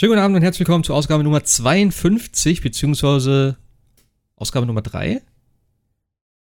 [0.00, 3.58] Schönen guten Abend und herzlich willkommen zur Ausgabe Nummer 52, beziehungsweise
[4.34, 5.20] Ausgabe Nummer 3?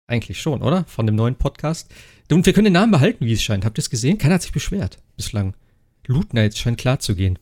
[0.08, 0.82] Eigentlich schon, oder?
[0.88, 1.88] Von dem neuen Podcast.
[2.28, 3.64] Und wir können den Namen behalten, wie es scheint.
[3.64, 4.18] Habt ihr es gesehen?
[4.18, 5.54] Keiner hat sich beschwert bislang.
[6.08, 7.38] Loot Nights scheint klar zu gehen.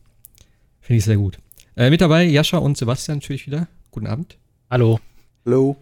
[0.83, 1.39] Finde ich sehr gut.
[1.75, 3.67] Äh, mit dabei Jascha und Sebastian natürlich wieder.
[3.91, 4.37] Guten Abend.
[4.71, 5.01] Hallo.
[5.47, 5.79] Hallo.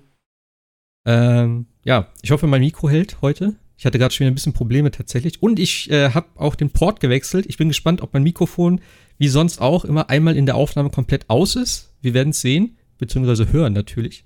[1.05, 3.57] Ähm, ja, ich hoffe, mein Mikro hält heute.
[3.77, 5.43] Ich hatte gerade schon wieder ein bisschen Probleme tatsächlich.
[5.43, 7.47] Und ich äh, habe auch den Port gewechselt.
[7.49, 8.81] Ich bin gespannt, ob mein Mikrofon
[9.23, 11.91] wie sonst auch, immer einmal in der Aufnahme komplett aus ist.
[12.01, 14.25] Wir werden es sehen, beziehungsweise hören natürlich.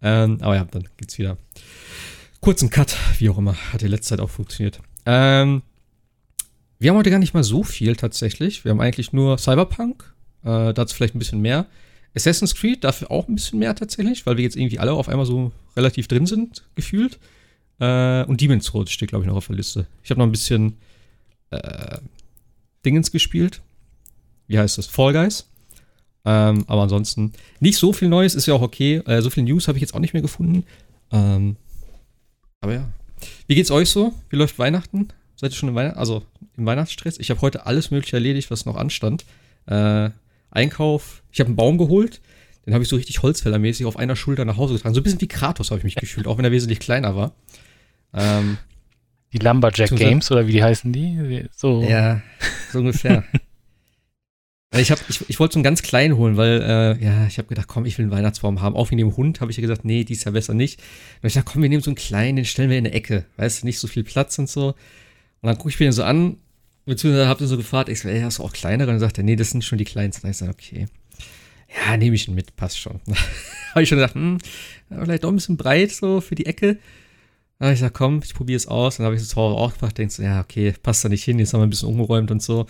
[0.00, 1.36] Ähm, aber ja, dann geht's wieder.
[2.38, 3.56] Kurzen Cut, wie auch immer.
[3.72, 4.78] Hat in letzter Zeit auch funktioniert.
[5.04, 5.62] Ähm,
[6.78, 8.64] wir haben heute gar nicht mal so viel tatsächlich.
[8.64, 10.14] Wir haben eigentlich nur Cyberpunk.
[10.44, 11.66] Äh, dazu vielleicht ein bisschen mehr.
[12.14, 15.26] Assassin's Creed, dafür auch ein bisschen mehr tatsächlich, weil wir jetzt irgendwie alle auf einmal
[15.26, 17.18] so relativ drin sind, gefühlt.
[17.80, 19.88] Äh, und Demon's Souls steht, glaube ich, noch auf der Liste.
[20.04, 20.76] Ich habe noch ein bisschen
[21.50, 21.98] äh,
[22.84, 23.60] Dingens gespielt
[24.46, 25.48] wie heißt das, Fall Guys.
[26.24, 28.96] Ähm, aber ansonsten nicht so viel Neues, ist ja auch okay.
[29.06, 30.64] Äh, so viel News habe ich jetzt auch nicht mehr gefunden.
[31.12, 31.56] Ähm,
[32.60, 32.88] aber ja.
[33.46, 34.12] Wie geht's euch so?
[34.28, 35.08] Wie läuft Weihnachten?
[35.36, 36.22] Seid ihr schon im, Weihnacht also
[36.56, 37.18] im Weihnachtsstress?
[37.18, 39.24] Ich habe heute alles Mögliche erledigt, was noch anstand.
[39.66, 40.10] Äh,
[40.50, 41.22] Einkauf.
[41.30, 42.20] Ich habe einen Baum geholt.
[42.66, 44.94] Den habe ich so richtig Holzfällermäßig auf einer Schulter nach Hause getragen.
[44.94, 47.32] So ein bisschen wie Kratos habe ich mich gefühlt, auch wenn er wesentlich kleiner war.
[48.12, 48.58] Ähm,
[49.32, 51.44] die Lumberjack Games oder wie die heißen die?
[51.54, 51.82] So.
[51.82, 52.22] Ja,
[52.72, 53.22] so ungefähr.
[54.72, 57.68] Ich, ich, ich wollte so einen ganz kleinen holen, weil, äh, ja, ich habe gedacht,
[57.68, 58.74] komm, ich will einen Weihnachtsbaum haben.
[58.74, 60.80] Auch wegen dem Hund habe ich ja gesagt, nee, dies ja besser nicht.
[61.22, 63.24] Und ich dachte, komm, wir nehmen so einen kleinen, den stellen wir in eine Ecke.
[63.36, 64.68] Weißt du, nicht so viel Platz und so.
[64.68, 64.76] Und
[65.48, 66.38] dann gucke ich mir den so an,
[66.84, 68.88] beziehungsweise habe den so gefragt, ich so, ey, hast du auch kleinere?
[68.88, 70.26] Und dann sagt er, nee, das sind schon die kleinsten.
[70.26, 70.86] Und ich so, okay.
[71.86, 73.00] Ja, nehme ich ihn mit, passt schon.
[73.70, 74.38] habe ich schon gedacht, hm,
[74.88, 76.78] vielleicht doch ein bisschen breit so für die Ecke.
[77.58, 78.98] Dann habe ich gesagt, komm, ich probiere es aus.
[78.98, 81.24] Dann habe ich es zu Hause auch gemacht, denkst so, ja, okay, passt da nicht
[81.24, 82.66] hin, jetzt haben wir ein bisschen umgeräumt und so.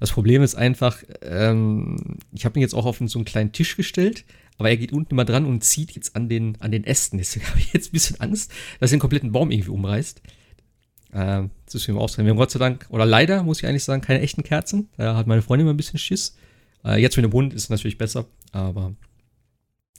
[0.00, 3.76] Das Problem ist einfach, ähm, ich habe ihn jetzt auch auf so einen kleinen Tisch
[3.76, 4.24] gestellt,
[4.58, 7.18] aber er geht unten immer dran und zieht jetzt an den, an den Ästen.
[7.18, 10.20] Deswegen habe ich jetzt ein bisschen Angst, dass er den kompletten Baum irgendwie umreißt.
[11.12, 13.84] Ähm, das ist mir auch Wir haben Gott sei Dank, oder leider, muss ich eigentlich
[13.84, 14.88] sagen, keine echten Kerzen.
[14.96, 16.36] Da hat meine Freundin immer ein bisschen Schiss.
[16.84, 18.94] Äh, jetzt mit dem Hund ist es natürlich besser, aber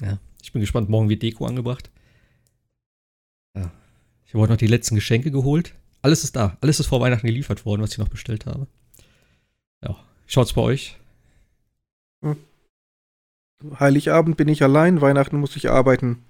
[0.02, 0.90] ja, ich bin gespannt.
[0.90, 1.90] Morgen wird Deko angebracht.
[3.56, 3.72] Ja,
[4.26, 5.76] ich habe heute noch die letzten Geschenke geholt.
[6.02, 6.58] Alles ist da.
[6.62, 8.68] Alles ist vor Weihnachten geliefert worden, was ich noch bestellt habe.
[9.84, 9.96] Ja.
[10.28, 10.98] Schaut's bei euch?
[12.22, 12.38] Hm.
[13.80, 16.24] Heiligabend bin ich allein, Weihnachten muss ich arbeiten.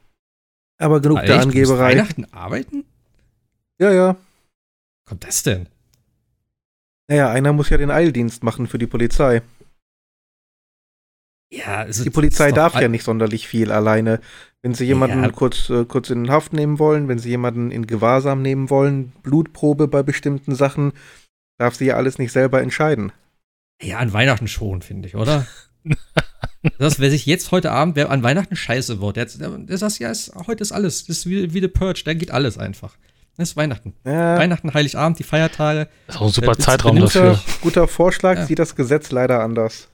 [0.78, 1.92] Aber genug ah, der Angeberei.
[1.92, 2.86] Weihnachten arbeiten?
[3.80, 4.16] Ja, ja.
[5.06, 5.68] Kommt das denn?
[7.08, 9.42] Naja, einer muss ja den Eildienst machen für die Polizei.
[11.52, 14.20] Ja, also die Polizei darf ja nicht sonderlich viel alleine.
[14.66, 15.30] Wenn sie jemanden ja.
[15.30, 19.88] kurz, äh, kurz in Haft nehmen wollen, wenn sie jemanden in Gewahrsam nehmen wollen, Blutprobe
[19.88, 20.94] bei bestimmten Sachen,
[21.60, 23.12] darf sie ja alles nicht selber entscheiden.
[23.80, 25.46] Ja, an Weihnachten schon, finde ich, oder?
[26.80, 30.00] das, wer sich jetzt heute Abend, wer an Weihnachten scheiße wird, der, der, der sagt,
[30.00, 31.06] ja, ist, heute ist alles.
[31.06, 32.98] Das ist wie, wie The Purge, da geht alles einfach.
[33.38, 33.94] Das ist Weihnachten.
[34.04, 34.36] Ja.
[34.40, 35.90] Weihnachten, Heiligabend, die Feiertage.
[36.08, 37.40] Das ist auch ein super Zeitraum dafür.
[37.62, 38.46] Guter Vorschlag, ja.
[38.48, 39.90] sieht das Gesetz leider anders.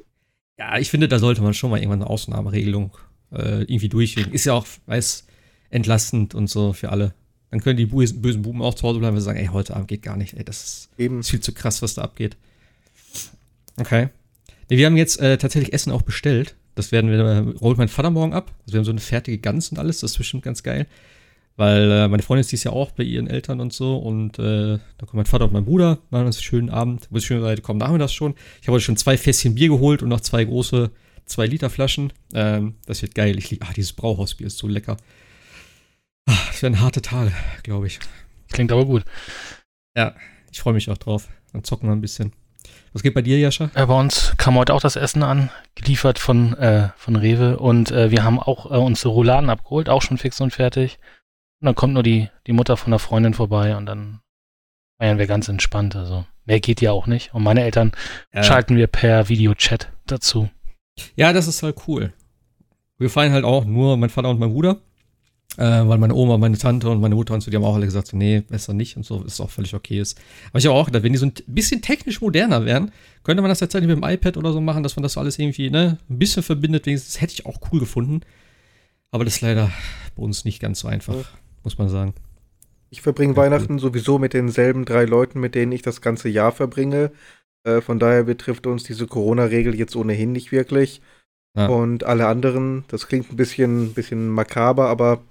[0.58, 2.96] Ja, ich finde, da sollte man schon mal irgendwann eine Ausnahmeregelung
[3.32, 4.34] äh, irgendwie durchwinken.
[4.34, 5.26] Ist ja auch, weiß,
[5.70, 7.14] entlastend und so für alle.
[7.50, 9.88] Dann können die bösen, bösen Buben auch zu Hause bleiben und sagen, ey, heute Abend
[9.88, 11.24] geht gar nicht, ey, das ist, Eben.
[11.24, 12.38] viel zu krass, was da abgeht.
[13.78, 14.10] Okay.
[14.70, 16.56] Nee, wir haben jetzt äh, tatsächlich Essen auch bestellt.
[16.76, 18.52] Das werden wir, äh, holt mein Vater morgen ab.
[18.62, 20.88] Also wir haben so eine fertige Gans und alles, das ist bestimmt ganz geil.
[21.58, 23.98] Weil äh, meine Freundin ist dies ja auch bei ihren Eltern und so.
[23.98, 27.08] Und äh, da kommt mein Vater und mein Bruder, machen uns einen schönen Abend.
[27.10, 28.36] Wo ich schön Seite kommen nachmittags schon.
[28.62, 30.90] Ich habe heute schon zwei Fässchen Bier geholt und noch zwei große
[31.26, 32.14] 2 Liter Flaschen.
[32.34, 33.38] Ähm, das wird geil.
[33.38, 34.98] Ich liebe, ah, dieses Brauhausbier ist so lecker.
[36.26, 37.32] Ah, das werden harte Tage,
[37.64, 38.00] glaube ich.
[38.52, 39.04] Klingt aber gut.
[39.96, 40.16] Ja,
[40.52, 41.30] ich freue mich auch drauf.
[41.54, 42.34] Dann zocken wir ein bisschen.
[42.94, 43.72] Was geht bei dir, Jascha?
[43.74, 47.58] Äh, bei uns kam heute auch das Essen an, geliefert von, äh, von Rewe.
[47.58, 51.00] Und äh, wir haben auch äh, unsere Rouladen abgeholt, auch schon fix und fertig.
[51.62, 54.20] Und dann kommt nur die, die Mutter von der Freundin vorbei und dann
[55.00, 55.96] feiern wir ganz entspannt.
[55.96, 57.34] Also mehr geht ja auch nicht.
[57.34, 57.94] Und meine Eltern
[58.34, 60.50] schalten wir per Videochat dazu.
[61.16, 62.14] Ja, das ist halt cool.
[62.98, 64.82] Wir feiern halt auch nur mein Vater und mein Bruder.
[65.58, 67.86] Äh, weil meine Oma, meine Tante und meine Mutter und so, die haben auch alle
[67.86, 70.18] gesagt, so, nee, besser nicht und so, ist auch völlig okay ist.
[70.50, 72.92] Aber ich habe auch gedacht, wenn die so ein bisschen technisch moderner wären,
[73.24, 75.70] könnte man das tatsächlich mit dem iPad oder so machen, dass man das alles irgendwie,
[75.70, 78.22] ne, ein bisschen verbindet, wenigstens, das hätte ich auch cool gefunden.
[79.12, 79.70] Aber das ist leider
[80.16, 81.24] bei uns nicht ganz so einfach, ja.
[81.64, 82.14] muss man sagen.
[82.90, 83.80] Ich verbringe Weihnachten cool.
[83.80, 87.12] sowieso mit denselben drei Leuten, mit denen ich das ganze Jahr verbringe.
[87.64, 91.02] Äh, von daher betrifft uns diese Corona-Regel jetzt ohnehin nicht wirklich.
[91.56, 91.68] Ja.
[91.68, 95.22] Und alle anderen, das klingt ein bisschen, bisschen makaber, aber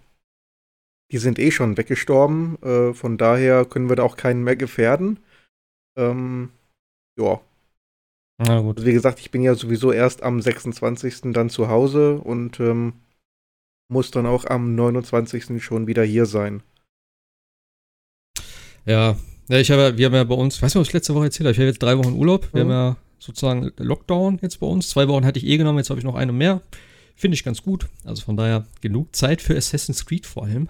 [1.11, 2.63] die sind eh schon weggestorben.
[2.63, 5.19] Äh, von daher können wir da auch keinen mehr gefährden.
[5.97, 6.51] Ähm,
[7.19, 7.41] ja.
[8.39, 8.79] Na gut.
[8.79, 11.33] Also wie gesagt, ich bin ja sowieso erst am 26.
[11.33, 12.95] dann zu Hause und ähm,
[13.89, 15.63] muss dann auch am 29.
[15.63, 16.63] schon wieder hier sein.
[18.87, 19.17] Ja,
[19.51, 21.47] ja ich habe, wir haben ja bei uns, weißt du, was ich letzte Woche erzählt
[21.47, 21.53] habe?
[21.53, 22.49] Ich habe jetzt drei Wochen Urlaub.
[22.53, 22.71] Wir mhm.
[22.71, 24.89] haben ja sozusagen Lockdown jetzt bei uns.
[24.89, 26.63] Zwei Wochen hatte ich eh genommen, jetzt habe ich noch eine mehr.
[27.17, 27.87] Finde ich ganz gut.
[28.05, 30.69] Also von daher genug Zeit für Assassin's Creed vor allem.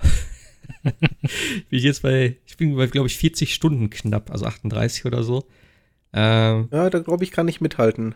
[1.68, 5.22] Wie ich jetzt bei, ich bin bei, glaube ich, 40 Stunden knapp, also 38 oder
[5.22, 5.44] so.
[6.12, 8.14] Ähm, ja, da glaube ich, kann ich mithalten.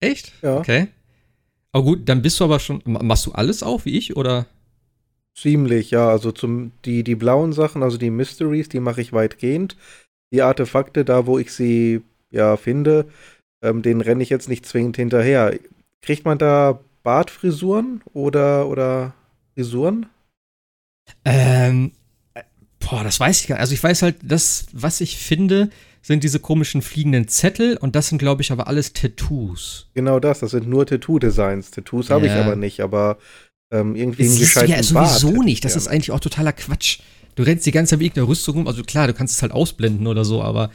[0.00, 0.32] Echt?
[0.42, 0.58] Ja.
[0.58, 0.88] Okay.
[1.72, 4.46] Aber gut, dann bist du aber schon, machst du alles auch wie ich oder?
[5.40, 6.10] Ziemlich, ja.
[6.10, 9.74] Also zum, die, die blauen Sachen, also die Mysteries, die mache ich weitgehend.
[10.34, 13.06] Die Artefakte, da wo ich sie ja finde,
[13.64, 15.58] ähm, den renne ich jetzt nicht zwingend hinterher.
[16.02, 19.14] Kriegt man da Bartfrisuren oder, oder
[19.54, 20.06] Frisuren?
[21.24, 21.92] Ähm,
[22.78, 23.62] boah, das weiß ich gar nicht.
[23.62, 25.70] Also ich weiß halt, das, was ich finde,
[26.02, 29.88] sind diese komischen fliegenden Zettel und das sind, glaube ich, aber alles Tattoos.
[29.94, 31.70] Genau das, das sind nur Tattoo-Designs.
[31.70, 33.16] Tattoos habe ich aber nicht, aber
[33.70, 35.64] ähm, irgendwie einen gescheiten ja sowieso Bart nicht.
[35.64, 37.00] Das ist eigentlich auch totaler Quatsch.
[37.36, 38.66] Du rennst die ganze Zeit mit der Rüstung rum.
[38.66, 40.70] Also klar, du kannst es halt ausblenden oder so, aber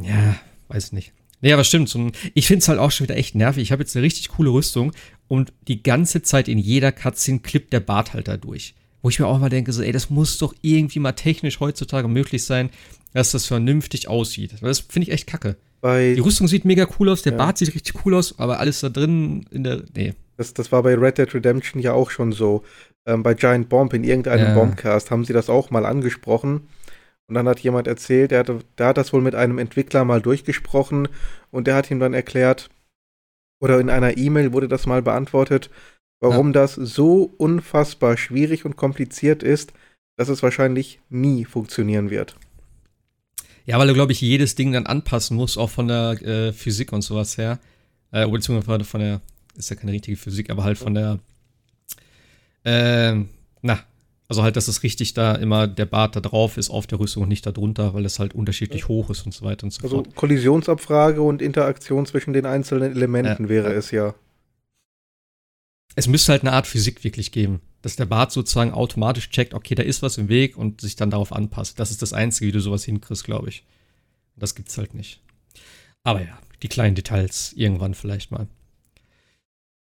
[0.00, 0.36] ja,
[0.68, 1.12] weiß nicht.
[1.40, 1.94] Nee, aber stimmt.
[2.34, 3.62] Ich finde es halt auch schon wieder echt nervig.
[3.62, 4.92] Ich habe jetzt eine richtig coole Rüstung
[5.28, 8.74] und die ganze Zeit in jeder Cutscene klippt der Bart halt da durch.
[9.02, 12.08] Wo ich mir auch mal denke, so, ey, das muss doch irgendwie mal technisch heutzutage
[12.08, 12.70] möglich sein,
[13.12, 14.54] dass das vernünftig aussieht.
[14.60, 15.56] Das finde ich echt kacke.
[15.80, 17.38] Bei die Rüstung sieht mega cool aus, der ja.
[17.38, 19.84] Bart sieht richtig cool aus, aber alles da drin in der.
[19.94, 20.14] Nee.
[20.36, 22.64] Das, das war bei Red Dead Redemption ja auch schon so.
[23.06, 24.54] Ähm, bei Giant Bomb in irgendeinem ja.
[24.54, 26.68] Bombcast haben sie das auch mal angesprochen.
[27.28, 30.22] Und dann hat jemand erzählt, der, hatte, der hat das wohl mit einem Entwickler mal
[30.22, 31.08] durchgesprochen
[31.50, 32.70] und der hat ihm dann erklärt,
[33.60, 35.70] oder in einer E-Mail wurde das mal beantwortet,
[36.20, 36.52] warum ja.
[36.52, 39.72] das so unfassbar schwierig und kompliziert ist,
[40.16, 42.36] dass es wahrscheinlich nie funktionieren wird.
[43.64, 46.92] Ja, weil du, glaube ich, jedes Ding dann anpassen musst, auch von der äh, Physik
[46.92, 47.58] und sowas her.
[48.12, 49.20] Äh, beziehungsweise von der,
[49.56, 51.18] ist ja keine richtige Physik, aber halt von der,
[52.64, 53.14] äh,
[53.62, 53.80] na,
[54.28, 57.22] also halt, dass es richtig da immer der Bart da drauf ist auf der Rüstung
[57.22, 59.82] und nicht da drunter, weil es halt unterschiedlich hoch ist und so weiter und so
[59.82, 60.06] also fort.
[60.08, 63.78] Also Kollisionsabfrage und Interaktion zwischen den einzelnen Elementen ja, wäre ja.
[63.78, 64.14] es ja.
[65.94, 69.74] Es müsste halt eine Art Physik wirklich geben, dass der Bart sozusagen automatisch checkt, okay,
[69.74, 71.78] da ist was im Weg und sich dann darauf anpasst.
[71.78, 73.64] Das ist das Einzige, wie du sowas hinkriegst, glaube ich.
[74.34, 75.20] Das gibt's halt nicht.
[76.02, 78.48] Aber ja, die kleinen Details irgendwann vielleicht mal.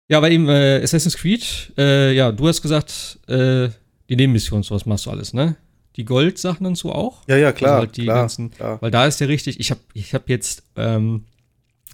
[0.08, 3.70] Ja, bei ihm äh, Assassin's Creed, äh, ja, du hast gesagt, äh,
[4.08, 5.56] die Nebenmissionen, sowas machst du alles, ne?
[5.96, 7.22] Die Goldsachen und so auch?
[7.26, 7.76] Ja, ja, klar.
[7.76, 8.82] Also halt die klar, ganzen, klar.
[8.82, 11.24] Weil da ist ja richtig, ich habe ich hab jetzt, ähm,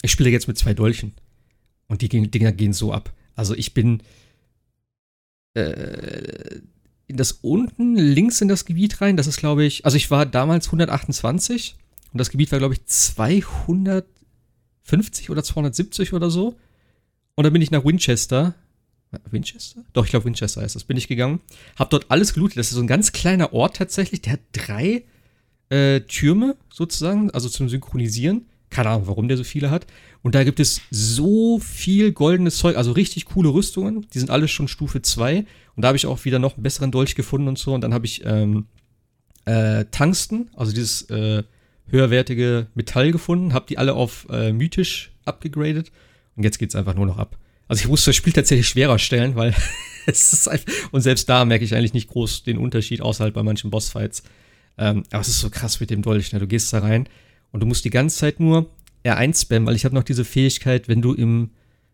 [0.03, 1.13] ich spiele jetzt mit zwei Dolchen.
[1.87, 3.13] Und die Dinger gehen so ab.
[3.35, 4.03] Also ich bin
[5.55, 6.61] äh,
[7.09, 9.17] in das unten links in das Gebiet rein.
[9.17, 11.75] Das ist, glaube ich, also ich war damals 128
[12.13, 16.55] und das Gebiet war, glaube ich, 250 oder 270 oder so.
[17.41, 18.55] Und dann bin ich nach Winchester
[19.31, 19.83] Winchester?
[19.95, 20.85] Doch, ich glaube Winchester heißt das.
[20.85, 21.41] Bin ich gegangen,
[21.79, 22.59] hab dort alles gelootet.
[22.59, 24.21] Das ist so ein ganz kleiner Ort tatsächlich.
[24.21, 25.05] Der hat drei
[25.71, 28.45] äh, Türme sozusagen, also zum Synchronisieren.
[28.69, 29.87] Keine Ahnung, warum der so viele hat.
[30.21, 34.07] Und da gibt es so viel goldenes Zeug, also richtig coole Rüstungen.
[34.13, 35.39] Die sind alle schon Stufe 2.
[35.39, 35.47] Und
[35.83, 37.73] da habe ich auch wieder noch einen besseren Dolch gefunden und so.
[37.73, 38.67] Und dann habe ich ähm,
[39.47, 41.43] äh, Tungsten, also dieses äh,
[41.87, 45.91] höherwertige Metall gefunden, habe die alle auf äh, mythisch abgegradet.
[46.41, 47.37] Und jetzt geht es einfach nur noch ab.
[47.69, 49.55] Also ich musste das Spiel tatsächlich schwerer stellen, weil
[50.07, 53.35] es ist einfach, und selbst da merke ich eigentlich nicht groß den Unterschied, außer halt
[53.35, 54.23] bei manchen Bossfights.
[54.79, 56.39] Ähm, aber es ist so krass mit dem Dolch, ne?
[56.39, 57.11] Du gehst da rein
[57.53, 58.71] und du musst die ganze Zeit nur
[59.05, 61.51] R1 spammen, weil ich habe noch diese Fähigkeit, wenn du im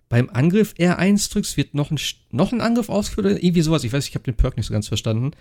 [0.08, 1.98] beim Angriff R1 drückst, wird noch ein,
[2.30, 3.82] noch ein Angriff ausgeführt oder irgendwie sowas.
[3.82, 5.32] Ich weiß, ich habe den Perk nicht so ganz verstanden.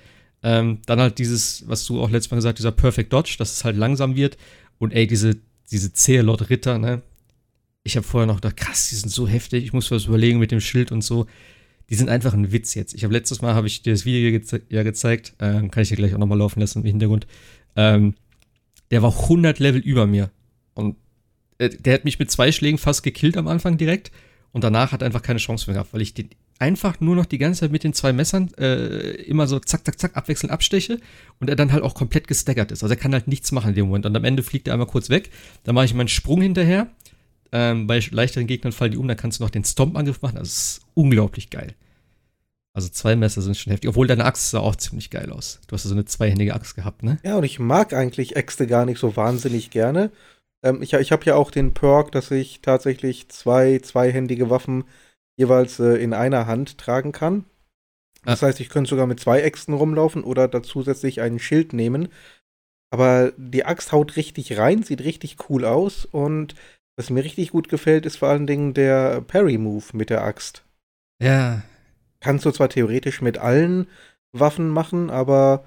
[0.42, 3.54] Ähm, dann halt dieses, was du auch letztes Mal gesagt hast, dieser Perfect Dodge, dass
[3.54, 4.36] es halt langsam wird.
[4.80, 5.38] Und ey, diese,
[5.70, 7.04] diese Cealot-Ritter, ne?
[7.86, 10.52] Ich habe vorher noch gedacht, krass, die sind so heftig, ich muss was überlegen mit
[10.52, 11.28] dem Schild und so.
[11.92, 12.96] Die sind einfach ein Witz jetzt.
[12.96, 15.90] Ich habe letztes Mal habe ich dir das Video geze ja gezeigt, ähm, kann ich
[15.90, 17.28] dir gleich auch nochmal laufen lassen im Hintergrund.
[17.76, 18.16] Ähm,
[18.90, 20.32] der war 100 Level über mir
[20.74, 20.96] und
[21.60, 24.12] äh, der hat mich mit zwei Schlägen fast gekillt am Anfang direkt
[24.52, 27.26] und danach hat er einfach keine Chance mehr gehabt, weil ich den einfach nur noch
[27.26, 31.00] die ganze Zeit mit den zwei Messern äh, immer so zack, zack, zack abwechselnd absteche
[31.40, 32.82] und er dann halt auch komplett gestaggert ist.
[32.82, 34.06] Also er kann halt nichts machen in dem Moment.
[34.06, 35.30] Und am Ende fliegt er einmal kurz weg.
[35.64, 36.90] Dann mache ich meinen Sprung hinterher
[37.56, 40.36] ähm, bei leichteren Gegnern fallen die um, dann kannst du noch den Stomp-Angriff machen.
[40.36, 41.74] Das ist unglaublich geil.
[42.74, 43.90] Also zwei Messer sind schon heftig.
[43.90, 45.62] Obwohl deine Axt sah auch ziemlich geil aus.
[45.68, 47.18] Du hast ja so eine zweihändige Axt gehabt, ne?
[47.24, 50.12] Ja, und ich mag eigentlich Äxte gar nicht so wahnsinnig gerne.
[50.66, 54.84] Ähm, ich ich habe ja auch den Perk, dass ich tatsächlich zwei zweihändige Waffen
[55.38, 57.46] jeweils äh, in einer Hand tragen kann.
[58.26, 58.48] Das ah.
[58.48, 62.10] heißt, ich könnte sogar mit zwei Äxten rumlaufen oder da zusätzlich einen Schild nehmen.
[62.92, 66.56] Aber die Axt haut richtig rein, sieht richtig cool aus und
[66.98, 70.64] Was mir richtig gut gefällt, ist vor allen Dingen der Parry-Move mit der Axt.
[71.22, 71.64] Ja.
[72.22, 73.88] Kannst du zwar theoretisch mit allen
[74.32, 75.66] Waffen machen, aber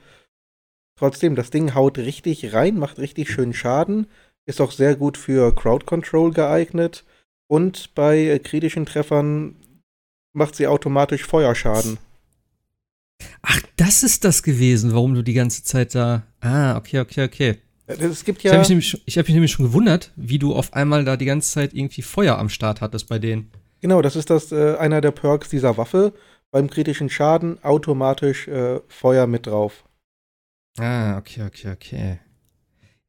[0.99, 4.07] trotzdem, das Ding haut richtig rein, macht richtig schön Schaden,
[4.47, 7.05] ist auch sehr gut für Crowd Control geeignet
[7.47, 9.57] und bei äh, kritischen Treffern
[10.33, 11.99] macht sie automatisch Feuerschaden.
[13.43, 16.23] Ach, das ist das gewesen, warum du die ganze Zeit da.
[16.41, 17.59] Ah, okay, okay, okay.
[17.89, 18.53] Äh, es gibt ja.
[18.53, 21.25] Ich habe mich, nämlich, hab mich nämlich schon gewundert, wie du auf einmal da die
[21.25, 23.51] ganze Zeit irgendwie Feuer am Start hattest bei denen.
[23.81, 26.13] Genau, das ist das äh, einer der Perks dieser Waffe.
[26.51, 29.85] Beim kritischen Schaden automatisch äh, Feuer mit drauf.
[30.79, 32.21] Ah, okay, okay, okay.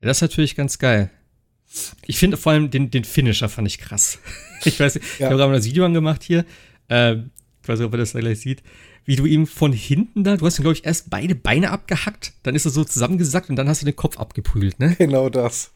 [0.01, 1.09] Ja, das ist natürlich ganz geil.
[2.05, 4.19] Ich finde vor allem den, den Finisher fand ich krass.
[4.65, 5.13] ich weiß nicht, ja.
[5.13, 6.45] ich habe gerade mal das Video angemacht hier.
[6.89, 7.31] Ähm,
[7.62, 8.63] ich weiß nicht, ob man das da gleich sieht
[9.09, 12.33] wie du ihm von hinten da, du hast ihm, glaube ich, erst beide Beine abgehackt,
[12.43, 14.95] dann ist er so zusammengesackt und dann hast du den Kopf abgeprügelt, ne?
[14.99, 15.71] Genau das.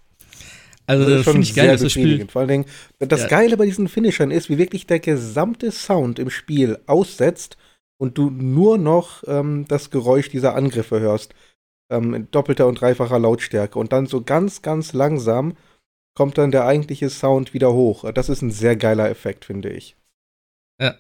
[0.85, 2.27] Also, das, das finde ich geil, dass das Spiel.
[2.27, 2.65] Vor allen Dingen,
[2.99, 3.27] das ja.
[3.29, 7.57] Geile bei diesen Finishern ist, wie wirklich der gesamte Sound im Spiel aussetzt
[7.97, 11.33] und du nur noch ähm, das Geräusch dieser Angriffe hörst.
[11.89, 13.79] Ähm, in doppelter und dreifacher Lautstärke.
[13.79, 15.57] Und dann so ganz, ganz langsam
[16.13, 18.11] kommt dann der eigentliche Sound wieder hoch.
[18.11, 19.95] Das ist ein sehr geiler Effekt, finde ich.
[20.79, 20.93] Ja.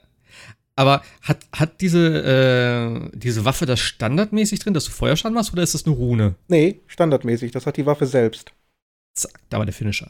[0.75, 5.61] Aber hat, hat diese, äh, diese Waffe das standardmäßig drin, dass du Feuerschaden machst, oder
[5.61, 6.35] ist das eine Rune?
[6.47, 7.51] Nee, standardmäßig.
[7.51, 8.53] Das hat die Waffe selbst.
[9.13, 10.09] Zack, da war der Finisher.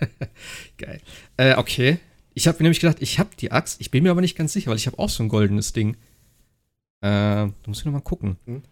[0.76, 1.00] Geil.
[1.36, 1.98] Äh, okay.
[2.34, 3.80] Ich habe mir nämlich gedacht, ich habe die Axt.
[3.80, 5.94] Ich bin mir aber nicht ganz sicher, weil ich habe auch so ein goldenes Ding.
[7.00, 8.36] Äh, da muss ich noch mal gucken.
[8.44, 8.62] Hm.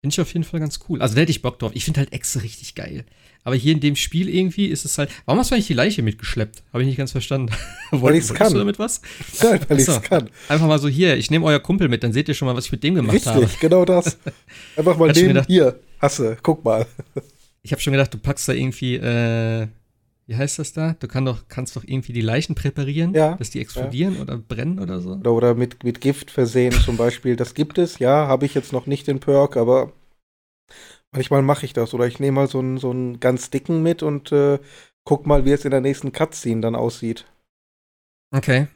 [0.00, 1.02] Finde ich auf jeden Fall ganz cool.
[1.02, 1.72] Also da hätte ich Bock drauf.
[1.74, 3.04] Ich finde halt Echse richtig geil.
[3.44, 5.10] Aber hier in dem Spiel irgendwie ist es halt.
[5.26, 6.62] Warum hast du eigentlich die Leiche mitgeschleppt?
[6.72, 7.52] Habe ich nicht ganz verstanden.
[7.90, 8.52] weil ich kann.
[8.52, 9.02] du damit was?
[9.42, 10.30] Ja, weil ich kann.
[10.48, 12.66] Einfach mal so hier, ich nehme euer Kumpel mit, dann seht ihr schon mal, was
[12.66, 13.42] ich mit dem gemacht Richtig, habe.
[13.42, 14.18] Richtig, genau das.
[14.76, 16.86] Einfach mal nehmen, gedacht, hier, hasse, guck mal.
[17.62, 19.68] Ich habe schon gedacht, du packst da irgendwie, äh,
[20.30, 20.94] wie heißt das da?
[20.98, 24.22] Du kann doch, kannst doch irgendwie die Leichen präparieren, ja, dass die explodieren ja.
[24.22, 25.12] oder brennen oder so.
[25.12, 27.36] Oder, oder mit, mit Gift versehen zum Beispiel.
[27.36, 29.92] Das gibt es, ja, habe ich jetzt noch nicht den Perk, aber
[31.12, 34.02] Manchmal mache ich das oder ich nehme mal so einen, so einen ganz dicken mit
[34.02, 34.60] und äh,
[35.04, 37.26] guck mal, wie es in der nächsten Cutscene dann aussieht.
[38.30, 38.68] Okay.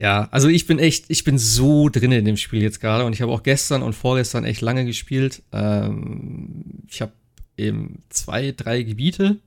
[0.00, 3.12] Ja, also ich bin echt, ich bin so drin in dem Spiel jetzt gerade und
[3.12, 5.42] ich habe auch gestern und vorgestern echt lange gespielt.
[5.52, 7.12] Ähm, ich habe
[7.58, 9.38] eben zwei, drei Gebiete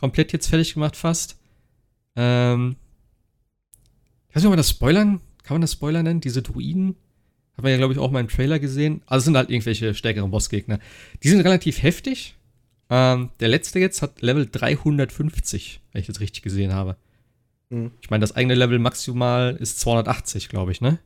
[0.00, 1.38] komplett jetzt fertig gemacht fast.
[2.16, 2.76] Ähm,
[4.28, 6.20] ich weiß nicht, ob man das spoilern, kann man das spoilern nennen?
[6.20, 6.96] Diese Druiden?
[7.56, 9.02] Hat man ja, glaube ich, auch mal im Trailer gesehen.
[9.06, 10.78] Also es sind halt irgendwelche stärkeren Bossgegner.
[11.22, 12.36] Die sind relativ heftig.
[12.88, 16.96] Ähm, der letzte jetzt hat Level 350, wenn ich das richtig gesehen habe.
[17.68, 17.92] Mhm.
[18.00, 20.98] Ich meine, das eigene Level maximal ist 280, glaube ich, ne?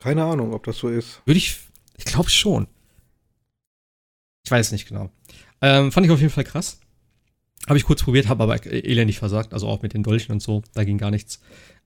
[0.00, 1.22] Keine Ahnung, ob das so ist.
[1.24, 1.58] Würde ich.
[1.96, 2.66] Ich glaube schon.
[4.44, 5.10] Ich weiß nicht genau.
[5.60, 6.80] Ähm, fand ich auf jeden Fall krass.
[7.66, 9.52] Habe ich kurz probiert, habe aber elendig versagt.
[9.52, 10.62] Also auch mit den Dolchen und so.
[10.74, 11.40] Da ging gar nichts.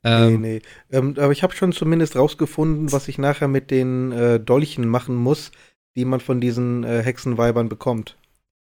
[0.04, 0.96] Ähm, nee, nee.
[0.96, 5.16] Ähm, aber ich habe schon zumindest rausgefunden, was ich nachher mit den äh, Dolchen machen
[5.16, 5.50] muss,
[5.96, 8.16] die man von diesen äh, Hexenweibern bekommt.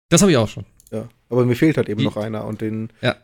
[0.10, 0.66] Das habe ich auch schon.
[0.92, 2.90] Ja, aber mir fehlt halt eben die, noch einer und den.
[3.02, 3.16] Ja.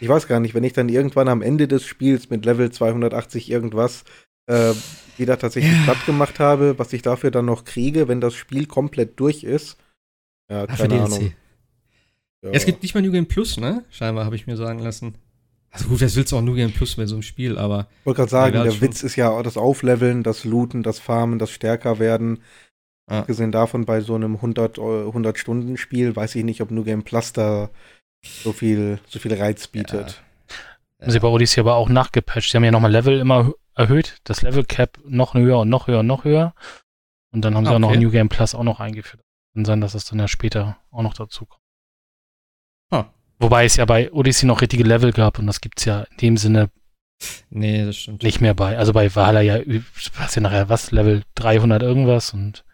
[0.00, 3.50] Ich weiß gar nicht, wenn ich dann irgendwann am Ende des Spiels mit Level 280
[3.50, 4.04] irgendwas
[4.46, 4.72] äh,
[5.18, 5.84] wieder tatsächlich ja.
[5.84, 9.76] platt gemacht habe, was ich dafür dann noch kriege, wenn das Spiel komplett durch ist.
[10.50, 11.32] Ja, keine Ahnung.
[12.42, 12.50] Ja.
[12.52, 13.84] Es gibt nicht mal New Game Plus, ne?
[13.90, 15.16] Scheinbar habe ich mir sagen lassen.
[15.70, 17.88] Also gut, das willst du auch nur gerne Plus mit so einem Spiel, aber.
[18.00, 21.50] Ich wollte gerade sagen, der Witz ist ja das Aufleveln, das Looten, das Farmen, das
[21.50, 22.42] stärker werden.
[23.06, 23.20] Ah.
[23.20, 27.02] Abgesehen davon, bei so einem 100, 100 Stunden Spiel weiß ich nicht, ob New Game
[27.02, 27.70] Plus da
[28.22, 30.22] so viel, so viel Reiz bietet.
[30.48, 31.04] Ja.
[31.04, 32.50] Haben sie bei Odyssey aber auch nachgepatcht.
[32.50, 36.00] Sie haben ja nochmal Level immer erhöht, das Level Cap noch höher und noch höher
[36.00, 36.54] und noch höher.
[37.30, 37.76] Und dann haben sie okay.
[37.76, 39.22] auch noch New Game Plus auch noch eingeführt.
[39.54, 41.62] Kann sein, dass es dann ja später auch noch dazu kommt.
[43.38, 46.16] Wobei es ja bei Odyssey noch richtige Level gab und das gibt es ja in
[46.18, 46.70] dem Sinne
[47.50, 48.22] nee, das stimmt.
[48.22, 48.78] nicht mehr bei.
[48.78, 49.60] Also bei Valhalla ja,
[50.18, 52.64] was ja nachher was, Level 300 irgendwas und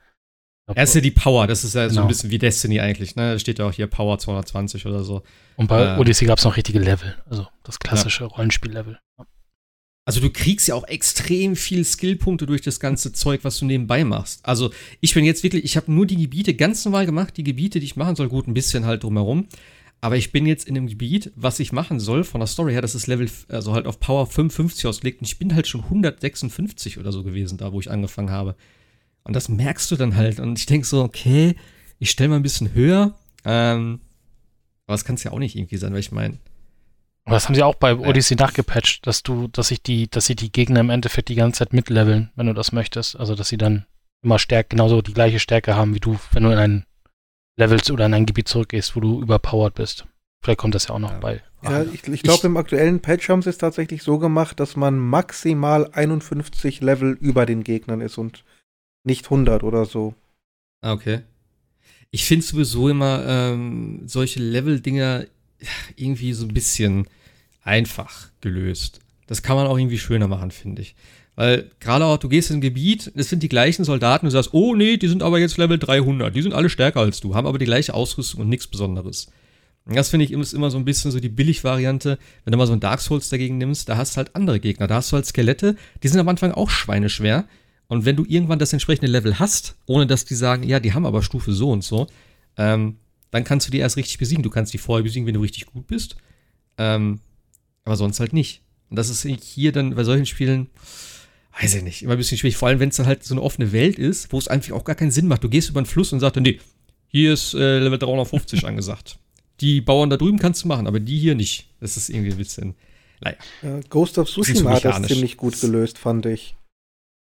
[0.66, 1.92] er ist ja die Power, das ist ja genau.
[1.92, 2.08] so ein genau.
[2.08, 3.32] bisschen wie Destiny eigentlich, ne?
[3.32, 5.22] Da steht ja auch hier Power 220 oder so.
[5.56, 8.30] Und bei äh, Odyssey gab es noch richtige Level, also das klassische ja.
[8.30, 8.98] Rollenspiel-Level.
[10.06, 14.04] Also du kriegst ja auch extrem viel Skillpunkte durch das ganze Zeug, was du nebenbei
[14.04, 14.40] machst.
[14.44, 17.78] Also ich bin jetzt wirklich, ich habe nur die Gebiete ganz normal gemacht, die Gebiete,
[17.78, 19.48] die ich machen soll, gut, ein bisschen halt drumherum.
[20.04, 22.82] Aber ich bin jetzt in einem Gebiet, was ich machen soll, von der Story her,
[22.82, 25.22] das ist Level, also halt auf Power 55 ausgelegt.
[25.22, 28.54] Und ich bin halt schon 156 oder so gewesen, da wo ich angefangen habe.
[29.22, 30.40] Und das merkst du dann halt.
[30.40, 31.56] Und ich denke so, okay,
[31.98, 33.14] ich stelle mal ein bisschen höher.
[33.46, 34.00] Ähm,
[34.86, 36.36] aber das kann es ja auch nicht irgendwie sein, weil ich meine.
[37.24, 38.44] Aber das haben sie auch bei Odyssey ja.
[38.44, 41.72] nachgepatcht, dass du, dass sich die, dass sie die Gegner im Endeffekt die ganze Zeit
[41.72, 43.18] mitleveln, wenn du das möchtest.
[43.18, 43.86] Also dass sie dann
[44.20, 46.86] immer stärker, genauso die gleiche Stärke haben wie du, wenn du in ein
[47.56, 50.06] Levels oder in ein Gebiet zurückgehst, wo du überpowered bist.
[50.42, 51.18] Vielleicht kommt das ja auch noch ja.
[51.18, 51.42] bei.
[51.62, 54.98] Ja, ich, ich glaube, im aktuellen Patch haben sie es tatsächlich so gemacht, dass man
[54.98, 58.44] maximal 51 Level über den Gegnern ist und
[59.04, 60.14] nicht 100 oder so.
[60.82, 61.20] Ah, okay.
[62.10, 65.24] Ich finde sowieso immer ähm, solche Level-Dinger
[65.96, 67.08] irgendwie so ein bisschen
[67.62, 69.00] einfach gelöst.
[69.26, 70.94] Das kann man auch irgendwie schöner machen, finde ich.
[71.36, 74.50] Weil gerade auch, du gehst in ein Gebiet, es sind die gleichen Soldaten, du sagst,
[74.52, 77.46] oh nee, die sind aber jetzt Level 300, die sind alle stärker als du, haben
[77.46, 79.26] aber die gleiche Ausrüstung und nichts Besonderes.
[79.84, 82.66] Und das finde ich ist immer so ein bisschen so die Billig-Variante, wenn du mal
[82.66, 85.16] so ein Dark Souls dagegen nimmst, da hast du halt andere Gegner, da hast du
[85.16, 87.44] halt Skelette, die sind am Anfang auch schweineschwer.
[87.86, 91.04] Und wenn du irgendwann das entsprechende Level hast, ohne dass die sagen, ja, die haben
[91.04, 92.06] aber Stufe so und so,
[92.56, 92.96] ähm,
[93.30, 94.42] dann kannst du die erst richtig besiegen.
[94.42, 96.16] Du kannst die vorher besiegen, wenn du richtig gut bist.
[96.78, 97.20] Ähm,
[97.84, 98.62] aber sonst halt nicht.
[98.88, 100.68] Und das ist hier dann bei solchen Spielen,
[101.60, 102.56] weiß ich nicht, immer ein bisschen schwierig.
[102.56, 104.84] Vor allem, wenn es dann halt so eine offene Welt ist, wo es einfach auch
[104.84, 105.44] gar keinen Sinn macht.
[105.44, 106.60] Du gehst über einen Fluss und sagst dann, nee,
[107.08, 109.18] hier ist äh, Level 350 angesagt.
[109.60, 111.68] Die Bauern da drüben kannst du machen, aber die hier nicht.
[111.80, 112.74] Das ist irgendwie ein bisschen,
[113.20, 113.36] naja.
[113.62, 116.56] Äh, Ghost of Tsushima hat das ziemlich gut gelöst, fand ich.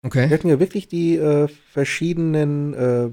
[0.04, 0.30] Okay.
[0.30, 3.10] Wir hatten ja wirklich die äh, verschiedenen äh,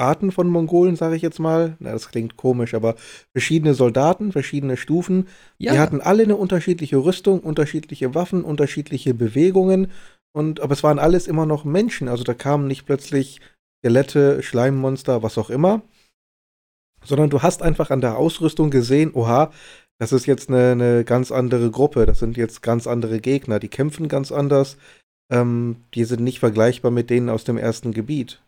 [0.00, 1.76] Arten von Mongolen, sage ich jetzt mal.
[1.78, 2.96] Na, das klingt komisch, aber
[3.32, 5.28] verschiedene Soldaten, verschiedene Stufen.
[5.58, 5.72] Ja.
[5.72, 9.92] Die hatten alle eine unterschiedliche Rüstung, unterschiedliche Waffen, unterschiedliche Bewegungen.
[10.32, 12.08] Und, aber es waren alles immer noch Menschen.
[12.08, 13.40] Also da kamen nicht plötzlich
[13.78, 15.82] Skelette, Schleimmonster, was auch immer.
[17.04, 19.50] Sondern du hast einfach an der Ausrüstung gesehen, oha,
[19.98, 22.06] das ist jetzt eine, eine ganz andere Gruppe.
[22.06, 23.58] Das sind jetzt ganz andere Gegner.
[23.58, 24.76] Die kämpfen ganz anders.
[25.30, 28.42] Ähm, die sind nicht vergleichbar mit denen aus dem ersten Gebiet.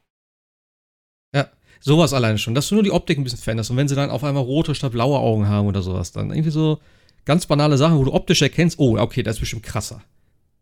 [1.34, 1.48] Ja,
[1.80, 4.10] sowas alleine schon, dass du nur die Optik ein bisschen veränderst und wenn sie dann
[4.10, 6.80] auf einmal rote statt blaue Augen haben oder sowas, dann irgendwie so
[7.24, 10.02] ganz banale Sachen, wo du optisch erkennst, oh, okay, das ist bestimmt krasser.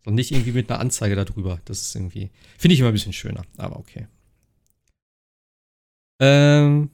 [0.05, 1.61] Und nicht irgendwie mit einer Anzeige darüber.
[1.67, 4.07] Das ist irgendwie, finde ich immer ein bisschen schöner, aber okay.
[6.21, 6.91] Ähm,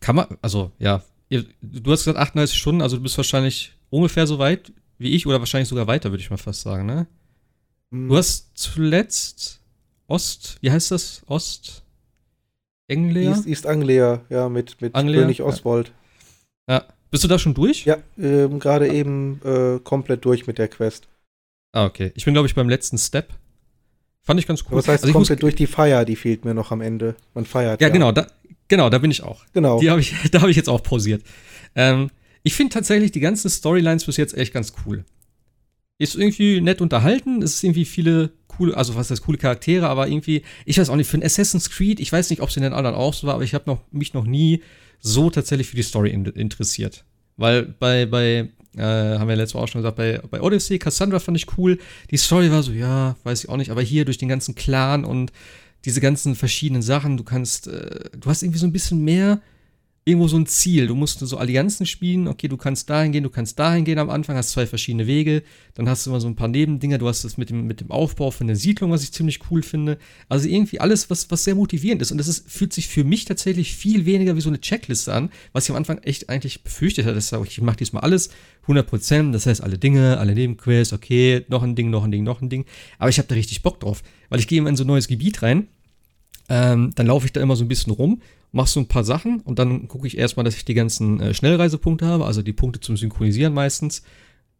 [0.00, 4.38] kann man, also ja, du hast gesagt 38 Stunden, also du bist wahrscheinlich ungefähr so
[4.38, 7.06] weit wie ich oder wahrscheinlich sogar weiter, würde ich mal fast sagen, ne?
[7.90, 8.08] Hm.
[8.08, 9.60] Du hast zuletzt
[10.08, 11.22] Ost, wie heißt das?
[11.26, 11.82] Ost
[12.90, 13.30] Anglia?
[13.30, 15.22] East, East Anglia, ja, mit, mit Anglia?
[15.22, 15.92] König Oswald.
[16.68, 16.76] Ja.
[16.76, 16.84] ja.
[17.10, 17.84] Bist du da schon durch?
[17.84, 21.08] Ja, ähm, gerade eben äh, komplett durch mit der Quest.
[21.72, 22.12] Ah, okay.
[22.14, 23.32] Ich bin, glaube ich, beim letzten Step.
[24.22, 24.76] Fand ich ganz cool.
[24.76, 27.14] Was heißt also komplett durch die Feier, die fehlt mir noch am Ende.
[27.34, 27.80] Man feiert.
[27.80, 27.92] Ja, ja.
[27.92, 28.26] genau, da,
[28.66, 29.44] genau, da bin ich auch.
[29.52, 29.78] Genau.
[29.80, 31.22] Die hab ich, da habe ich jetzt auch pausiert.
[31.74, 32.10] Ähm,
[32.42, 35.04] ich finde tatsächlich die ganzen Storylines bis jetzt echt ganz cool.
[35.98, 40.08] Ist irgendwie nett unterhalten, es ist irgendwie viele coole, also was heißt coole Charaktere, aber
[40.08, 42.62] irgendwie, ich weiß auch nicht, für ein Assassin's Creed, ich weiß nicht, ob es in
[42.62, 44.62] den anderen auch so war, aber ich habe noch, mich noch nie
[45.00, 47.04] so tatsächlich für die Story in, interessiert.
[47.36, 51.18] Weil bei, bei äh, haben wir letztes Mal auch schon gesagt, bei, bei Odyssey, Cassandra
[51.18, 51.78] fand ich cool.
[52.10, 55.04] Die Story war so, ja, weiß ich auch nicht, aber hier durch den ganzen Clan
[55.04, 55.32] und
[55.84, 59.40] diese ganzen verschiedenen Sachen, du kannst, äh, du hast irgendwie so ein bisschen mehr
[60.06, 60.86] irgendwo so ein Ziel.
[60.86, 62.28] Du musst so Allianzen spielen.
[62.28, 65.42] Okay, du kannst dahin gehen, du kannst dahin gehen am Anfang, hast zwei verschiedene Wege.
[65.74, 66.98] Dann hast du immer so ein paar Nebendinger.
[66.98, 69.64] Du hast das mit dem, mit dem Aufbau von der Siedlung, was ich ziemlich cool
[69.64, 69.98] finde.
[70.28, 72.12] Also irgendwie alles, was, was sehr motivierend ist.
[72.12, 75.30] Und das ist, fühlt sich für mich tatsächlich viel weniger wie so eine Checkliste an,
[75.52, 77.16] was ich am Anfang echt eigentlich befürchtet hatte.
[77.16, 78.30] Das ich mache diesmal alles
[78.68, 79.32] 100%.
[79.32, 82.48] Das heißt, alle Dinge, alle Nebenquests, okay, noch ein Ding, noch ein Ding, noch ein
[82.48, 82.64] Ding.
[83.00, 85.08] Aber ich habe da richtig Bock drauf, weil ich gehe immer in so ein neues
[85.08, 85.66] Gebiet rein.
[86.48, 88.22] Ähm, dann laufe ich da immer so ein bisschen rum
[88.56, 91.34] machst so ein paar Sachen und dann gucke ich erstmal, dass ich die ganzen äh,
[91.34, 94.02] Schnellreisepunkte habe, also die Punkte zum Synchronisieren meistens.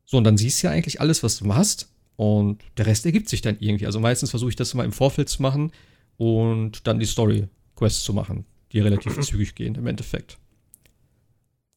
[0.04, 1.90] So, und dann siehst du ja eigentlich alles, was du hast.
[2.14, 3.86] Und der Rest ergibt sich dann irgendwie.
[3.86, 5.72] Also meistens versuche ich das mal im Vorfeld zu machen
[6.16, 10.38] und dann die Story-Quests zu machen, die relativ zügig gehen im Endeffekt.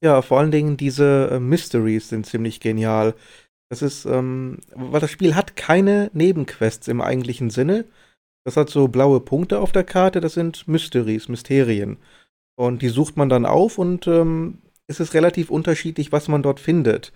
[0.01, 3.15] Ja, vor allen Dingen diese äh, Mysteries sind ziemlich genial.
[3.69, 7.85] Das ist, ähm, weil das Spiel hat keine Nebenquests im eigentlichen Sinne,
[8.43, 11.97] das hat so blaue Punkte auf der Karte, das sind Mysteries, Mysterien.
[12.55, 16.59] Und die sucht man dann auf und ähm, es ist relativ unterschiedlich, was man dort
[16.59, 17.13] findet.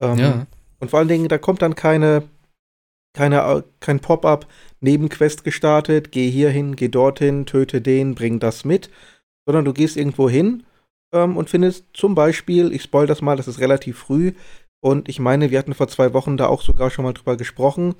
[0.00, 0.46] Ähm, ja.
[0.80, 2.24] Und vor allen Dingen, da kommt dann keine,
[3.14, 4.46] keine, äh, kein Pop-up,
[4.80, 8.90] Nebenquest gestartet, geh hier hin, geh dorthin, töte den, bring das mit,
[9.46, 10.64] sondern du gehst irgendwo hin
[11.14, 14.32] ähm, und findest zum Beispiel, ich spoil das mal, das ist relativ früh,
[14.84, 17.94] und ich meine, wir hatten vor zwei Wochen da auch sogar schon mal drüber gesprochen,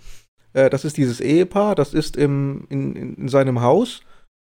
[0.52, 4.02] äh, das ist dieses Ehepaar, das ist im, in, in seinem Haus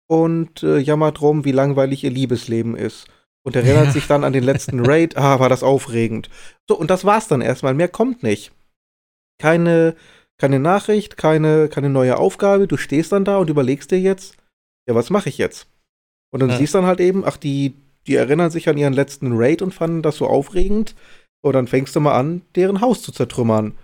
[0.07, 3.07] und äh, jammert rum, wie langweilig ihr Liebesleben ist.
[3.47, 3.93] Und erinnert ja.
[3.93, 5.19] sich dann an den letzten Raid.
[5.19, 6.31] Ah, war das aufregend.
[6.67, 7.75] So, und das war's dann erstmal.
[7.75, 8.53] Mehr kommt nicht.
[9.39, 9.97] Keine,
[10.39, 12.67] keine Nachricht, keine, keine neue Aufgabe.
[12.67, 14.37] Du stehst dann da und überlegst dir jetzt,
[14.89, 15.67] ja, was mache ich jetzt?
[16.33, 16.57] Und dann ja.
[16.57, 17.75] siehst dann halt eben, ach, die,
[18.07, 20.95] die erinnern sich an ihren letzten Raid und fanden das so aufregend.
[21.43, 23.75] Und dann fängst du mal an, deren Haus zu zertrümmern.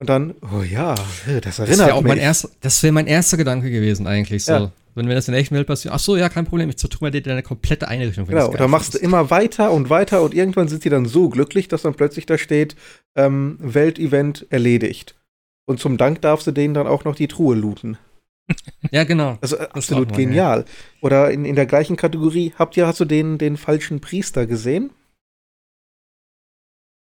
[0.00, 0.94] Und dann, oh ja,
[1.42, 2.04] das erinnert das mich.
[2.04, 4.44] Mein erster, das wäre mein erster Gedanke gewesen eigentlich.
[4.44, 4.52] So.
[4.52, 4.72] Ja.
[4.94, 7.10] Wenn, wenn das in der echten Welt passiert, ach so, ja, kein Problem, ich zertrümmer
[7.10, 8.26] dir deine komplette Einrichtung.
[8.26, 11.68] Genau, da machst du immer weiter und weiter und irgendwann sind sie dann so glücklich,
[11.68, 12.76] dass dann plötzlich da steht,
[13.16, 15.16] ähm, Weltevent erledigt.
[15.66, 17.98] Und zum Dank darfst du denen dann auch noch die Truhe looten.
[18.90, 19.38] Ja, genau.
[19.40, 20.60] Also absolut mal, genial.
[20.60, 20.64] Ja.
[21.00, 24.90] Oder in, in der gleichen Kategorie, habt ihr, hast du den, den falschen Priester gesehen?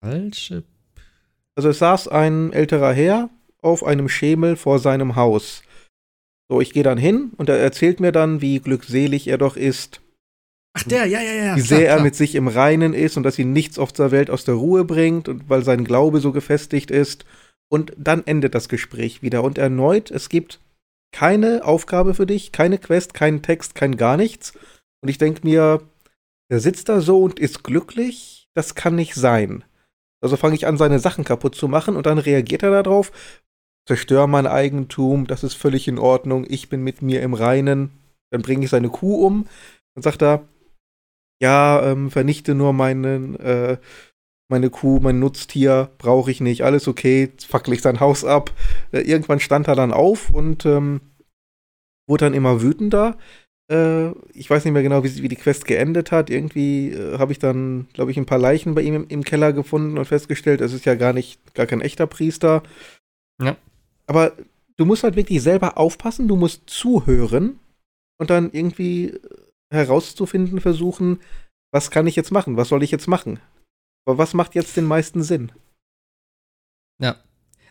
[0.00, 0.64] Falsche.
[1.54, 5.62] Also es saß ein älterer Herr auf einem Schemel vor seinem Haus.
[6.50, 10.00] So, ich gehe dann hin und er erzählt mir dann, wie glückselig er doch ist.
[10.74, 11.56] Ach der, ja, ja, ja.
[11.56, 14.10] Wie sehr klar, er mit sich im Reinen ist und dass ihn nichts auf der
[14.10, 17.24] Welt aus der Ruhe bringt und weil sein Glaube so gefestigt ist.
[17.70, 19.44] Und dann endet das Gespräch wieder.
[19.44, 20.60] Und erneut, es gibt
[21.12, 24.54] keine Aufgabe für dich, keine Quest, keinen Text, kein gar nichts.
[25.02, 25.82] Und ich denke mir,
[26.50, 29.64] der sitzt da so und ist glücklich, das kann nicht sein.
[30.22, 33.10] Also fange ich an, seine Sachen kaputt zu machen und dann reagiert er darauf,
[33.86, 37.90] zerstör mein Eigentum, das ist völlig in Ordnung, ich bin mit mir im Reinen.
[38.30, 39.46] Dann bringe ich seine Kuh um
[39.94, 40.48] und sagt er,
[41.42, 43.78] ja, ähm, vernichte nur meinen, äh,
[44.48, 48.52] meine Kuh, mein Nutztier, brauche ich nicht, alles okay, fackel ich sein Haus ab.
[48.92, 51.00] Äh, irgendwann stand er dann auf und ähm,
[52.06, 53.18] wurde dann immer wütender.
[53.70, 56.30] Äh, ich weiß nicht mehr genau, wie, wie, die Quest geendet hat.
[56.30, 59.52] Irgendwie äh, habe ich dann, glaube ich, ein paar Leichen bei ihm im, im, Keller
[59.52, 62.62] gefunden und festgestellt, es ist ja gar nicht, gar kein echter Priester.
[63.40, 63.56] Ja.
[64.06, 64.32] Aber
[64.76, 67.58] du musst halt wirklich selber aufpassen, du musst zuhören
[68.18, 69.18] und dann irgendwie
[69.70, 71.20] herauszufinden versuchen,
[71.72, 73.40] was kann ich jetzt machen, was soll ich jetzt machen.
[74.04, 75.52] Aber was macht jetzt den meisten Sinn?
[77.00, 77.16] Ja.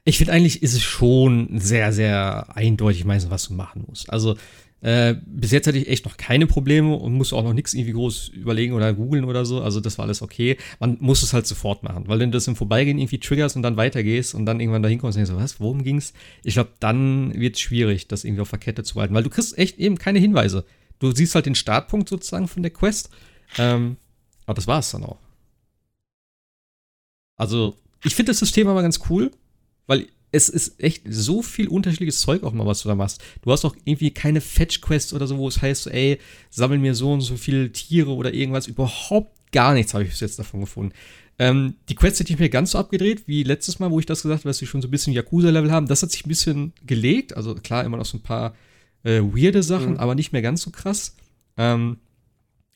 [0.04, 4.10] Ich finde eigentlich ist es schon sehr, sehr eindeutig meistens, was du machen musst.
[4.10, 4.36] Also
[4.82, 7.94] äh, bis jetzt hatte ich echt noch keine Probleme und musste auch noch nichts irgendwie
[7.94, 9.62] groß überlegen oder googeln oder so.
[9.62, 10.58] Also das war alles okay.
[10.80, 13.62] Man muss es halt sofort machen, weil wenn du das im Vorbeigehen irgendwie triggerst und
[13.62, 16.14] dann weitergehst und dann irgendwann dahin kommst und denkst was, worum ging's?
[16.44, 19.30] Ich glaube, dann wird es schwierig, das irgendwie auf der Kette zu halten, weil du
[19.30, 20.66] kriegst echt eben keine Hinweise.
[20.98, 23.10] Du siehst halt den Startpunkt sozusagen von der Quest.
[23.58, 23.98] Ähm,
[24.46, 25.20] aber das war es dann auch.
[27.38, 29.32] Also, ich finde das System aber ganz cool,
[29.88, 33.22] weil es ist echt so viel unterschiedliches Zeug auch mal, was du da machst.
[33.42, 37.12] Du hast auch irgendwie keine Fetch-Quests oder so, wo es heißt, ey, sammel mir so
[37.12, 38.68] und so viele Tiere oder irgendwas.
[38.68, 40.94] Überhaupt gar nichts habe ich bis jetzt davon gefunden.
[41.38, 44.22] Ähm, die Quests hätte ich mir ganz so abgedreht, wie letztes Mal, wo ich das
[44.22, 45.88] gesagt habe, dass sie schon so ein bisschen Yakuza-Level haben.
[45.88, 47.36] Das hat sich ein bisschen gelegt.
[47.36, 48.56] Also klar, immer noch so ein paar
[49.04, 50.00] äh, weirde Sachen, mhm.
[50.00, 51.16] aber nicht mehr ganz so krass.
[51.58, 51.98] Ähm,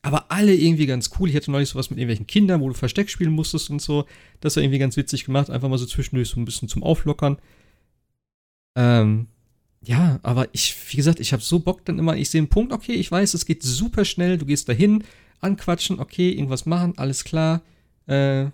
[0.06, 1.30] aber alle irgendwie ganz cool.
[1.30, 4.06] Ich hatte neulich sowas mit irgendwelchen Kindern, wo du Versteck spielen musstest und so.
[4.39, 5.50] Das war irgendwie ganz witzig gemacht.
[5.50, 7.38] Einfach mal so zwischendurch so ein bisschen zum Auflockern.
[8.76, 9.26] Ähm,
[9.82, 12.72] ja, aber ich, wie gesagt, ich habe so Bock dann immer, ich sehe einen Punkt,
[12.72, 15.04] okay, ich weiß, es geht super schnell, du gehst dahin,
[15.41, 17.63] anquatschen, okay, irgendwas machen, alles klar,
[18.06, 18.46] äh,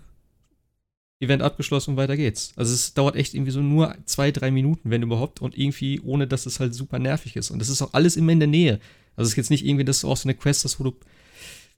[1.20, 2.54] Event abgeschlossen weiter geht's.
[2.56, 6.26] Also es dauert echt irgendwie so nur zwei, drei Minuten, wenn überhaupt, und irgendwie, ohne
[6.26, 7.50] dass es halt super nervig ist.
[7.50, 8.80] Und das ist auch alles immer in der Nähe.
[9.16, 10.94] Also es ist jetzt nicht irgendwie, dass du auch so eine Quest hast, wo du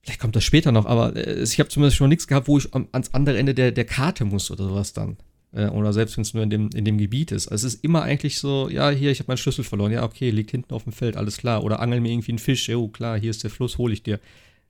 [0.05, 2.69] Vielleicht kommt das später noch, aber äh, ich habe zumindest schon nichts gehabt, wo ich
[2.75, 5.17] ans andere Ende der, der Karte muss oder sowas dann.
[5.53, 7.49] Äh, oder selbst wenn es nur in dem, in dem Gebiet ist.
[7.49, 9.93] Also es ist immer eigentlich so, ja, hier, ich habe meinen Schlüssel verloren.
[9.93, 11.65] Ja, okay, liegt hinten auf dem Feld, alles klar.
[11.65, 12.69] Oder angel mir irgendwie einen Fisch.
[12.69, 14.21] Jo, klar, hier ist der Fluss, hole ich dir.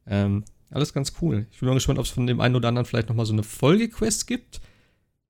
[0.07, 1.47] Ähm, alles ganz cool.
[1.51, 3.42] Ich bin mal gespannt, ob es von dem einen oder anderen vielleicht nochmal so eine
[3.42, 4.61] Folgequest gibt.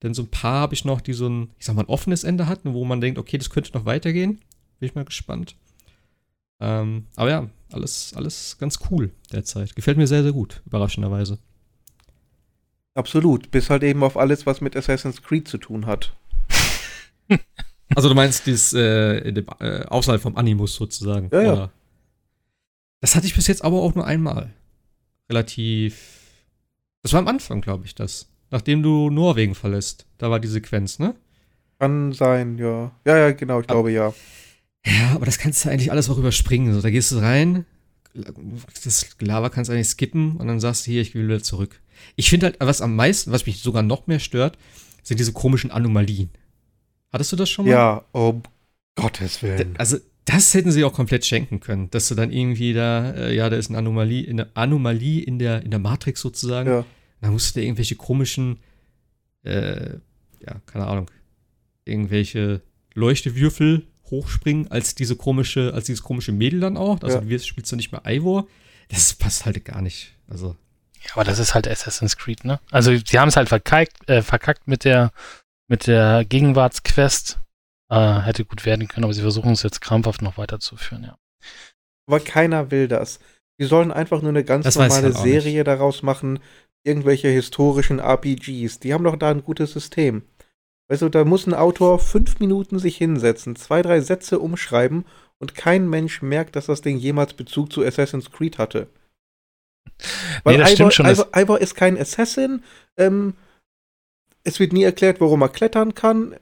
[0.03, 2.25] Denn so ein paar habe ich noch, die so ein, ich sag mal, ein offenes
[2.25, 4.41] Ende hatten, wo man denkt, okay, das könnte noch weitergehen.
[4.81, 5.57] Bin ich mal gespannt.
[6.61, 9.75] Ähm, aber ja, alles, alles ganz cool derzeit.
[9.77, 11.39] Gefällt mir sehr, sehr gut, überraschenderweise.
[12.95, 16.15] Absolut, bis halt eben auf alles, was mit Assassin's Creed zu tun hat.
[17.95, 21.29] also du meinst dieses äh, dem, äh, außerhalb vom Animus sozusagen.
[21.33, 21.71] Ja, ja.
[23.01, 24.55] Das hatte ich bis jetzt aber auch nur einmal.
[25.29, 26.21] Relativ.
[27.03, 28.31] Das war am Anfang, glaube ich, das.
[28.51, 30.07] Nachdem du Norwegen verlässt.
[30.19, 31.15] Da war die Sequenz, ne?
[31.79, 32.93] Kann sein, ja.
[33.05, 34.15] Ja, ja, genau, ich aber, glaube ja.
[34.87, 36.75] Ja, aber das kannst du eigentlich alles auch überspringen.
[36.75, 37.65] So, da gehst du rein,
[38.85, 41.81] das Lava kannst du eigentlich skippen und dann sagst du hier, ich will wieder zurück.
[42.17, 44.59] Ich finde halt, was am meisten, was mich sogar noch mehr stört,
[45.03, 46.31] sind diese komischen Anomalien.
[47.13, 47.73] Hattest du das schon mal?
[47.73, 48.43] Ja, um
[48.97, 49.75] Gottes Willen.
[49.79, 53.51] Also, das hätten sie auch komplett schenken können, dass du dann irgendwie da, äh, ja,
[53.51, 56.69] da ist eine Anomalie, eine Anomalie in der, in der Matrix sozusagen.
[56.69, 56.85] Ja.
[57.21, 58.59] Da musst du da irgendwelche komischen,
[59.43, 59.95] äh,
[60.41, 61.11] ja, keine Ahnung,
[61.85, 62.63] irgendwelche
[62.95, 67.03] Leuchtewürfel hochspringen als diese komische, als dieses komische Mädel dann auch.
[67.03, 67.25] Also ja.
[67.25, 68.47] du spielst du nicht mehr Ivor.
[68.89, 70.15] Das passt halt gar nicht.
[70.29, 70.57] Also.
[71.03, 72.61] Ja, aber das ist halt Assassin's Creed, ne?
[72.71, 75.13] Also sie haben es halt verkackt, äh, verkackt mit der
[75.69, 77.41] mit der Gegenwartsquest.
[77.91, 81.19] Äh, hätte gut werden können, aber sie versuchen es jetzt krampfhaft noch weiterzuführen, ja.
[82.07, 83.19] Aber keiner will das.
[83.61, 85.67] Die sollen einfach nur eine ganz das normale halt Serie nicht.
[85.67, 86.41] daraus machen,
[86.83, 88.81] irgendwelche historischen RPGs.
[88.81, 90.23] Die haben doch da ein gutes System.
[90.89, 95.05] Weißt du, da muss ein Autor fünf Minuten sich hinsetzen, zwei, drei Sätze umschreiben
[95.39, 98.89] und kein Mensch merkt, dass das Ding jemals Bezug zu Assassin's Creed hatte.
[100.43, 101.07] Weil nee, das Ivor, stimmt schon.
[101.07, 102.63] Ivor, Ivor ist kein Assassin.
[102.97, 103.35] Ähm,
[104.47, 106.37] es wird nie erklärt, warum er klettern kann.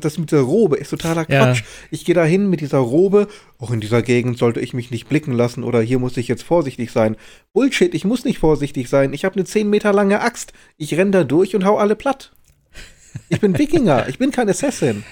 [0.00, 1.60] Das mit der Robe ist totaler Quatsch.
[1.60, 1.66] Ja.
[1.90, 3.28] Ich gehe da hin mit dieser Robe.
[3.58, 6.44] Auch in dieser Gegend sollte ich mich nicht blicken lassen oder hier muss ich jetzt
[6.44, 7.16] vorsichtig sein.
[7.52, 9.12] Bullshit, ich muss nicht vorsichtig sein.
[9.12, 10.54] Ich habe eine 10 Meter lange Axt.
[10.78, 12.32] Ich renn da durch und hau alle platt.
[13.28, 14.08] Ich bin Wikinger.
[14.08, 15.04] ich bin kein Assassin.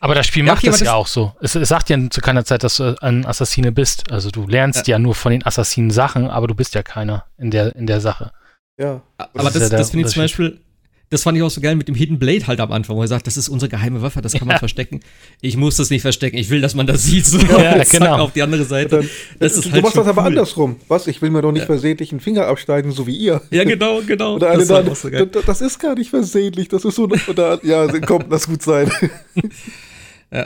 [0.00, 1.34] Aber das Spiel macht es ja auch so.
[1.40, 4.10] Es, es, sagt ja zu keiner Zeit, dass du ein Assassine bist.
[4.12, 7.24] Also du lernst ja, ja nur von den Assassinen Sachen, aber du bist ja keiner
[7.38, 8.30] in der, in der Sache.
[8.78, 9.02] Ja.
[9.16, 10.60] Aber das, das, ja das finde ich zum Beispiel,
[11.08, 13.08] das fand ich auch so geil mit dem Hidden Blade halt am Anfang, wo er
[13.08, 14.54] sagt, das ist unsere geheime Waffe, das kann ja.
[14.54, 15.00] man verstecken.
[15.40, 17.26] Ich muss das nicht verstecken, ich will, dass man das sieht.
[17.26, 17.38] So.
[17.38, 18.16] Ja, genau.
[18.16, 18.98] Auf die andere Seite.
[18.98, 20.28] Dann, das ist du halt machst das aber cool.
[20.28, 20.76] andersrum.
[20.88, 21.06] Was?
[21.06, 21.66] Ich will mir doch nicht ja.
[21.66, 23.40] versehentlich einen Finger abschneiden, so wie ihr.
[23.50, 24.34] Ja, genau, genau.
[24.34, 27.08] Oder eine das, dann, so das ist gar nicht versehentlich, das ist so.
[27.28, 28.90] Oder, ja, komm, das gut sein.
[30.32, 30.44] ja.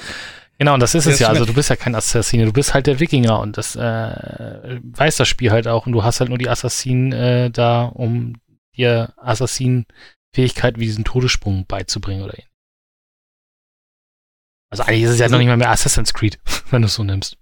[0.59, 1.29] Genau, und das ist es ja.
[1.29, 5.17] Also du bist ja kein Assassine, du bist halt der Wikinger und das äh, weiß
[5.17, 8.35] das Spiel halt auch und du hast halt nur die Assassinen äh, da, um
[8.77, 9.87] dir Assassinen
[10.35, 12.51] Fähigkeit wie diesen Todessprung beizubringen oder ähnlich.
[14.71, 16.39] Also eigentlich ist es ja also, noch nicht mal mehr Assassin's Creed,
[16.71, 17.37] wenn du es so nimmst.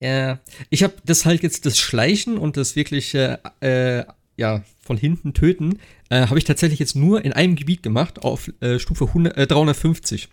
[0.00, 4.04] Ja, ich habe das halt jetzt, das Schleichen und das wirkliche, äh,
[4.36, 5.78] ja, von hinten töten,
[6.10, 9.46] äh, habe ich tatsächlich jetzt nur in einem Gebiet gemacht, auf äh, Stufe 100, äh,
[9.46, 10.28] 350.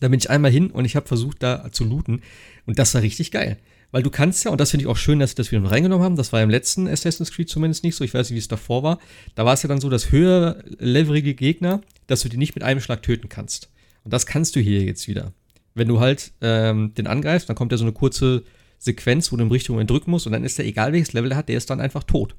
[0.00, 2.22] Da bin ich einmal hin und ich habe versucht, da zu looten.
[2.64, 3.58] Und das war richtig geil.
[3.90, 5.70] Weil du kannst ja, und das finde ich auch schön, dass sie das wieder noch
[5.70, 8.40] reingenommen haben, das war im letzten Assassin's Creed zumindest nicht so, ich weiß nicht, wie
[8.40, 8.98] es davor war.
[9.34, 12.64] Da war es ja dann so, dass höher leverige Gegner, dass du die nicht mit
[12.64, 13.70] einem Schlag töten kannst.
[14.04, 15.32] Und das kannst du hier jetzt wieder.
[15.74, 18.44] Wenn du halt ähm, den angreifst, dann kommt ja so eine kurze
[18.78, 21.38] Sequenz, wo du in Richtung drücken musst und dann ist der, egal welches Level er
[21.38, 22.34] hat, der ist dann einfach tot.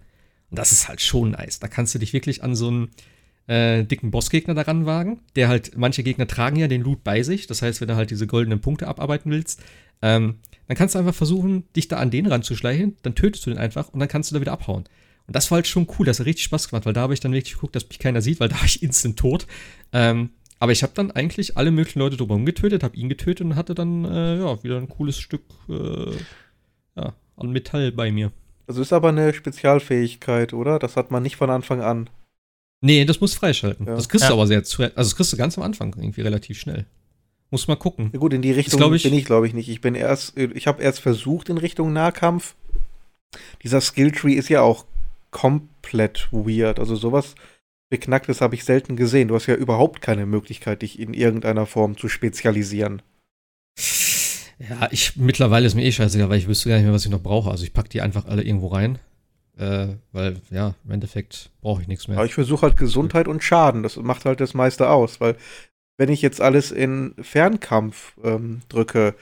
[0.49, 1.59] Und das ist halt schon nice.
[1.59, 2.89] Da kannst du dich wirklich an so einen
[3.47, 7.47] äh, dicken Bossgegner daran wagen, der halt, manche Gegner tragen ja den Loot bei sich.
[7.47, 9.61] Das heißt, wenn du halt diese goldenen Punkte abarbeiten willst,
[10.01, 10.35] ähm,
[10.69, 13.89] dann kannst du einfach versuchen, dich da an den ranzuschleichen, dann tötest du den einfach
[13.89, 14.83] und dann kannst du da wieder abhauen.
[15.25, 17.19] Und das war halt schon cool, das hat richtig Spaß gemacht, weil da habe ich
[17.19, 19.47] dann wirklich geguckt, dass mich keiner sieht, weil da war ich instant tot.
[19.93, 20.29] Ähm,
[20.59, 23.73] aber ich habe dann eigentlich alle möglichen Leute drumherum getötet, habe ihn getötet und hatte
[23.73, 26.11] dann äh, ja, wieder ein cooles Stück äh,
[26.95, 28.31] ja, an Metall bei mir.
[28.67, 30.77] Also ist aber eine Spezialfähigkeit, oder?
[30.77, 32.11] Das hat man nicht von Anfang an.
[32.81, 33.87] Nee, das muss freischalten.
[33.87, 33.95] Ja.
[33.95, 34.29] Das kriegst ja.
[34.29, 36.85] du aber sehr zu, also das kriegst du ganz am Anfang irgendwie relativ schnell.
[37.51, 38.09] Muss mal gucken.
[38.13, 39.69] Ja gut, in die Richtung ich, bin ich, glaube ich, nicht.
[39.69, 42.55] Ich bin erst, ich habe erst versucht in Richtung Nahkampf.
[43.63, 44.85] Dieser Skilltree ist ja auch
[45.31, 46.79] komplett weird.
[46.79, 47.35] Also sowas
[47.89, 49.29] Beknacktes habe ich selten gesehen.
[49.29, 53.01] Du hast ja überhaupt keine Möglichkeit, dich in irgendeiner Form zu spezialisieren.
[54.59, 57.11] Ja, ich mittlerweile ist mir eh scheißegal, weil ich wüsste gar nicht mehr, was ich
[57.11, 57.49] noch brauche.
[57.49, 58.99] Also ich packe die einfach alle irgendwo rein.
[59.57, 62.17] Äh, weil, ja, im Endeffekt brauche ich nichts mehr.
[62.17, 63.83] Aber ich versuche halt Gesundheit und Schaden.
[63.83, 65.35] Das macht halt das meiste aus, weil
[65.99, 69.15] wenn ich jetzt alles in Fernkampf ähm, drücke,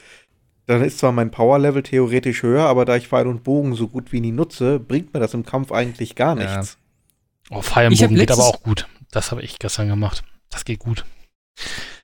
[0.68, 4.12] dann ist zwar mein Power-Level theoretisch höher, aber da ich Pfeil und Bogen so gut
[4.12, 6.78] wie nie nutze, bringt mir das im Kampf eigentlich gar nichts.
[7.50, 7.58] Ja.
[7.58, 8.88] Oh, Pfeil und Bogen geht aber auch gut.
[9.10, 10.24] Das habe ich gestern gemacht.
[10.52, 11.04] Das geht gut.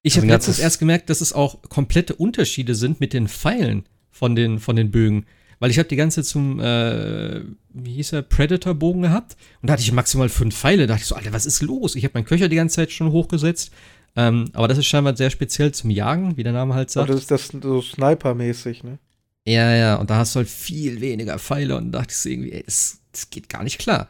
[0.02, 4.36] Ich habe letztens erst gemerkt, dass es auch komplette Unterschiede sind mit den Pfeilen von
[4.36, 5.28] den, von den Bögen.
[5.60, 9.84] Weil ich habe die ganze zum, äh, wie hieß er, Predator-Bogen gehabt und da hatte
[9.84, 10.88] ich maximal fünf Pfeile.
[10.88, 11.96] Da dachte ich so, Alter, was ist los?
[11.96, 13.72] Ich habe meinen Köcher die ganze Zeit schon hochgesetzt
[14.15, 17.10] ähm, aber das ist scheinbar sehr speziell zum Jagen, wie der Name halt sagt.
[17.10, 18.99] Und das ist das so Sniper-mäßig, ne?
[19.45, 22.30] Ja, ja, und da hast du halt viel weniger Pfeile und da dachte ich so
[22.30, 24.08] irgendwie, ey, das, das geht gar nicht klar.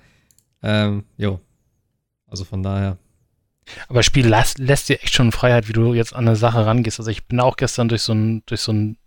[0.61, 1.39] Ähm, jo.
[2.27, 2.97] Also von daher.
[3.87, 6.65] Aber das Spiel lässt, lässt dir echt schon Freiheit, wie du jetzt an eine Sache
[6.65, 6.99] rangehst.
[6.99, 8.97] Also ich bin auch gestern durch so ein, durch so ein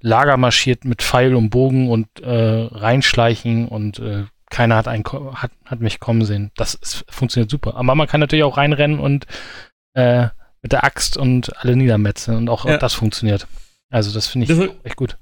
[0.00, 5.50] Lager marschiert mit Pfeil und Bogen und äh, reinschleichen und äh, keiner hat, einen, hat,
[5.64, 6.52] hat mich kommen sehen.
[6.56, 7.74] Das ist, funktioniert super.
[7.74, 9.26] Aber man kann natürlich auch reinrennen und
[9.96, 10.28] äh,
[10.62, 12.76] mit der Axt und alle niedermetzeln und auch, ja.
[12.76, 13.46] auch das funktioniert.
[13.90, 15.16] Also das finde ich das, echt gut.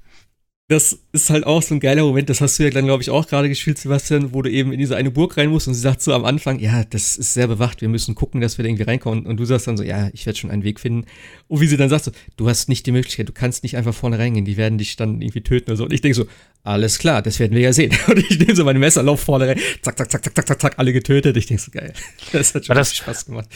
[0.67, 3.11] Das ist halt auch so ein geiler Moment, das hast du ja dann, glaube ich,
[3.11, 5.79] auch gerade gespielt, Sebastian, wo du eben in diese eine Burg rein musst und sie
[5.79, 8.69] sagt so am Anfang, ja, das ist sehr bewacht, wir müssen gucken, dass wir da
[8.69, 9.27] irgendwie reinkommen.
[9.27, 11.05] Und du sagst dann so, ja, ich werde schon einen Weg finden.
[11.47, 13.93] Und wie sie dann sagt so, du hast nicht die Möglichkeit, du kannst nicht einfach
[13.93, 15.83] vorne reingehen, die werden dich dann irgendwie töten oder so.
[15.83, 16.25] Und ich denke so,
[16.63, 17.95] alles klar, das werden wir ja sehen.
[18.07, 20.61] Und ich nehme so mein Messer, lauf vorne rein, zack, zack, zack, zack, zack, zack,
[20.61, 21.37] zack, alle getötet.
[21.37, 21.93] Ich denke so, geil.
[22.31, 23.49] Das hat schon das, Spaß gemacht.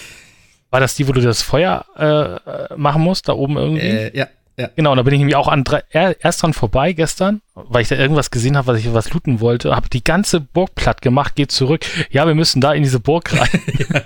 [0.71, 3.87] War das die, wo du das Feuer äh, machen musst, da oben irgendwie?
[3.87, 4.27] Äh, ja.
[4.57, 4.69] Ja.
[4.75, 7.87] Genau, und da bin ich nämlich auch an drei, erst dran vorbei gestern, weil ich
[7.87, 11.35] da irgendwas gesehen habe, was ich was looten wollte, habe die ganze Burg platt gemacht,
[11.35, 11.85] geht zurück.
[12.11, 13.47] Ja, wir müssen da in diese Burg rein.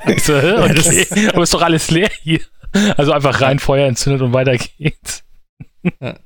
[0.05, 2.41] ich so, okay, ja, aber ist doch alles leer hier.
[2.97, 5.23] Also einfach rein, Feuer entzündet und weiter geht's.
[5.99, 6.17] Ja,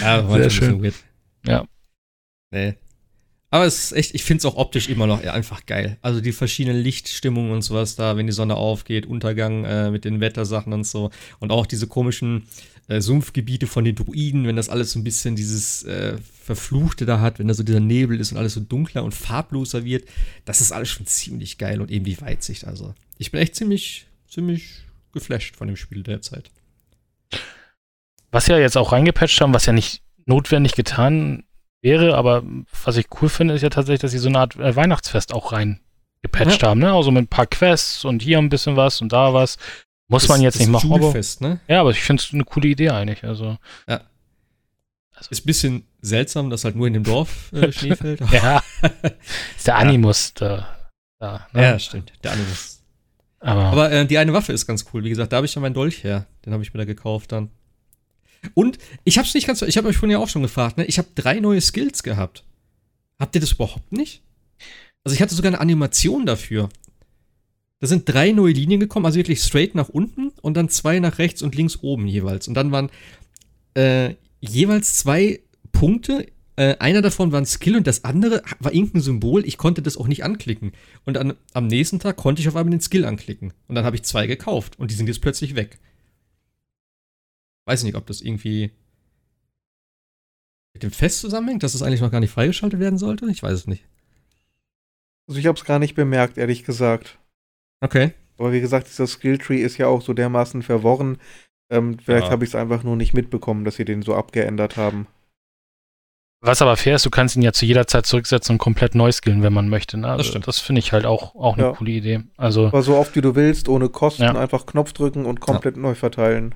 [0.00, 0.92] ja Sehr schön.
[1.46, 1.64] Ja.
[2.50, 2.74] Nee.
[3.50, 5.98] Aber es ist echt, ich finde es auch optisch immer noch einfach geil.
[6.02, 10.20] Also die verschiedenen Lichtstimmungen und sowas da, wenn die Sonne aufgeht, Untergang äh, mit den
[10.20, 11.10] Wettersachen und so.
[11.38, 12.48] Und auch diese komischen
[12.88, 17.20] äh, Sumpfgebiete von den Druiden, wenn das alles so ein bisschen dieses äh, Verfluchte da
[17.20, 20.08] hat, wenn da so dieser Nebel ist und alles so dunkler und farbloser wird.
[20.44, 22.64] Das ist alles schon ziemlich geil und eben die Weitsicht.
[22.64, 24.82] Also ich bin echt ziemlich, ziemlich
[25.12, 26.50] geflasht von dem Spiel derzeit.
[28.32, 31.44] Was ja jetzt auch reingepatcht haben, was ja nicht notwendig getan
[31.86, 32.42] wäre, aber
[32.84, 35.52] was ich cool finde, ist ja tatsächlich, dass sie so eine Art äh, Weihnachtsfest auch
[35.52, 35.80] rein
[36.20, 36.68] gepatcht ja.
[36.68, 36.92] haben, ne?
[36.92, 39.56] Also mit ein paar Quests und hier ein bisschen was und da was.
[40.08, 40.92] Muss das, man jetzt nicht machen.
[40.92, 41.60] Aber, ne?
[41.68, 43.24] Ja, aber ich finde es eine coole Idee eigentlich.
[43.24, 43.56] Also.
[43.88, 44.00] Ja.
[45.14, 45.30] Also.
[45.30, 48.20] Ist ein bisschen seltsam, dass halt nur in dem Dorf äh, Schnee fällt.
[48.32, 48.62] ja.
[49.56, 50.48] Ist der Animus ja.
[50.48, 50.68] da.
[51.18, 51.62] da ne?
[51.62, 52.12] Ja, stimmt.
[52.24, 52.82] Der Animus.
[53.38, 55.04] Aber, aber äh, die eine Waffe ist ganz cool.
[55.04, 56.26] Wie gesagt, da habe ich ja meinen Dolch her.
[56.44, 57.50] Den habe ich mir da gekauft dann.
[58.54, 60.84] Und ich habe es nicht ganz, ich habe euch vorhin ja auch schon gefragt, ne?
[60.86, 62.44] Ich habe drei neue Skills gehabt.
[63.18, 64.22] Habt ihr das überhaupt nicht?
[65.04, 66.68] Also ich hatte sogar eine Animation dafür.
[67.80, 71.18] Da sind drei neue Linien gekommen, also wirklich straight nach unten und dann zwei nach
[71.18, 72.48] rechts und links oben jeweils.
[72.48, 72.90] Und dann waren
[73.74, 75.40] äh, jeweils zwei
[75.72, 76.26] Punkte.
[76.56, 79.46] Äh, einer davon war ein Skill und das andere war irgendein Symbol.
[79.46, 80.72] Ich konnte das auch nicht anklicken.
[81.04, 83.52] Und an, am nächsten Tag konnte ich auf einmal den Skill anklicken.
[83.68, 85.78] Und dann habe ich zwei gekauft und die sind jetzt plötzlich weg.
[87.66, 88.72] Weiß nicht, ob das irgendwie
[90.72, 93.26] mit dem Fest zusammenhängt, dass es das eigentlich noch gar nicht freigeschaltet werden sollte.
[93.30, 93.84] Ich weiß es nicht.
[95.28, 97.18] Also ich habe es gar nicht bemerkt, ehrlich gesagt.
[97.80, 98.12] Okay.
[98.38, 101.18] Aber wie gesagt, dieser Skilltree ist ja auch so dermaßen verworren.
[101.70, 102.30] Ähm, vielleicht ja.
[102.30, 105.06] habe ich es einfach nur nicht mitbekommen, dass sie den so abgeändert haben.
[106.42, 109.10] Was aber fair ist, du kannst ihn ja zu jeder Zeit zurücksetzen und komplett neu
[109.10, 109.96] skillen, wenn man möchte.
[109.96, 110.08] Ne?
[110.08, 110.44] Also das.
[110.44, 111.72] Das finde ich halt auch, auch eine ja.
[111.72, 112.20] coole Idee.
[112.36, 114.38] Also, aber so oft wie du willst, ohne Kosten, ja.
[114.38, 116.54] einfach Knopf drücken und komplett neu verteilen.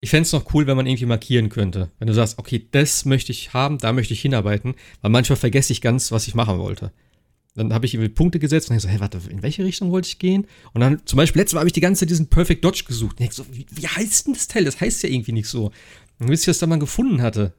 [0.00, 1.90] Ich fände es noch cool, wenn man irgendwie markieren könnte.
[1.98, 5.72] Wenn du sagst, okay, das möchte ich haben, da möchte ich hinarbeiten, weil manchmal vergesse
[5.72, 6.92] ich ganz, was ich machen wollte.
[7.54, 10.08] Dann habe ich irgendwie Punkte gesetzt und dann so, hey, warte, in welche Richtung wollte
[10.08, 10.46] ich gehen?
[10.74, 13.18] Und dann, zum Beispiel, letztes Mal habe ich die ganze Zeit diesen Perfect Dodge gesucht.
[13.18, 14.64] Und ich so, wie, wie heißt denn das Teil?
[14.64, 15.72] Das heißt ja irgendwie nicht so.
[16.18, 17.54] Und bis ich das dann mal gefunden hatte,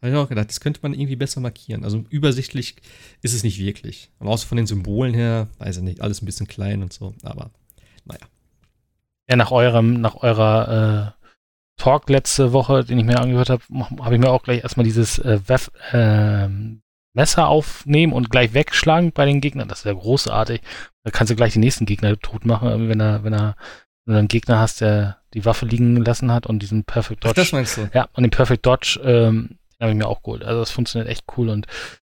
[0.00, 1.82] habe ich auch gedacht, das könnte man irgendwie besser markieren.
[1.82, 2.76] Also übersichtlich
[3.22, 4.10] ist es nicht wirklich.
[4.20, 7.14] Und außer von den Symbolen her, weiß ich nicht, alles ein bisschen klein und so.
[7.22, 7.50] Aber,
[8.04, 8.20] naja.
[9.28, 11.23] Ja, nach eurem, nach eurer äh,
[11.76, 13.62] Talk letzte Woche, den ich mir angehört habe,
[14.00, 16.48] habe ich mir auch gleich erstmal dieses äh, Wef, äh,
[17.14, 19.68] Messer aufnehmen und gleich wegschlagen bei den Gegnern.
[19.68, 20.60] Das ist ja großartig.
[21.04, 23.56] Da kannst du gleich die nächsten Gegner tot machen, wenn er, wenn er,
[24.04, 27.30] wenn du einen Gegner hast, der die Waffe liegen lassen hat und diesen Perfect Dodge.
[27.30, 27.88] Ach, das meinst du?
[27.92, 30.44] Ja, und den Perfect Dodge, ähm, den habe ich mir auch geholt.
[30.44, 31.66] Also das funktioniert echt cool und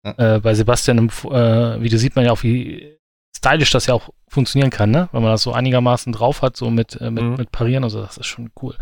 [0.03, 0.35] ja.
[0.35, 2.97] äh, bei Sebastian im äh, Video sieht man ja auch, wie
[3.37, 5.09] stylisch das ja auch funktionieren kann, ne?
[5.11, 7.35] Wenn man das so einigermaßen drauf hat, so mit, äh, mit, mhm.
[7.35, 8.75] mit Parieren und so, das ist schon cool.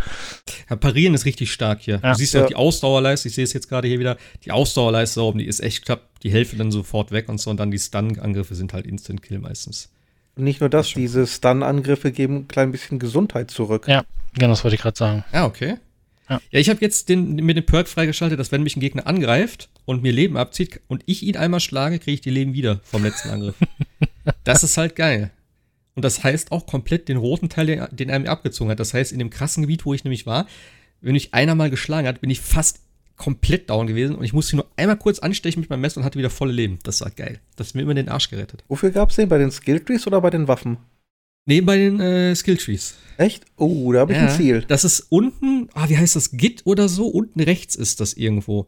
[0.70, 2.00] Ja, Parieren ist richtig stark hier.
[2.02, 2.12] Ja.
[2.14, 5.22] Du siehst ja auch die Ausdauerleiste, ich sehe es jetzt gerade hier wieder, die Ausdauerleiste
[5.22, 7.80] oben, die ist echt knapp, die Hälfte dann sofort weg und so und dann die
[7.80, 9.90] Stun-Angriffe sind halt Instant-Kill meistens.
[10.36, 13.88] Und nicht nur das, das diese Stun-Angriffe geben ein klein bisschen Gesundheit zurück.
[13.88, 15.24] Ja, genau, das wollte ich gerade sagen.
[15.34, 15.76] Ja, okay.
[16.30, 19.06] Ja, ja ich habe jetzt den, mit dem Perk freigeschaltet, dass wenn mich ein Gegner
[19.06, 22.80] angreift und mir Leben abzieht und ich ihn einmal schlage, kriege ich die Leben wieder
[22.84, 23.56] vom letzten Angriff.
[24.44, 25.32] das ist halt geil.
[25.96, 28.80] Und das heißt auch komplett den roten Teil, den, er mir abgezogen hat.
[28.80, 30.46] Das heißt, in dem krassen Gebiet, wo ich nämlich war,
[31.02, 32.80] wenn mich einer mal geschlagen hat, bin ich fast
[33.16, 36.20] komplett down gewesen und ich musste nur einmal kurz anstechen mit meinem Messer und hatte
[36.20, 36.80] wieder volle Leben.
[36.84, 37.40] Das war geil.
[37.56, 38.66] Das hat mir immer den Arsch gerettet.
[38.68, 39.30] Wofür gab es den?
[39.30, 40.78] Bei den Skilltrees oder bei den Waffen?
[41.46, 42.96] Nee, bei den äh, Skilltrees.
[43.18, 43.46] Echt?
[43.56, 44.66] Oh, da habe ich ja, ein Ziel.
[44.68, 46.32] Das ist unten, ah, wie heißt das?
[46.32, 47.08] Git oder so?
[47.08, 48.68] Unten rechts ist das irgendwo.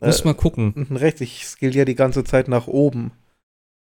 [0.00, 0.72] Muss äh, mal gucken.
[0.72, 3.10] Unten rechts, ich skill ja die ganze Zeit nach oben.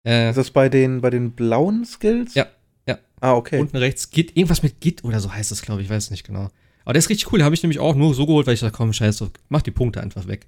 [0.05, 2.33] Äh, ist das bei den, bei den blauen Skills?
[2.35, 2.47] Ja,
[2.87, 2.99] ja.
[3.19, 3.59] Ah, okay.
[3.59, 6.25] Unten rechts Git, irgendwas mit Git oder so heißt das, glaube ich, ich weiß nicht
[6.25, 6.49] genau.
[6.85, 8.61] Aber der ist richtig cool, den habe ich nämlich auch nur so geholt, weil ich
[8.61, 10.47] dachte, komm, scheiße, mach die Punkte einfach weg.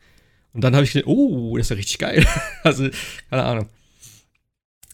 [0.54, 2.26] Und dann habe ich gedacht, oh, das ist ja richtig geil.
[2.64, 2.90] also,
[3.30, 3.70] keine Ahnung.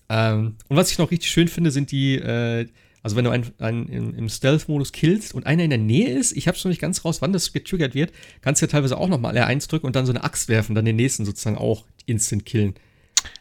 [0.10, 2.68] Ähm, und was ich noch richtig schön finde, sind die, äh,
[3.04, 6.36] also wenn du einen, einen im, im Stealth-Modus killst und einer in der Nähe ist,
[6.36, 8.98] ich habe es noch nicht ganz raus, wann das getriggert wird, kannst du ja teilweise
[8.98, 11.86] auch nochmal R1 drücken und dann so eine Axt werfen, dann den nächsten sozusagen auch
[12.06, 12.76] instant killen.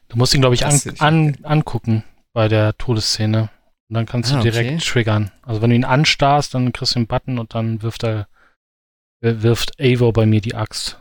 [0.09, 3.51] Du musst ihn, glaube ich, an, an, angucken bei der Todesszene.
[3.89, 4.79] Und dann kannst ah, du direkt okay.
[4.79, 5.31] triggern.
[5.43, 8.29] Also wenn du ihn anstarrst, dann kriegst du einen Button und dann wirft er,
[9.21, 11.01] wirft Evo bei mir die Axt.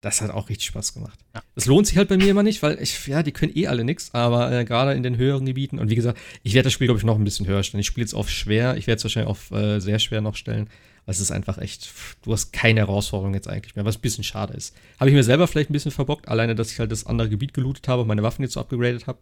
[0.00, 1.18] Das hat auch richtig Spaß gemacht.
[1.34, 1.42] Ja.
[1.56, 3.82] Das lohnt sich halt bei mir immer nicht, weil ich, ja, die können eh alle
[3.82, 6.86] nix, aber äh, gerade in den höheren Gebieten, und wie gesagt, ich werde das Spiel,
[6.86, 7.80] glaube ich, noch ein bisschen höher stellen.
[7.80, 10.70] Ich spiele jetzt auf schwer, ich werde es wahrscheinlich auf äh, sehr schwer noch stellen.
[11.08, 11.90] Es ist einfach echt,
[12.22, 14.76] du hast keine Herausforderung jetzt eigentlich mehr, was ein bisschen schade ist.
[15.00, 17.54] Habe ich mir selber vielleicht ein bisschen verbockt, alleine, dass ich halt das andere Gebiet
[17.54, 19.20] gelootet habe und meine Waffen jetzt so abgegradet habe.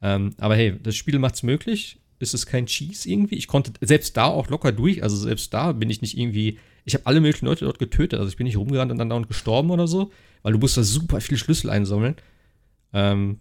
[0.00, 2.00] Ähm, aber hey, das Spiel macht es möglich.
[2.18, 3.34] Es ist kein Cheese irgendwie.
[3.34, 5.02] Ich konnte selbst da auch locker durch.
[5.02, 6.58] Also selbst da bin ich nicht irgendwie.
[6.86, 8.18] Ich habe alle möglichen Leute dort getötet.
[8.18, 10.10] Also ich bin nicht rumgerannt und dann dauernd gestorben oder so.
[10.42, 12.16] Weil du musst da super viele Schlüssel einsammeln.
[12.94, 13.40] Ähm,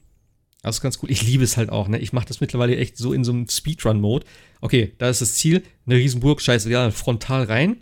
[0.63, 1.11] das ist ganz cool.
[1.11, 1.99] Ich liebe es halt auch, ne?
[1.99, 4.25] Ich mache das mittlerweile echt so in so einem Speedrun-Mode.
[4.61, 7.77] Okay, da ist das Ziel, eine Riesenburg, scheiße, ja, frontal rein,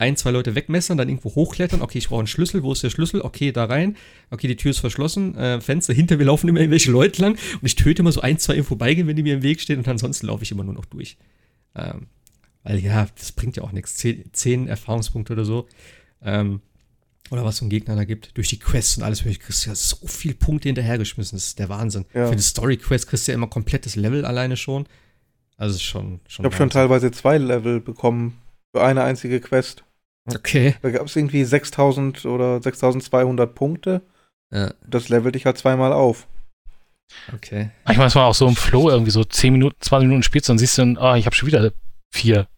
[0.00, 1.82] ein, zwei Leute wegmessern, dann irgendwo hochklettern.
[1.82, 2.62] Okay, ich brauche einen Schlüssel.
[2.62, 3.20] Wo ist der Schlüssel?
[3.20, 3.96] Okay, da rein.
[4.30, 5.36] Okay, die Tür ist verschlossen.
[5.36, 7.32] Äh, Fenster hinter mir laufen immer irgendwelche Leute lang.
[7.32, 9.78] Und ich töte immer so ein, zwei im Vorbeigehen, wenn die mir im Weg stehen.
[9.78, 11.18] Und ansonsten laufe ich immer nur noch durch.
[11.74, 12.06] Ähm,
[12.62, 13.96] weil ja, das bringt ja auch nichts.
[13.96, 15.68] Zehn, zehn Erfahrungspunkte oder so.
[16.22, 16.62] Ähm,
[17.30, 18.36] oder was so ein Gegner da gibt.
[18.36, 19.22] Durch die Quests und alles.
[19.22, 21.36] Kriegst du ja so viele Punkte hinterhergeschmissen.
[21.36, 22.04] Das ist der Wahnsinn.
[22.12, 22.26] Ja.
[22.28, 24.86] Für die Story-Quest kriegst du ja immer komplettes Level alleine schon.
[25.56, 26.44] Also ist schon, schon.
[26.44, 28.40] Ich habe schon teilweise zwei Level bekommen
[28.74, 29.84] für eine einzige Quest.
[30.26, 30.74] Okay.
[30.82, 34.02] Da gab es irgendwie 6000 oder 6200 Punkte.
[34.52, 34.72] Ja.
[34.86, 36.26] Das levelt dich halt zweimal auf.
[37.34, 37.70] Okay.
[37.84, 40.58] Manchmal ist man auch so im Flow irgendwie so 10 Minuten, 20 Minuten spielst und
[40.58, 41.72] siehst dann, oh, ich habe schon wieder
[42.12, 42.48] vier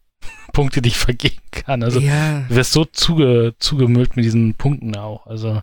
[0.53, 1.83] Punkte, die ich vergeben kann.
[1.83, 2.45] Also ja.
[2.47, 5.25] du wirst so zuge, zugemüllt mit diesen Punkten auch.
[5.27, 5.61] Also.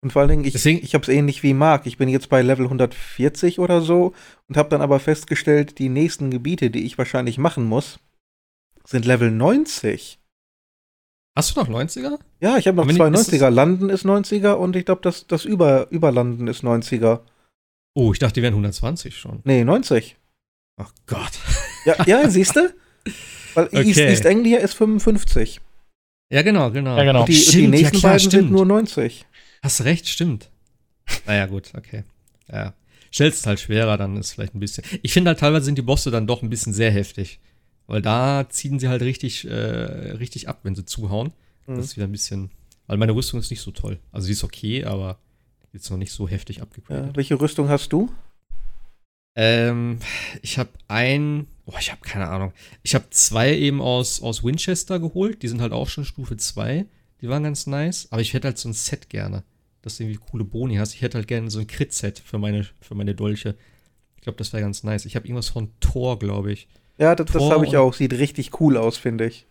[0.00, 1.86] Und vor allen Dingen, ich, ich habe es ähnlich wie Marc.
[1.86, 4.14] Ich bin jetzt bei Level 140 oder so
[4.48, 7.98] und habe dann aber festgestellt, die nächsten Gebiete, die ich wahrscheinlich machen muss,
[8.86, 10.18] sind Level 90.
[11.36, 12.18] Hast du noch 90er?
[12.40, 13.50] Ja, ich habe noch zwei 90er.
[13.50, 17.20] Landen ist 90er und ich glaube, das, das Über, Überlanden ist 90er.
[17.94, 19.40] Oh, ich dachte, die wären 120 schon.
[19.44, 20.16] Nee, 90.
[20.76, 21.32] Ach Gott.
[21.84, 22.72] Ja, ja siehst du?
[23.54, 23.82] Weil okay.
[23.82, 25.60] East, East Anglia ist 55.
[26.30, 26.96] Ja, genau, genau.
[26.96, 27.20] Ja, genau.
[27.20, 28.42] Und die, stimmt, die nächsten ja, klar, beiden stimmt.
[28.44, 29.26] sind nur 90.
[29.62, 30.50] Hast recht, stimmt.
[31.26, 32.04] Naja, gut, okay.
[32.50, 32.74] Ja.
[33.12, 34.84] Stellst halt schwerer, dann ist vielleicht ein bisschen.
[35.02, 37.38] Ich finde halt teilweise sind die Bosse dann doch ein bisschen sehr heftig.
[37.86, 41.32] Weil da ziehen sie halt richtig, äh, richtig ab, wenn sie zuhauen.
[41.66, 41.76] Mhm.
[41.76, 42.50] Das ist wieder ein bisschen.
[42.86, 43.98] Weil meine Rüstung ist nicht so toll.
[44.10, 45.18] Also sie ist okay, aber
[45.72, 47.08] jetzt noch nicht so heftig abgegradet.
[47.08, 48.10] Ja, welche Rüstung hast du?
[49.36, 49.98] Ähm,
[50.42, 52.52] ich habe ein, oh, ich habe keine Ahnung.
[52.82, 55.42] Ich habe zwei eben aus, aus Winchester geholt.
[55.42, 56.86] Die sind halt auch schon Stufe 2.
[57.20, 58.08] Die waren ganz nice.
[58.10, 59.42] Aber ich hätte halt so ein Set gerne,
[59.82, 60.94] dass du irgendwie coole Boni hast.
[60.94, 63.56] Ich hätte halt gerne so ein Crit-Set für meine, für meine Dolche.
[64.16, 65.04] Ich glaube, das wäre ganz nice.
[65.04, 66.68] Ich habe irgendwas von Thor, glaube ich.
[66.98, 67.94] Ja, das, das habe ich auch.
[67.94, 69.46] Sieht richtig cool aus, finde ich.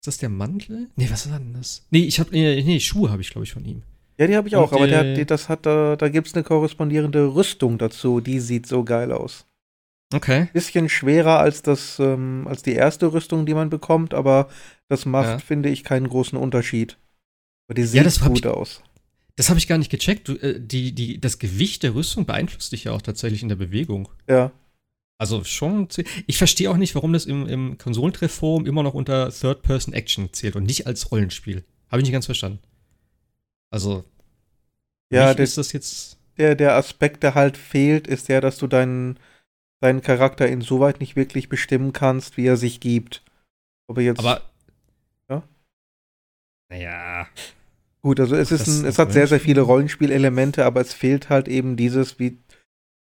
[0.00, 0.88] Ist das der Mantel?
[0.96, 1.84] Nee, was ist denn das?
[1.90, 3.82] Nee, ich habe nee, nee, Schuhe habe ich glaube ich von ihm.
[4.20, 7.34] Ja, die habe ich auch, aber der, der, das hat da da gibt's eine korrespondierende
[7.34, 9.46] Rüstung dazu, die sieht so geil aus.
[10.12, 10.48] Okay.
[10.52, 14.48] Bisschen schwerer als das ähm, als die erste Rüstung, die man bekommt, aber
[14.88, 15.38] das macht, ja.
[15.38, 16.98] finde ich, keinen großen Unterschied.
[17.66, 18.82] Aber die sieht ja, gut ich, aus.
[19.36, 20.28] Das habe ich gar nicht gecheckt.
[20.28, 23.56] Du, äh, die, die, das Gewicht der Rüstung beeinflusst dich ja auch tatsächlich in der
[23.56, 24.10] Bewegung.
[24.28, 24.52] Ja.
[25.16, 25.88] Also schon.
[26.26, 30.64] Ich verstehe auch nicht, warum das im, im Konsolentreff-Forum immer noch unter Third-Person-Action zählt und
[30.64, 31.64] nicht als Rollenspiel.
[31.88, 32.58] Habe ich nicht ganz verstanden.
[33.70, 34.04] Also.
[35.12, 36.18] Ja, das, ist das jetzt.
[36.38, 39.18] Der, der Aspekt, der halt fehlt, ist ja, dass du deinen,
[39.80, 43.22] deinen Charakter insoweit nicht wirklich bestimmen kannst, wie er sich gibt.
[43.88, 44.20] Ob er jetzt.
[44.20, 44.42] Aber.
[45.28, 45.42] Ja?
[46.70, 47.26] Naja.
[48.02, 51.48] Gut, also es ist ein, es hat sehr, sehr viele Rollenspielelemente, aber es fehlt halt
[51.48, 52.38] eben dieses, wie,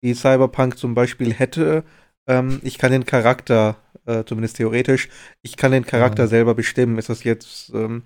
[0.02, 1.86] wie Cyberpunk zum Beispiel hätte,
[2.30, 5.10] ähm, ich kann den Charakter, äh, zumindest theoretisch,
[5.42, 6.28] ich kann den Charakter ja.
[6.28, 7.00] selber bestimmen.
[7.00, 8.04] Ist das jetzt ähm,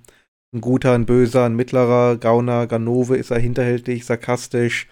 [0.54, 4.88] ein guter, ein böser, ein mittlerer, Gauner, Ganove, ist er hinterhältig, sarkastisch?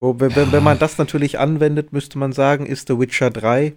[0.00, 0.52] Wo, wenn, ja.
[0.52, 3.74] wenn man das natürlich anwendet, müsste man sagen, ist The Witcher 3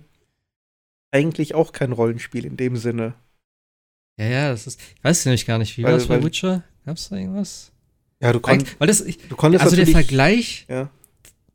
[1.12, 3.14] eigentlich auch kein Rollenspiel in dem Sinne.
[4.18, 4.80] Ja, ja, das ist.
[4.98, 6.64] Ich weiß nämlich gar nicht, wie war es bei Witcher?
[6.86, 7.72] Gab's da irgendwas?
[8.22, 8.80] Ja, du, konntest.
[8.80, 9.64] weil das, ich, du konntest.
[9.64, 10.66] Also der Vergleich.
[10.70, 10.90] Ja.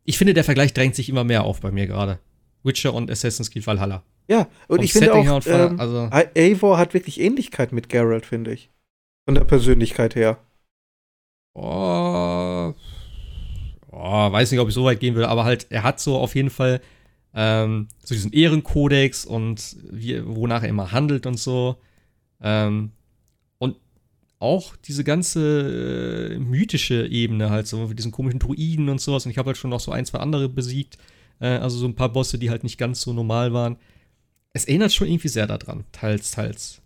[0.04, 2.18] Ich finde, der Vergleich drängt sich immer mehr auf bei mir gerade.
[2.62, 4.02] Witcher und Assassin's Creed Valhalla.
[4.28, 8.26] Ja, und Vom ich finde auch, von, ähm, also Eivor hat wirklich Ähnlichkeit mit Geralt,
[8.26, 8.70] finde ich.
[9.26, 10.38] Von der Persönlichkeit her.
[11.52, 12.72] Oh,
[13.90, 16.36] oh, weiß nicht, ob ich so weit gehen würde, aber halt, er hat so auf
[16.36, 16.80] jeden Fall
[17.34, 21.76] ähm, so diesen Ehrenkodex und wie, wonach er immer handelt und so.
[22.40, 22.92] Ähm,
[23.58, 23.76] und
[24.38, 29.26] auch diese ganze äh, mythische Ebene halt, so mit diesen komischen Druiden und sowas.
[29.26, 30.98] Und ich habe halt schon noch so ein, zwei andere besiegt.
[31.40, 33.76] Äh, also so ein paar Bosse, die halt nicht ganz so normal waren.
[34.52, 36.80] Es erinnert schon irgendwie sehr daran, teils, teils.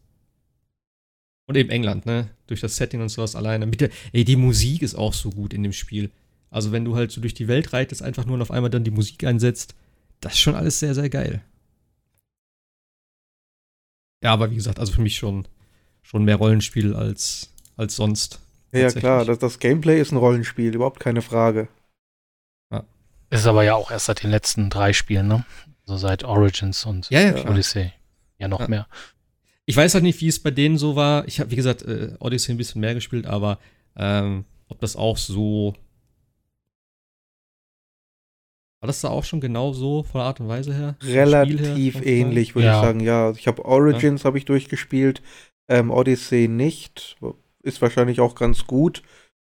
[1.51, 2.31] Und eben England, ne?
[2.47, 3.67] Durch das Setting und sowas alleine.
[3.67, 6.13] Mit der, ey, die Musik ist auch so gut in dem Spiel.
[6.49, 8.85] Also, wenn du halt so durch die Welt reitest, einfach nur und auf einmal dann
[8.85, 9.75] die Musik einsetzt,
[10.21, 11.43] das ist schon alles sehr, sehr geil.
[14.23, 15.49] Ja, aber wie gesagt, also für mich schon,
[16.05, 18.39] schon mehr Rollenspiel als, als sonst.
[18.71, 21.67] Ja, klar, das, das Gameplay ist ein Rollenspiel, überhaupt keine Frage.
[23.31, 25.45] Ist aber ja auch erst seit den letzten drei Spielen, ne?
[25.85, 27.93] So seit Origins und ja, ja, Odyssey.
[28.39, 28.69] Ja, noch ja.
[28.69, 28.87] mehr.
[29.67, 31.27] Ich weiß halt nicht, wie es bei denen so war.
[31.29, 33.59] Ich habe, wie gesagt, äh, Odyssey ein bisschen mehr gespielt, aber
[33.97, 35.75] ähm, ob das auch so.
[38.81, 40.97] War das da auch schon genau so von der Art und Weise her?
[41.03, 42.81] Relativ her, ähnlich, würde ja.
[42.81, 43.31] ich sagen, ja.
[43.33, 44.27] Ich habe Origins ja.
[44.27, 45.23] habe ich durchgespielt,
[45.69, 47.19] ähm, Odyssey nicht.
[47.63, 49.03] Ist wahrscheinlich auch ganz gut.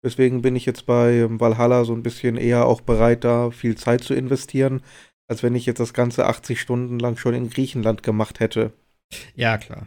[0.02, 4.02] Deswegen bin ich jetzt bei Valhalla so ein bisschen eher auch bereit, da viel Zeit
[4.02, 4.82] zu investieren,
[5.28, 8.72] als wenn ich jetzt das Ganze 80 Stunden lang schon in Griechenland gemacht hätte.
[9.34, 9.86] Ja, klar.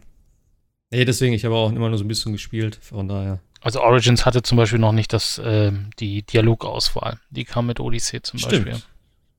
[0.91, 3.39] Nee, deswegen, ich habe auch immer nur so ein bisschen gespielt, von daher.
[3.61, 7.19] Also Origins hatte zum Beispiel noch nicht das, äh, die Dialogauswahl.
[7.29, 8.65] Die kam mit Odyssey zum Stimmt.
[8.65, 8.83] Beispiel.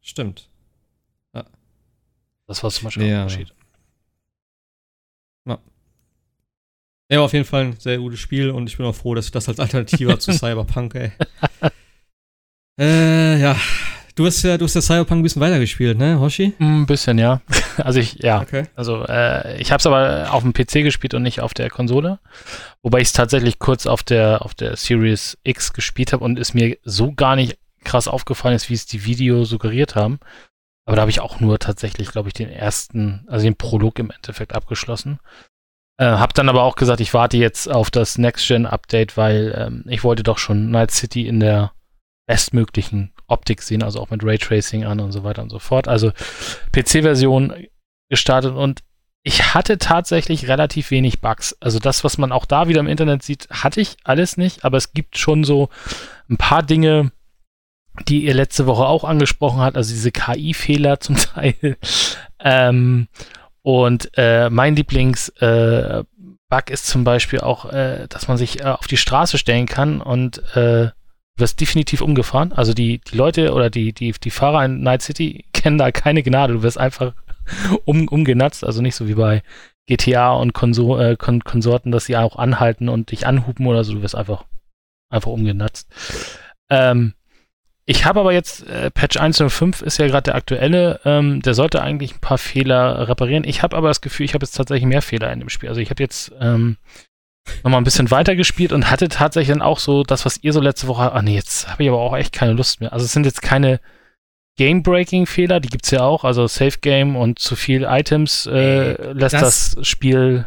[0.00, 0.48] Stimmt.
[1.34, 1.44] Ja.
[2.46, 3.16] Das war zum Beispiel ja.
[3.16, 3.52] ein Unterschied.
[5.44, 5.58] Ja.
[7.10, 9.32] ja, auf jeden Fall ein sehr gutes Spiel und ich bin auch froh, dass ich
[9.32, 11.12] das als Alternative zu Cyberpunk, ey.
[12.80, 13.56] äh, ja,
[14.14, 16.52] Du hast ja, du hast ja Cyberpunk ein bisschen weitergespielt, ne, Hoshi?
[16.58, 17.40] Ein bisschen, ja.
[17.84, 18.40] Also ich, ja.
[18.40, 18.66] Okay.
[18.74, 22.18] Also äh, ich habe es aber auf dem PC gespielt und nicht auf der Konsole.
[22.82, 26.54] Wobei ich es tatsächlich kurz auf der, auf der Series X gespielt habe und es
[26.54, 30.20] mir so gar nicht krass aufgefallen ist, wie es die Video suggeriert haben.
[30.84, 34.10] Aber da habe ich auch nur tatsächlich, glaube ich, den ersten, also den Prolog im
[34.10, 35.20] Endeffekt abgeschlossen.
[35.98, 40.02] Äh, hab dann aber auch gesagt, ich warte jetzt auf das Next-Gen-Update, weil ähm, ich
[40.02, 41.72] wollte doch schon Night City in der
[42.26, 45.88] bestmöglichen Optik sehen, also auch mit Raytracing an und so weiter und so fort.
[45.88, 46.12] Also
[46.72, 47.54] PC-Version
[48.08, 48.80] gestartet und
[49.24, 51.56] ich hatte tatsächlich relativ wenig Bugs.
[51.60, 54.76] Also das, was man auch da wieder im Internet sieht, hatte ich alles nicht, aber
[54.76, 55.68] es gibt schon so
[56.28, 57.12] ein paar Dinge,
[58.08, 61.76] die ihr letzte Woche auch angesprochen hat, also diese KI-Fehler zum Teil.
[62.40, 63.08] ähm,
[63.62, 68.88] und äh, mein Lieblings-Bug äh, ist zum Beispiel auch, äh, dass man sich äh, auf
[68.88, 70.90] die Straße stellen kann und äh,
[71.36, 72.52] wirst definitiv umgefahren.
[72.52, 76.22] Also die, die Leute oder die, die, die Fahrer in Night City kennen da keine
[76.22, 76.54] Gnade.
[76.54, 77.14] Du wirst einfach
[77.84, 78.64] um, umgenatzt.
[78.64, 79.42] Also nicht so wie bei
[79.86, 83.94] GTA und Konsor äh, Kon Konsorten, dass sie auch anhalten und dich anhupen oder so.
[83.94, 84.44] Du wirst einfach,
[85.10, 85.88] einfach umgenatzt.
[86.70, 87.14] Ähm,
[87.84, 91.82] ich habe aber jetzt, äh, Patch 1.05 ist ja gerade der aktuelle, ähm, der sollte
[91.82, 93.42] eigentlich ein paar Fehler reparieren.
[93.44, 95.68] Ich habe aber das Gefühl, ich habe jetzt tatsächlich mehr Fehler in dem Spiel.
[95.68, 96.76] Also ich habe jetzt ähm,
[97.62, 100.60] nochmal ein bisschen weiter gespielt und hatte tatsächlich dann auch so das, was ihr so
[100.60, 102.92] letzte Woche, ah nee, jetzt habe ich aber auch echt keine Lust mehr.
[102.92, 103.80] Also es sind jetzt keine
[104.58, 109.74] Game-Breaking-Fehler, die gibt's ja auch, also Safe Game und zu viel Items äh, lässt das,
[109.74, 110.46] das, Spiel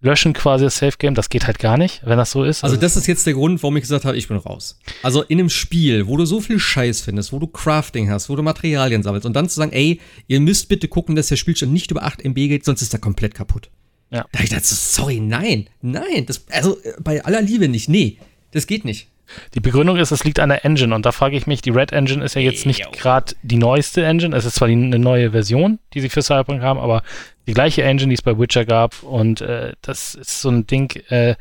[0.00, 2.62] löschen quasi das Safe Game, das geht halt gar nicht, wenn das so ist.
[2.62, 4.78] Also, also das ist jetzt der Grund, warum ich gesagt habe, ich bin raus.
[5.02, 8.36] Also in einem Spiel, wo du so viel Scheiß findest, wo du Crafting hast, wo
[8.36, 11.72] du Materialien sammelst und dann zu sagen, ey, ihr müsst bitte gucken, dass der Spielstand
[11.72, 13.70] nicht über 8 MB geht, sonst ist er komplett kaputt.
[14.10, 14.24] Ja.
[14.32, 18.18] Da ich dachte, sorry, nein, nein, das, also äh, bei aller Liebe nicht, nee,
[18.52, 19.08] das geht nicht.
[19.54, 20.94] Die Begründung ist, es liegt an der Engine.
[20.94, 24.04] Und da frage ich mich, die Red Engine ist ja jetzt nicht gerade die neueste
[24.04, 27.02] Engine, es ist zwar die, eine neue Version, die sie für Cyberpunk haben, aber
[27.48, 29.02] die gleiche Engine, die es bei Witcher gab.
[29.02, 31.34] Und äh, das ist so ein Ding, äh,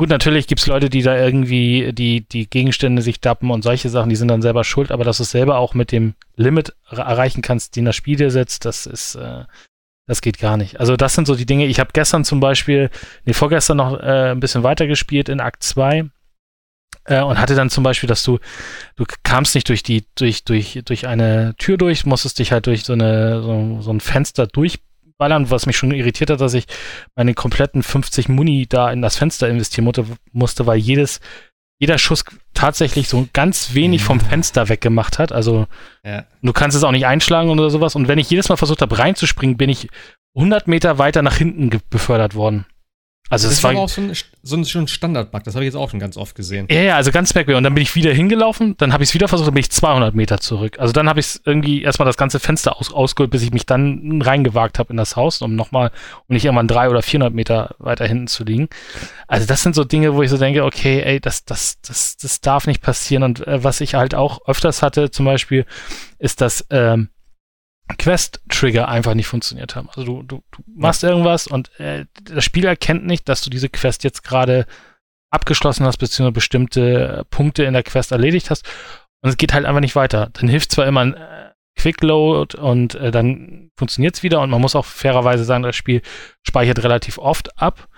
[0.00, 3.90] Gut, natürlich gibt es Leute, die da irgendwie die, die Gegenstände sich dappen und solche
[3.90, 6.74] Sachen, die sind dann selber schuld, aber dass du es selber auch mit dem Limit
[6.88, 9.44] erreichen kannst, den das Spiel dir setzt, das ist, äh,
[10.10, 10.80] das geht gar nicht.
[10.80, 11.66] Also das sind so die Dinge.
[11.66, 12.90] Ich habe gestern zum Beispiel,
[13.24, 16.10] nee, vorgestern noch äh, ein bisschen weiter gespielt in Akt 2
[17.04, 18.40] äh, und hatte dann zum Beispiel, dass du,
[18.96, 22.82] du kamst nicht durch die, durch, durch, durch eine Tür durch, musstest dich halt durch
[22.82, 26.66] so eine, so, so ein Fenster durchballern, was mich schon irritiert hat, dass ich
[27.14, 29.92] meine kompletten 50 Muni da in das Fenster investieren
[30.32, 31.20] musste, weil jedes
[31.80, 35.32] jeder Schuss tatsächlich so ganz wenig vom Fenster weggemacht hat.
[35.32, 35.66] Also
[36.04, 36.24] ja.
[36.42, 37.96] du kannst es auch nicht einschlagen oder sowas.
[37.96, 39.88] Und wenn ich jedes Mal versucht habe reinzuspringen, bin ich
[40.36, 42.66] 100 Meter weiter nach hinten befördert worden.
[43.30, 44.12] Also das, das war auch so ein,
[44.42, 46.66] so ein, so ein Standardbug, das habe ich jetzt auch schon ganz oft gesehen.
[46.68, 47.58] Ja, ja, also ganz merkwürdig.
[47.58, 49.70] Und dann bin ich wieder hingelaufen, dann habe ich es wieder versucht, dann bin ich
[49.70, 50.80] 200 Meter zurück.
[50.80, 54.20] Also dann habe ich irgendwie erstmal das ganze Fenster aus, ausgeholt, bis ich mich dann
[54.20, 55.92] reingewagt habe in das Haus, um nochmal,
[56.26, 58.68] um nicht irgendwann 300 oder 400 Meter weiter hinten zu liegen.
[59.28, 62.40] Also das sind so Dinge, wo ich so denke, okay, ey, das, das, das, das
[62.40, 63.22] darf nicht passieren.
[63.22, 65.66] Und äh, was ich halt auch öfters hatte, zum Beispiel,
[66.18, 67.10] ist, dass ähm,
[67.98, 69.88] Quest-Trigger einfach nicht funktioniert haben.
[69.90, 73.68] Also du, du, du machst irgendwas und äh, das Spiel erkennt nicht, dass du diese
[73.68, 74.66] Quest jetzt gerade
[75.30, 78.68] abgeschlossen hast, beziehungsweise bestimmte Punkte in der Quest erledigt hast.
[79.22, 80.30] Und es geht halt einfach nicht weiter.
[80.32, 84.60] Dann hilft zwar immer ein äh, Quick-Load und äh, dann funktioniert es wieder und man
[84.60, 86.02] muss auch fairerweise sagen, das Spiel
[86.46, 87.88] speichert relativ oft ab.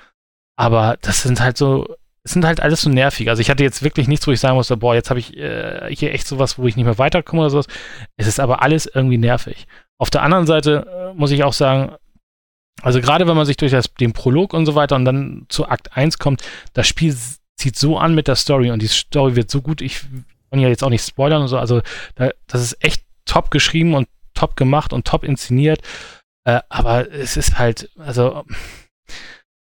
[0.57, 3.29] Aber das sind halt so, es sind halt alles so nervig.
[3.29, 5.95] Also ich hatte jetzt wirklich nichts, wo ich sagen musste, boah, jetzt habe ich äh,
[5.95, 7.67] hier echt sowas, wo ich nicht mehr weiterkomme oder sowas.
[8.17, 9.67] Es ist aber alles irgendwie nervig.
[10.03, 11.95] Auf der anderen Seite äh, muss ich auch sagen,
[12.83, 15.69] also gerade wenn man sich durch das, den Prolog und so weiter und dann zu
[15.69, 16.43] Akt 1 kommt,
[16.73, 17.17] das Spiel
[17.57, 20.01] zieht so an mit der Story und die Story wird so gut, ich
[20.51, 21.83] kann ja jetzt auch nicht spoilern und so, also
[22.17, 25.83] da, das ist echt top geschrieben und top gemacht und top inszeniert,
[26.49, 28.43] äh, aber es ist halt, also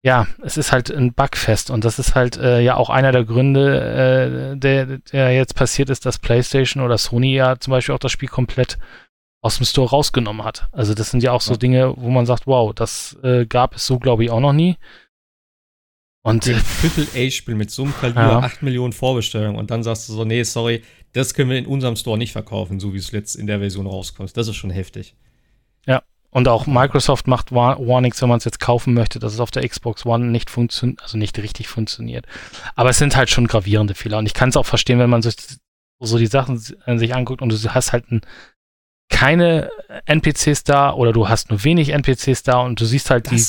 [0.02, 3.22] ja, es ist halt ein Bugfest und das ist halt äh, ja auch einer der
[3.22, 8.00] Gründe, äh, der, der jetzt passiert ist, dass PlayStation oder Sony ja zum Beispiel auch
[8.00, 8.76] das Spiel komplett
[9.46, 10.68] aus dem Store rausgenommen hat.
[10.72, 11.58] Also das sind ja auch so ja.
[11.58, 14.76] Dinge, wo man sagt, wow, das äh, gab es so, glaube ich, auch noch nie.
[16.22, 18.38] Und ein Triple-A-Spiel mit so einem Kaliber, ja.
[18.40, 20.82] 8 Millionen Vorbestellungen und dann sagst du so, nee, sorry,
[21.12, 23.86] das können wir in unserem Store nicht verkaufen, so wie es jetzt in der Version
[23.86, 24.36] rauskommt.
[24.36, 25.14] Das ist schon heftig.
[25.86, 29.50] Ja, und auch Microsoft macht Warnings, wenn man es jetzt kaufen möchte, dass es auf
[29.50, 32.26] der Xbox One nicht funktioniert, also nicht richtig funktioniert.
[32.74, 34.18] Aber es sind halt schon gravierende Fehler.
[34.18, 35.36] Und ich kann es auch verstehen, wenn man sich
[35.98, 38.20] so die Sachen sich anguckt und du hast halt ein
[39.08, 39.70] keine
[40.06, 43.42] NPCs da oder du hast nur wenig NPCs da und du siehst halt die,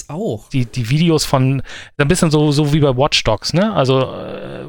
[0.54, 1.64] die, die, Videos von,
[1.98, 3.74] ein bisschen so, so wie bei Watch Dogs, ne?
[3.74, 4.66] Also äh,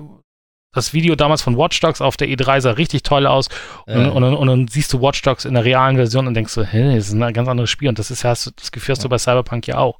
[0.74, 3.48] das Video damals von Watch Dogs auf der E3 sah richtig toll aus
[3.86, 4.08] und, ja.
[4.10, 6.62] und, und, und, dann siehst du Watch Dogs in der realen Version und denkst so,
[6.62, 9.08] hä, das ist ein ganz anderes Spiel und das ist ja, das Gefühl hast du
[9.08, 9.98] bei Cyberpunk ja auch.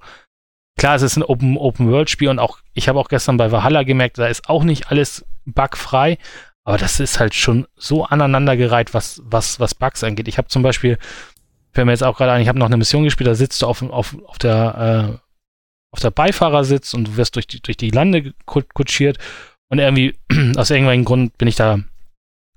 [0.79, 3.51] Klar, es ist ein Open, Open World Spiel und auch, ich habe auch gestern bei
[3.51, 6.19] Valhalla gemerkt, da ist auch nicht alles bugfrei,
[6.69, 10.29] aber das ist halt schon so aneinandergereiht, was, was, was Bugs angeht.
[10.29, 10.99] Ich habe zum Beispiel,
[11.73, 13.67] fällt mir jetzt auch gerade ein, ich habe noch eine Mission gespielt, da sitzt du
[13.67, 15.19] auf, auf, auf der, äh,
[15.95, 19.17] auf der Beifahrersitz und du wirst durch die, durch die Lande kutschiert
[19.71, 20.19] und irgendwie,
[20.59, 21.79] aus irgendeinem Grund bin ich da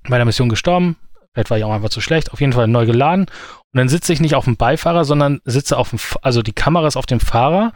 [0.09, 0.97] bei der Mission gestorben.
[1.33, 2.33] Vielleicht war ich auch einfach zu schlecht.
[2.33, 3.27] Auf jeden Fall neu geladen.
[3.27, 6.85] Und dann sitze ich nicht auf dem Beifahrer, sondern sitze auf dem, also die Kamera
[6.85, 7.71] ist auf dem Fahrer.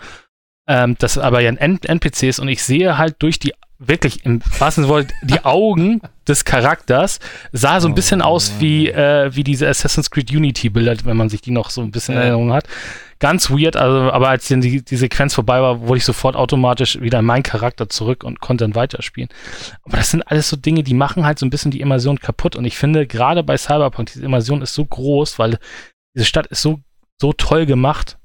[0.67, 4.41] Ähm, das aber ja ein NPC ist und ich sehe halt durch die wirklich im
[4.57, 7.19] wahrsten Sinne die Augen des Charakters
[7.51, 11.29] sah so ein bisschen oh, aus wie, äh, wie diese Assassin's Creed Unity-Bilder, wenn man
[11.29, 12.67] sich die noch so ein bisschen in Erinnerung hat.
[13.19, 17.19] Ganz weird, also, aber als die, die Sequenz vorbei war, wurde ich sofort automatisch wieder
[17.19, 19.29] in meinen Charakter zurück und konnte dann weiterspielen.
[19.83, 22.55] Aber das sind alles so Dinge, die machen halt so ein bisschen die Immersion kaputt.
[22.55, 25.59] Und ich finde, gerade bei Cyberpunk, diese Immersion ist so groß, weil
[26.15, 26.79] diese Stadt ist so,
[27.19, 28.17] so toll gemacht.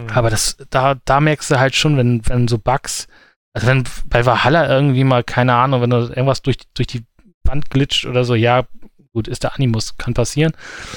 [0.00, 0.10] Mhm.
[0.10, 3.06] Aber das, da, da merkst du halt schon, wenn, wenn so Bugs
[3.52, 7.04] also wenn bei Valhalla irgendwie mal, keine Ahnung, wenn du irgendwas durch, durch die
[7.44, 8.64] Wand glitscht oder so, ja,
[9.12, 10.52] gut, ist der Animus, kann passieren.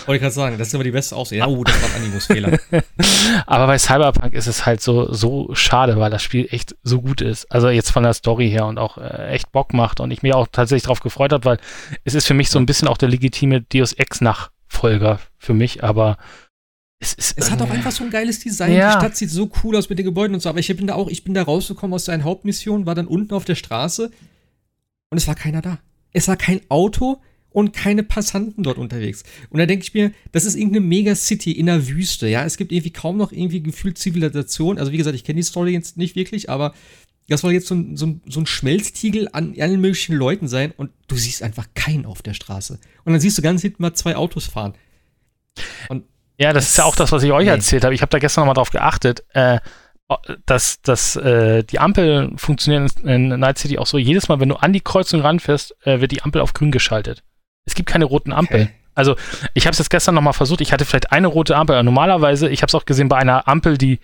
[0.05, 1.39] Wollte ich gerade sagen, das ist immer die beste Aussicht.
[1.39, 2.59] Ja, oh, das war ein Animus-Fehler.
[3.47, 7.21] Aber bei Cyberpunk ist es halt so, so schade, weil das Spiel echt so gut
[7.21, 7.51] ist.
[7.51, 10.33] Also jetzt von der Story her und auch äh, echt Bock macht und ich mich
[10.33, 11.57] auch tatsächlich darauf gefreut habe, weil
[12.03, 16.17] es ist für mich so ein bisschen auch der legitime Deus Ex-Nachfolger für mich, aber
[17.03, 18.73] es, ist, es hat auch einfach so ein geiles Design.
[18.73, 18.93] Ja.
[18.93, 20.49] Die Stadt sieht so cool aus mit den Gebäuden und so.
[20.49, 23.33] Aber ich bin da auch, ich bin da rausgekommen aus seiner Hauptmission, war dann unten
[23.33, 24.11] auf der Straße
[25.09, 25.79] und es war keiner da.
[26.13, 29.23] Es war kein Auto und keine Passanten dort unterwegs.
[29.49, 32.27] Und da denke ich mir, das ist irgendeine Megacity in der Wüste.
[32.27, 34.79] Ja, es gibt irgendwie kaum noch irgendwie gefühlt Zivilisation.
[34.79, 36.73] Also wie gesagt, ich kenne die Story jetzt nicht wirklich, aber
[37.27, 40.73] das soll jetzt so ein, so, ein, so ein Schmelztiegel an allen möglichen Leuten sein
[40.75, 42.79] und du siehst einfach keinen auf der Straße.
[43.05, 44.73] Und dann siehst du ganz hinten mal zwei Autos fahren.
[45.89, 46.03] Und
[46.37, 47.51] ja, das ist ja auch das, was ich euch nee.
[47.51, 47.93] erzählt habe.
[47.93, 49.59] Ich habe da gestern nochmal drauf geachtet, äh,
[50.45, 53.97] dass, dass äh, die Ampeln funktionieren in Night City auch so.
[53.97, 57.23] Jedes Mal, wenn du an die Kreuzung ranfährst, äh, wird die Ampel auf grün geschaltet.
[57.65, 58.63] Es gibt keine roten Ampeln.
[58.63, 58.73] Okay.
[58.95, 59.15] Also
[59.53, 60.61] ich habe es jetzt gestern nochmal versucht.
[60.61, 61.81] Ich hatte vielleicht eine rote Ampel.
[61.83, 63.99] Normalerweise, ich habe es auch gesehen bei einer Ampel, die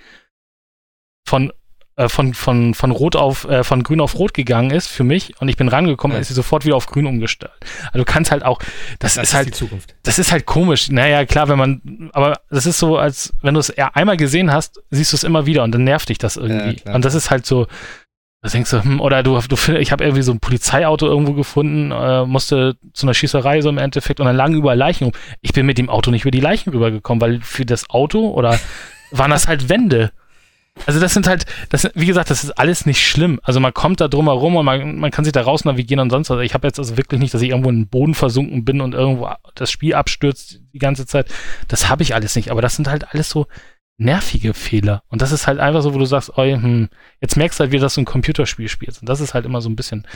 [1.27, 1.51] von
[1.99, 5.33] äh, von, von, von Rot auf, äh, von Grün auf Rot gegangen ist für mich
[5.41, 6.21] und ich bin rangekommen, ja.
[6.21, 7.51] ist sie sofort wieder auf Grün umgestellt.
[7.87, 8.59] Also du kannst halt auch,
[8.99, 9.95] das, das ist, ist halt, die Zukunft.
[10.03, 10.89] das ist halt komisch.
[10.89, 14.81] Naja, klar, wenn man, aber das ist so, als wenn du es einmal gesehen hast,
[14.91, 16.81] siehst du es immer wieder und dann nervt dich das irgendwie.
[16.85, 17.67] Ja, und das ist halt so,
[18.41, 21.91] da denkst du, hm, oder du, du ich habe irgendwie so ein Polizeiauto irgendwo gefunden,
[21.91, 25.13] äh, musste zu einer Schießerei so im Endeffekt und dann lagen überall Leichen rum.
[25.41, 28.57] Ich bin mit dem Auto nicht über die Leichen rübergekommen, weil für das Auto oder
[29.11, 30.13] waren das halt Wände.
[30.86, 33.39] Also das sind halt, das, wie gesagt, das ist alles nicht schlimm.
[33.43, 36.09] Also man kommt da drum herum und man, man kann sich da raus navigieren und
[36.09, 36.41] sonst was.
[36.41, 38.93] Ich habe jetzt also wirklich nicht, dass ich irgendwo in den Boden versunken bin und
[38.93, 41.28] irgendwo das Spiel abstürzt die ganze Zeit.
[41.67, 42.49] Das habe ich alles nicht.
[42.49, 43.47] Aber das sind halt alles so
[43.97, 45.03] nervige Fehler.
[45.09, 46.89] Und das ist halt einfach so, wo du sagst, oh, hm,
[47.20, 49.01] jetzt merkst du halt wieder, dass du ein Computerspiel spielst.
[49.01, 50.07] Und das ist halt immer so ein bisschen,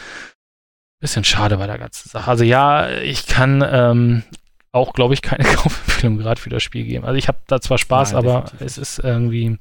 [1.02, 2.32] bisschen schade bei der ganzen Sache.
[2.32, 4.24] Also ja, ich kann ähm,
[4.72, 7.06] auch, glaube ich, keine Kaufempfehlung gerade für das Spiel geben.
[7.06, 9.58] Also ich habe da zwar Spaß, Nein, aber es ist irgendwie,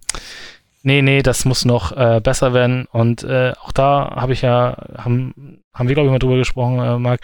[0.82, 2.86] nee, nee, das muss noch äh, besser werden.
[2.90, 6.78] Und äh, auch da habe ich ja, haben, haben wir, glaube ich, mal drüber gesprochen,
[6.78, 7.20] äh, Marc.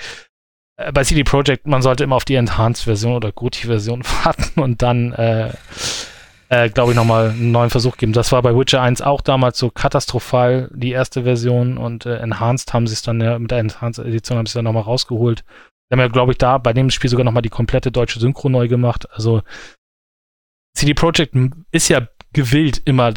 [0.77, 5.13] Äh, bei CD Projekt, man sollte immer auf die Enhanced-Version oder Guti-Version warten und dann,
[5.13, 5.53] äh,
[6.49, 8.13] äh, glaube ich, nochmal einen neuen Versuch geben.
[8.13, 11.77] Das war bei Witcher 1 auch damals so katastrophal, die erste Version.
[11.77, 14.65] Und äh, Enhanced haben sie es dann, ja, mit der Enhanced-Edition haben sie es dann
[14.65, 15.45] nochmal rausgeholt.
[15.89, 18.49] Wir haben ja, glaube ich, da bei dem Spiel sogar nochmal die komplette deutsche Synchro
[18.49, 19.09] neu gemacht.
[19.11, 19.43] Also
[20.75, 21.35] CD Projekt
[21.73, 23.13] ist ja gewillt, immer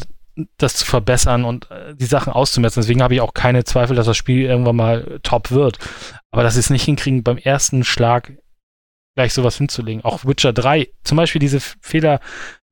[0.56, 2.82] das zu verbessern und äh, die Sachen auszumetzen.
[2.82, 5.78] Deswegen habe ich auch keine Zweifel, dass das Spiel irgendwann mal top wird.
[6.30, 8.32] Aber dass sie es nicht hinkriegen, beim ersten Schlag
[9.14, 10.04] gleich sowas hinzulegen.
[10.04, 12.20] Auch Witcher 3, zum Beispiel diese Fehler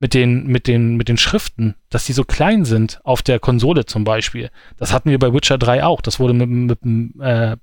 [0.01, 3.85] mit den, mit den, mit den Schriften, dass die so klein sind auf der Konsole
[3.85, 4.51] zum Beispiel.
[4.79, 6.01] Das hatten wir bei Witcher 3 auch.
[6.01, 7.57] Das wurde mit, mit dem äh,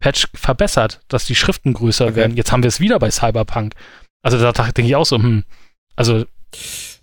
[0.00, 2.16] Patch verbessert, dass die Schriften größer okay.
[2.16, 2.36] werden.
[2.36, 3.74] Jetzt haben wir es wieder bei Cyberpunk.
[4.22, 5.44] Also da denke ich auch so, hm,
[5.96, 6.26] also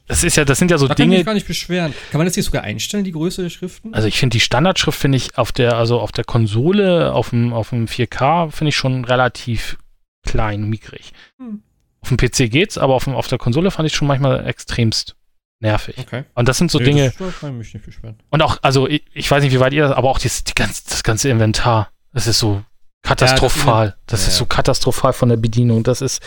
[0.09, 1.13] das ist ja, das sind ja so da Dinge.
[1.13, 1.93] Kann ich gar nicht beschweren.
[2.09, 3.93] Kann man das hier sogar einstellen, die Größe der Schriften?
[3.93, 7.53] Also ich finde die Standardschrift finde ich auf der, also auf der Konsole, auf dem,
[7.53, 9.77] auf dem 4K finde ich schon relativ
[10.25, 11.13] klein, mickrig.
[11.37, 11.61] Hm.
[12.01, 15.15] Auf dem PC geht's, aber auf, dem, auf der Konsole fand ich schon manchmal extremst
[15.59, 15.95] nervig.
[15.99, 16.23] Okay.
[16.33, 17.13] Und das sind so nee, Dinge.
[17.19, 18.17] Das kann mich nicht beschweren.
[18.31, 20.55] Und auch, also ich, ich, weiß nicht, wie weit ihr das, aber auch das, die
[20.55, 22.63] ganz, das ganze Inventar, das ist so
[23.03, 23.85] katastrophal.
[23.85, 25.83] Ja, das, das ja, ist so katastrophal von der Bedienung.
[25.83, 26.19] Das ist,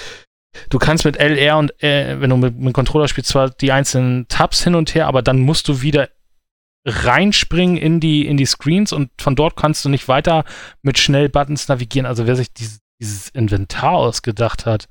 [0.69, 3.73] du kannst mit LR und, äh, wenn du mit, mit dem Controller spielst, zwar die
[3.73, 6.09] einzelnen Tabs hin und her, aber dann musst du wieder
[6.85, 10.45] reinspringen in die, in die Screens und von dort kannst du nicht weiter
[10.83, 12.07] mit schnell Buttons navigieren.
[12.07, 14.89] Also wer sich dieses, dieses Inventar ausgedacht hat,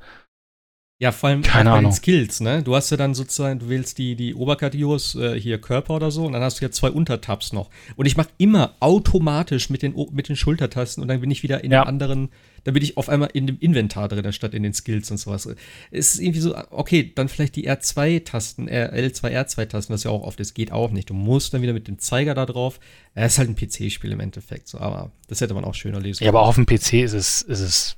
[1.02, 1.90] ja, vor allem Keine Ahnung.
[1.90, 2.62] den Skills, ne?
[2.62, 6.26] Du hast ja dann sozusagen, du wählst die, die Oberkategories, äh, hier Körper oder so,
[6.26, 7.72] und dann hast du ja zwei Untertabs noch.
[7.96, 11.64] Und ich mache immer automatisch mit den, mit den Schultertasten und dann bin ich wieder
[11.64, 11.84] in ja.
[11.84, 12.30] dem anderen,
[12.64, 15.48] dann bin ich auf einmal in dem Inventar drin, statt in den Skills und sowas.
[15.90, 20.40] Es ist irgendwie so, okay, dann vielleicht die R2-Tasten, L2, R2-Tasten, was ja auch oft
[20.40, 21.10] ist, geht auch nicht.
[21.10, 22.80] Du musst dann wieder mit dem Zeiger da drauf.
[23.14, 26.20] Es ist halt ein PC-Spiel im Endeffekt, so, aber das hätte man auch schöner lesen
[26.20, 26.34] können.
[26.34, 27.98] Ja, aber auf dem PC ist es, ist es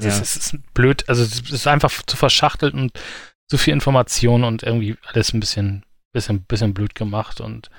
[0.00, 0.08] ja.
[0.08, 2.92] es, ist blöd, also es ist einfach zu verschachtelt und
[3.48, 7.70] zu viel Information und irgendwie alles ein bisschen, bisschen, bisschen blöd gemacht und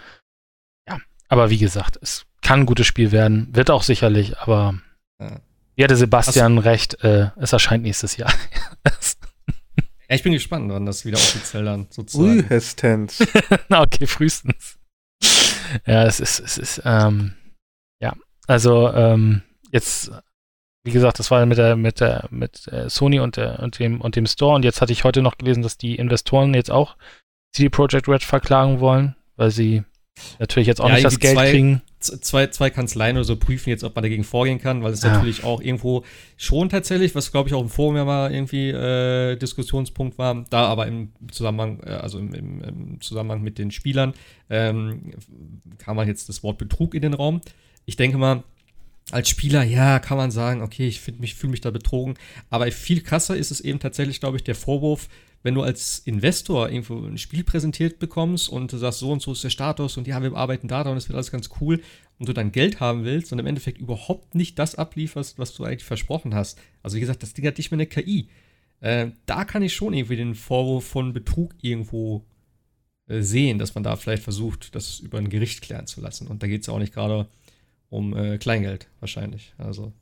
[0.88, 4.80] ja, aber wie gesagt, es kann ein gutes Spiel werden, wird auch sicherlich, aber
[5.20, 5.42] ja.
[5.76, 8.34] Wie hatte Sebastian Hast recht, äh, es erscheint nächstes Jahr.
[8.86, 12.44] ja, ich bin gespannt, wann das wieder offiziell dann sozusagen.
[12.44, 13.20] Frühestens.
[13.70, 14.78] okay, frühestens.
[15.86, 17.34] Ja, es ist, es ist, ähm,
[18.00, 18.14] ja,
[18.48, 20.12] also ähm, jetzt
[20.86, 24.02] wie gesagt, das war mit der, mit der, mit äh, Sony und, der, und, dem,
[24.02, 24.54] und dem Store.
[24.54, 26.96] Und jetzt hatte ich heute noch gelesen, dass die Investoren jetzt auch
[27.54, 29.84] CD Projekt Red verklagen wollen, weil sie
[30.40, 31.82] natürlich jetzt auch ja, nicht das Geld zwei, kriegen.
[32.00, 35.14] Zwei, zwei Kanzleien oder so prüfen jetzt, ob man dagegen vorgehen kann, weil es ja.
[35.14, 36.04] natürlich auch irgendwo
[36.38, 40.66] schon tatsächlich, was glaube ich auch im Forum ja mal irgendwie äh, Diskussionspunkt war, da
[40.68, 44.14] aber im Zusammenhang, äh, also im, im, im, Zusammenhang mit den Spielern,
[44.50, 45.14] ähm,
[45.80, 47.42] kam man jetzt das Wort Betrug in den Raum.
[47.86, 48.44] Ich denke mal,
[49.12, 52.16] als Spieler, ja, kann man sagen, okay, ich mich, fühle mich da betrogen.
[52.50, 55.08] Aber viel krasser ist es eben tatsächlich, glaube ich, der Vorwurf,
[55.46, 59.32] wenn du als Investor irgendwo ein Spiel präsentiert bekommst und du sagst, so und so
[59.32, 61.84] ist der Status und ja, wir arbeiten da und es wird alles ganz cool
[62.18, 65.64] und du dann Geld haben willst und im Endeffekt überhaupt nicht das ablieferst, was du
[65.64, 66.60] eigentlich versprochen hast.
[66.82, 68.28] Also wie gesagt, das Ding hat nicht mehr eine KI.
[68.80, 72.26] Äh, da kann ich schon irgendwie den Vorwurf von Betrug irgendwo
[73.08, 76.26] äh, sehen, dass man da vielleicht versucht, das über ein Gericht klären zu lassen.
[76.26, 77.28] Und da geht es ja auch nicht gerade
[77.90, 79.54] um äh, Kleingeld wahrscheinlich.
[79.60, 79.94] Also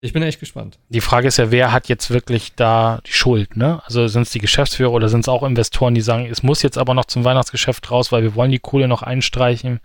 [0.00, 0.78] ich bin echt gespannt.
[0.88, 3.82] Die Frage ist ja, wer hat jetzt wirklich da die Schuld, ne?
[3.84, 6.78] Also sind es die Geschäftsführer oder sind es auch Investoren, die sagen, es muss jetzt
[6.78, 9.80] aber noch zum Weihnachtsgeschäft raus, weil wir wollen die Kohle noch einstreichen.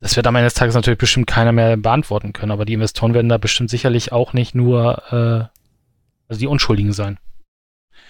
[0.00, 3.14] Das wird am Ende des Tages natürlich bestimmt keiner mehr beantworten können, aber die Investoren
[3.14, 5.60] werden da bestimmt sicherlich auch nicht nur äh,
[6.28, 7.18] also die Unschuldigen sein.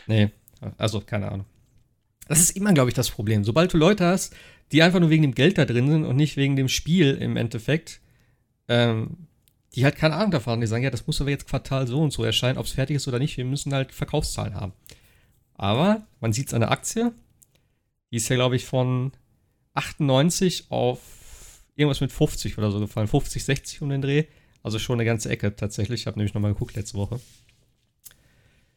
[0.06, 0.30] Nee,
[0.78, 1.46] also keine Ahnung.
[2.28, 3.44] Das ist immer, glaube ich, das Problem.
[3.44, 4.36] Sobald du Leute hast,
[4.72, 7.36] die einfach nur wegen dem Geld da drin sind und nicht wegen dem Spiel im
[7.36, 8.00] Endeffekt,
[8.68, 9.26] ähm,
[9.74, 10.60] die halt keine Ahnung davon haben.
[10.60, 12.96] Die sagen, ja, das muss aber jetzt Quartal so und so erscheinen, ob es fertig
[12.96, 13.36] ist oder nicht.
[13.36, 14.72] Wir müssen halt Verkaufszahlen haben.
[15.54, 17.12] Aber man sieht es an der Aktie.
[18.10, 19.12] Die ist ja, glaube ich, von
[19.74, 21.00] 98 auf
[21.76, 23.08] irgendwas mit 50 oder so gefallen.
[23.08, 24.24] 50, 60 um den Dreh.
[24.62, 26.02] Also schon eine ganze Ecke tatsächlich.
[26.02, 27.20] Ich habe nämlich nochmal geguckt letzte Woche.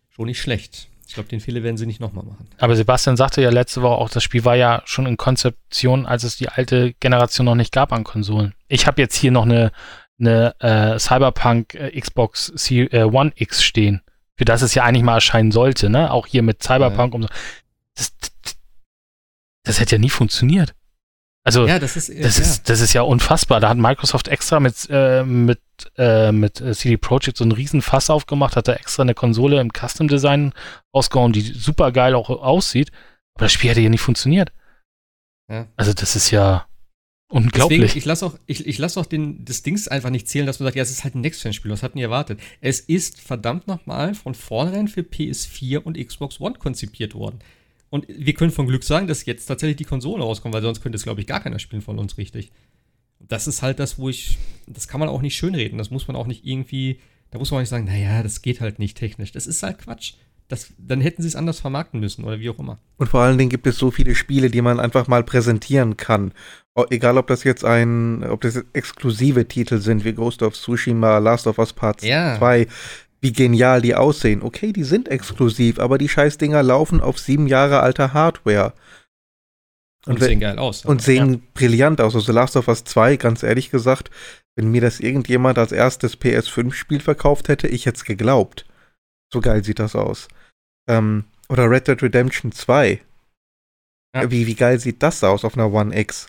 [0.09, 0.87] Schon nicht schlecht.
[1.07, 2.47] Ich glaube, den Fehler werden sie nicht nochmal machen.
[2.57, 6.23] Aber Sebastian sagte ja letzte Woche auch, das Spiel war ja schon in Konzeption, als
[6.23, 8.53] es die alte Generation noch nicht gab an Konsolen.
[8.67, 9.71] Ich habe jetzt hier noch eine,
[10.19, 14.01] eine äh, Cyberpunk äh, Xbox C äh, One X stehen,
[14.37, 16.11] für das es ja eigentlich mal erscheinen sollte, ne?
[16.11, 17.15] Auch hier mit Cyberpunk ja.
[17.15, 17.29] und so.
[17.95, 18.55] Das, das,
[19.63, 20.73] das hätte ja nie funktioniert.
[21.45, 22.43] Also ja, das, ist, das, ja.
[22.43, 23.59] ist, das ist ja unfassbar.
[23.59, 25.59] Da hat Microsoft extra mit, äh, mit,
[25.97, 29.59] äh, mit äh, CD Projekt so einen riesen Fass aufgemacht, hat da extra eine Konsole
[29.59, 30.53] im Custom Design
[30.95, 32.91] rausgehauen, die super geil auch aussieht.
[33.35, 34.53] Aber das Spiel hätte ja nicht funktioniert.
[35.51, 35.67] Ja.
[35.75, 36.65] Also das ist ja
[37.29, 37.79] unglaublich.
[37.79, 40.59] Deswegen, ich lasse auch, ich, ich lass auch den, das Dings einfach nicht zählen, dass
[40.59, 42.39] man sagt, ja, es ist halt ein Next-Gen-Spiel, was hatten ihr erwartet?
[42.61, 47.39] Es ist verdammt nochmal von vornherein für PS4 und Xbox One konzipiert worden.
[47.93, 50.95] Und wir können von Glück sagen, dass jetzt tatsächlich die Konsole rauskommt, weil sonst könnte
[50.95, 52.51] es, glaube ich, gar keiner spielen von uns richtig.
[53.19, 55.77] Das ist halt das, wo ich, das kann man auch nicht schönreden.
[55.77, 56.99] Das muss man auch nicht irgendwie,
[57.29, 59.31] da muss man auch nicht sagen, naja, das geht halt nicht technisch.
[59.31, 60.13] Das ist halt Quatsch.
[60.47, 62.79] Das, dann hätten sie es anders vermarkten müssen oder wie auch immer.
[62.97, 66.33] Und vor allen Dingen gibt es so viele Spiele, die man einfach mal präsentieren kann.
[66.89, 71.45] Egal, ob das jetzt ein, ob das exklusive Titel sind wie Ghost of Tsushima, Last
[71.45, 72.37] of Us Part ja.
[72.37, 72.67] 2
[73.23, 74.41] wie genial die aussehen.
[74.43, 78.73] Okay, die sind exklusiv, aber die Scheißdinger laufen auf sieben Jahre alter Hardware.
[80.05, 80.83] Und, und sehen geil aus.
[80.83, 81.39] Und sehen ja.
[81.53, 82.15] brillant aus.
[82.15, 84.11] Also Last of Us 2, ganz ehrlich gesagt,
[84.57, 88.65] wenn mir das irgendjemand als erstes PS5-Spiel verkauft hätte, ich hätte es geglaubt.
[89.33, 90.27] So geil sieht das aus.
[90.89, 93.01] Ähm, oder Red Dead Redemption 2.
[94.15, 94.29] Ja.
[94.29, 96.27] Wie, wie geil sieht das aus auf einer One X?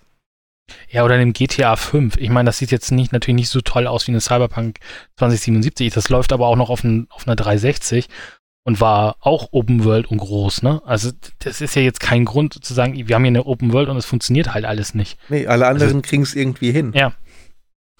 [0.89, 2.17] Ja, oder dem GTA 5.
[2.17, 4.79] Ich meine, das sieht jetzt nicht, natürlich nicht so toll aus wie eine Cyberpunk
[5.19, 5.93] 2077.
[5.93, 8.09] Das läuft aber auch noch auf, ein, auf einer 360
[8.65, 10.81] und war auch Open World und groß, ne?
[10.87, 13.91] Also das ist ja jetzt kein Grund zu sagen, wir haben hier eine Open World
[13.91, 15.19] und es funktioniert halt alles nicht.
[15.29, 16.93] Nee, alle anderen also, kriegen es irgendwie hin.
[16.95, 17.13] Ja.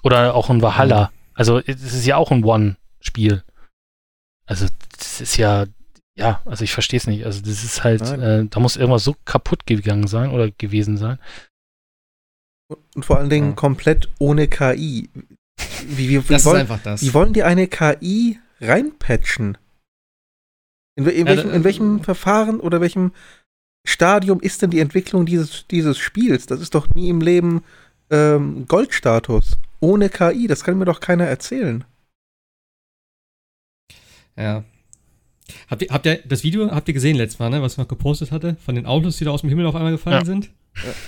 [0.03, 1.13] Oder auch ein Valhalla.
[1.35, 3.43] Also es ist ja auch ein One-Spiel.
[4.47, 4.67] Also
[4.99, 5.67] das ist ja,
[6.17, 7.27] ja, also ich verstehe es nicht.
[7.27, 11.19] Also das ist halt, äh, da muss irgendwas so kaputt gegangen sein oder gewesen sein.
[12.69, 13.55] Und vor allen Dingen ja.
[13.55, 15.11] komplett ohne KI.
[15.87, 17.03] Wie, wie, wie, das wollen, ist einfach das.
[17.03, 19.59] Wie wollen die eine KI reinpatchen?
[20.97, 23.13] In, in, welchem, in welchem Verfahren oder welchem
[23.87, 26.47] Stadium ist denn die Entwicklung dieses, dieses Spiels?
[26.47, 27.63] Das ist doch nie im Leben
[28.11, 29.59] ähm, Goldstatus.
[29.81, 31.85] Ohne KI, das kann mir doch keiner erzählen.
[34.37, 34.65] Ja.
[35.69, 37.89] Habt ihr, habt ihr das Video, habt ihr gesehen letztes Mal, ne, was ich noch
[37.89, 38.57] gepostet hatte?
[38.65, 40.25] Von den Autos, die da aus dem Himmel auf einmal gefallen ja.
[40.25, 40.51] sind?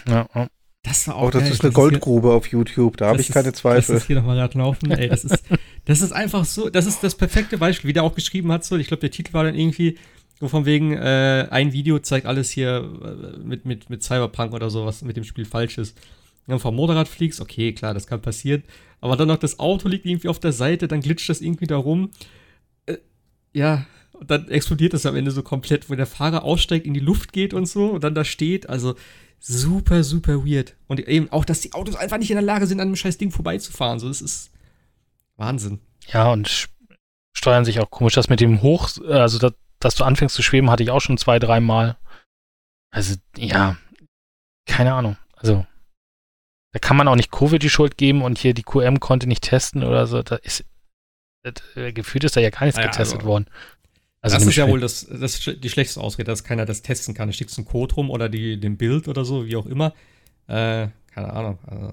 [0.06, 0.28] Ja.
[0.34, 0.48] ja.
[0.86, 1.26] Das war auch.
[1.26, 1.52] Oh, das geil.
[1.52, 3.94] ist eine Goldgrube auf YouTube, da habe ich keine Zweifel.
[3.94, 4.90] Das ist hier nochmal gerade laufen.
[4.92, 5.42] Ey, das ist,
[5.84, 8.64] das ist einfach so, das ist das perfekte Beispiel, wie der auch geschrieben hat.
[8.64, 9.98] So, ich glaube, der Titel war dann irgendwie
[10.38, 14.70] so von wegen, äh, ein Video zeigt alles hier äh, mit, mit, mit Cyberpunk oder
[14.70, 15.98] so, was mit dem Spiel falsch ist.
[16.46, 18.62] Wenn du vom Motorrad fliegst, okay, klar, das kann passieren.
[19.00, 21.76] Aber dann noch das Auto liegt irgendwie auf der Seite, dann glitscht das irgendwie da
[21.76, 22.10] rum.
[23.56, 26.94] Äh, ja, und dann explodiert das am Ende so komplett, wo der Fahrer aussteigt, in
[26.94, 28.68] die Luft geht und so und dann da steht.
[28.68, 28.94] Also
[29.38, 30.74] super, super weird.
[30.86, 33.18] Und eben auch, dass die Autos einfach nicht in der Lage sind, an einem scheiß
[33.18, 33.98] Ding vorbeizufahren.
[33.98, 34.50] So, das ist
[35.36, 35.80] Wahnsinn.
[36.08, 36.68] Ja, und
[37.34, 38.14] steuern sich auch komisch.
[38.14, 41.18] Das mit dem Hoch, also das, dass du anfängst zu schweben, hatte ich auch schon
[41.18, 41.96] zwei, dreimal.
[42.90, 43.76] Also, ja,
[44.64, 45.16] keine Ahnung.
[45.36, 45.66] Also,
[46.72, 49.44] da kann man auch nicht Covid die Schuld geben und hier die QM konnte nicht
[49.44, 50.22] testen oder so.
[50.22, 50.64] Da ist,
[51.52, 53.46] das, äh, gefühlt ist da ja gar nichts ja, getestet also, worden.
[54.20, 57.28] Also das ist ja wohl das, das die schlechteste Ausrede, dass keiner das testen kann.
[57.28, 59.92] Da schickst einen Code rum oder die, den Bild oder so, wie auch immer.
[60.48, 61.58] Äh, keine Ahnung.
[61.66, 61.92] Also,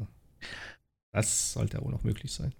[1.11, 2.53] das sollte ja wohl noch möglich sein.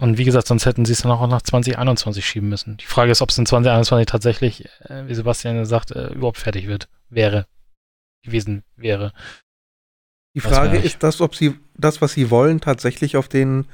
[0.00, 2.76] Und wie gesagt, sonst hätten sie es dann auch nach 2021 schieben müssen.
[2.78, 6.66] Die Frage ist, ob es in 2021 tatsächlich, äh, wie Sebastian sagt, äh, überhaupt fertig
[6.66, 7.46] wird, wäre,
[8.24, 9.12] gewesen wäre.
[10.34, 13.66] Die Frage ist das, ob sie das, was sie wollen, tatsächlich auf den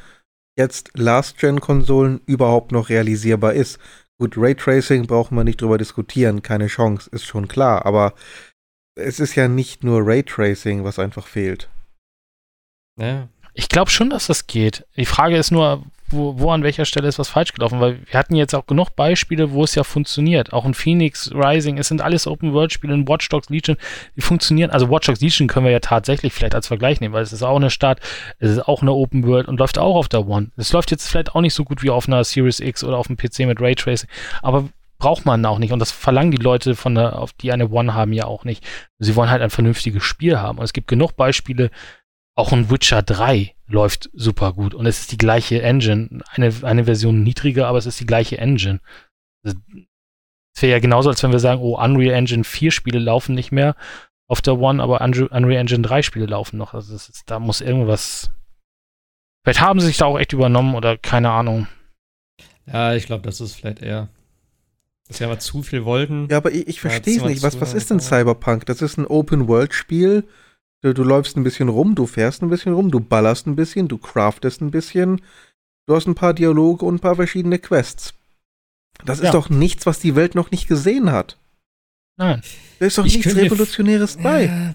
[0.56, 3.78] jetzt Last-Gen-Konsolen überhaupt noch realisierbar ist.
[4.18, 8.14] Gut, Raytracing brauchen wir nicht drüber diskutieren, keine Chance, ist schon klar, aber
[8.94, 11.68] es ist ja nicht nur Raytracing, was einfach fehlt.
[12.98, 13.28] Ja.
[13.52, 14.86] Ich glaube schon, dass das geht.
[14.96, 18.18] Die Frage ist nur, wo, wo an welcher Stelle ist was falsch gelaufen, weil wir
[18.18, 20.52] hatten jetzt auch genug Beispiele, wo es ja funktioniert.
[20.52, 23.76] Auch in Phoenix Rising, es sind alles Open-World-Spiele, in Watch Dogs Legion,
[24.16, 24.70] die funktionieren.
[24.70, 27.42] Also Watch Dogs Legion können wir ja tatsächlich vielleicht als Vergleich nehmen, weil es ist
[27.42, 28.00] auch eine Stadt,
[28.38, 30.50] es ist auch eine Open-World und läuft auch auf der One.
[30.56, 33.08] Es läuft jetzt vielleicht auch nicht so gut wie auf einer Series X oder auf
[33.08, 34.08] dem PC mit Raytracing,
[34.42, 35.72] aber braucht man auch nicht.
[35.72, 38.64] Und das verlangen die Leute, von der, auf die eine One haben, ja auch nicht.
[38.98, 40.58] Sie wollen halt ein vernünftiges Spiel haben.
[40.58, 41.70] Und es gibt genug Beispiele,
[42.34, 46.22] auch ein Witcher 3 läuft super gut und es ist die gleiche Engine.
[46.30, 48.80] Eine, eine Version niedriger, aber es ist die gleiche Engine.
[49.42, 49.54] Es
[50.62, 53.76] wäre ja genauso, als wenn wir sagen, oh, Unreal Engine 4 Spiele laufen nicht mehr
[54.28, 56.74] auf der One, aber Unreal Engine 3 Spiele laufen noch.
[56.74, 58.30] Also ist, da muss irgendwas.
[59.44, 61.68] Vielleicht haben sie sich da auch echt übernommen oder keine Ahnung.
[62.66, 64.08] Ja, ich glaube, das ist vielleicht eher.
[65.06, 66.26] Dass wir aber zu viel wollten.
[66.28, 67.42] Ja, aber ich, ich verstehe es nicht.
[67.42, 68.66] Was, was ist denn Cyberpunk?
[68.66, 70.24] Das ist ein Open-World-Spiel
[70.86, 73.88] Du, du läufst ein bisschen rum, du fährst ein bisschen rum, du ballerst ein bisschen,
[73.88, 75.20] du craftest ein bisschen.
[75.88, 78.14] Du hast ein paar Dialoge und ein paar verschiedene Quests.
[79.04, 79.32] Das ist ja.
[79.32, 81.38] doch nichts, was die Welt noch nicht gesehen hat.
[82.16, 82.40] Nein.
[82.78, 84.44] Da ist doch ich nichts Revolutionäres bei.
[84.44, 84.74] Ja,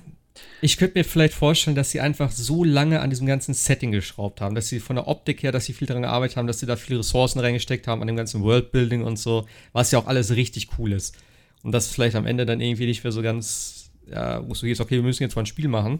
[0.59, 4.41] ich könnte mir vielleicht vorstellen, dass sie einfach so lange an diesem ganzen Setting geschraubt
[4.41, 6.65] haben, dass sie von der Optik her, dass sie viel daran gearbeitet haben, dass sie
[6.65, 10.35] da viele Ressourcen reingesteckt haben an dem ganzen Worldbuilding und so, was ja auch alles
[10.35, 11.15] richtig cool ist.
[11.63, 13.80] Und das vielleicht am Ende dann irgendwie nicht mehr so ganz
[14.11, 15.99] ja, wo du gehst, okay, wir müssen jetzt mal ein Spiel machen.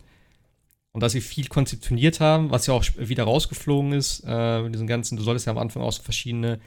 [0.94, 4.88] Und dass sie viel konzeptioniert haben, was ja auch wieder rausgeflogen ist, äh, mit diesen
[4.88, 6.60] ganzen, du solltest ja am Anfang auch so verschiedene,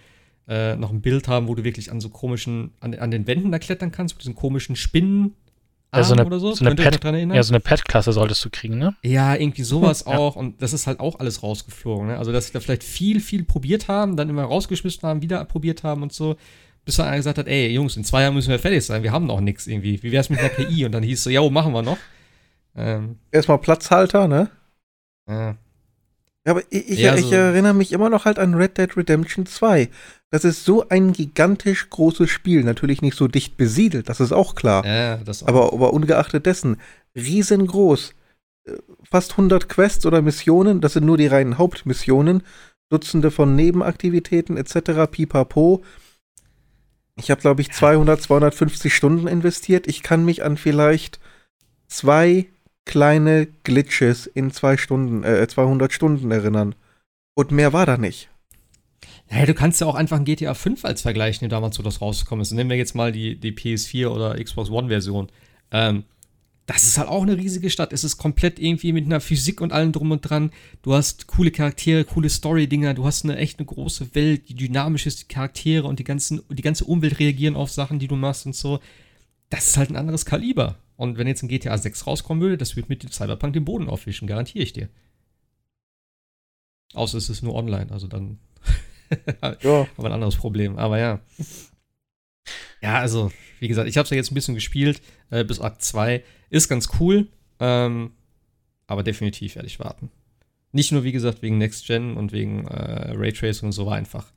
[0.49, 3.53] äh, noch ein Bild haben, wo du wirklich an so komischen, an, an den Wänden
[3.53, 5.35] da klettern kannst, mit diesen komischen Spinnen.
[5.95, 6.53] Ja, so eine, so.
[6.53, 8.97] So eine Pet, ja, so eine Pet-Klasse solltest du kriegen, ne?
[9.03, 10.17] Ja, irgendwie sowas ja.
[10.17, 10.35] auch.
[10.37, 12.19] Und das ist halt auch alles rausgeflogen, ne?
[12.19, 15.85] Also, dass sie da vielleicht viel, viel probiert haben, dann immer rausgeschmissen haben, wieder probiert
[15.85, 16.37] haben und so
[16.85, 19.12] bis dann einer gesagt hat, ey, Jungs, in zwei Jahren müssen wir fertig sein, wir
[19.12, 20.03] haben noch nichts irgendwie.
[20.03, 20.85] Wie wär's mit der KI?
[20.85, 21.99] Und dann hieß es so, ja, machen wir noch.
[22.76, 24.51] Ähm, Erstmal Platzhalter, ne?
[25.28, 25.57] Ja.
[26.47, 28.95] Ja, aber ich, ich, ja, ich so erinnere mich immer noch halt an Red Dead
[28.97, 29.89] Redemption 2.
[30.30, 32.64] Das ist so ein gigantisch großes Spiel.
[32.64, 34.85] Natürlich nicht so dicht besiedelt, das ist auch klar.
[34.85, 35.49] Ja, das auch.
[35.49, 36.76] Aber, aber ungeachtet dessen,
[37.16, 38.14] riesengroß.
[38.66, 38.72] Äh,
[39.03, 42.43] fast 100 Quests oder Missionen, das sind nur die reinen Hauptmissionen.
[42.91, 45.11] Dutzende von Nebenaktivitäten etc.
[45.11, 45.82] pipapo.
[47.17, 49.87] Ich habe, glaube ich, 200, 250 Stunden investiert.
[49.87, 51.21] Ich kann mich an vielleicht
[51.87, 52.47] zwei
[52.85, 56.75] kleine Glitches in zwei Stunden, äh, 200 Stunden erinnern.
[57.35, 58.29] Und mehr war da nicht.
[59.31, 62.01] Ja, du kannst ja auch einfach ein GTA 5 als Vergleich nehmen, damals, wo das
[62.01, 62.53] rausgekommen ist.
[62.53, 65.29] Nehmen wir jetzt mal die, die PS4 oder Xbox One-Version.
[65.71, 66.05] Ähm,
[66.67, 67.93] das ist halt auch eine riesige Stadt.
[67.93, 70.51] Es ist komplett irgendwie mit einer Physik und allem drum und dran.
[70.83, 72.95] Du hast coole Charaktere, coole Story-Dinger.
[72.95, 76.41] Du hast eine echt eine große Welt, die dynamisch ist, die Charaktere und die, ganzen,
[76.49, 78.81] die ganze Umwelt reagieren auf Sachen, die du machst und so.
[79.51, 80.79] Das ist halt ein anderes Kaliber.
[80.97, 83.89] Und wenn jetzt ein GTA 6 rauskommen würde, das wird mit dem Cyberpunk den Boden
[83.89, 84.89] aufwischen, garantiere ich dir.
[86.95, 88.39] Außer es ist nur online, also dann
[89.62, 89.87] ja.
[89.97, 90.79] aber ein anderes Problem.
[90.79, 91.21] Aber ja.
[92.85, 95.82] Ja, also, wie gesagt, ich habe es ja jetzt ein bisschen gespielt, äh, bis Akt
[95.82, 96.22] 2.
[96.51, 97.28] Ist ganz cool,
[97.59, 98.11] ähm,
[98.87, 100.11] aber definitiv werde ich warten.
[100.70, 104.30] Nicht nur, wie gesagt, wegen Next Gen und wegen äh, Raytracing und so war einfach,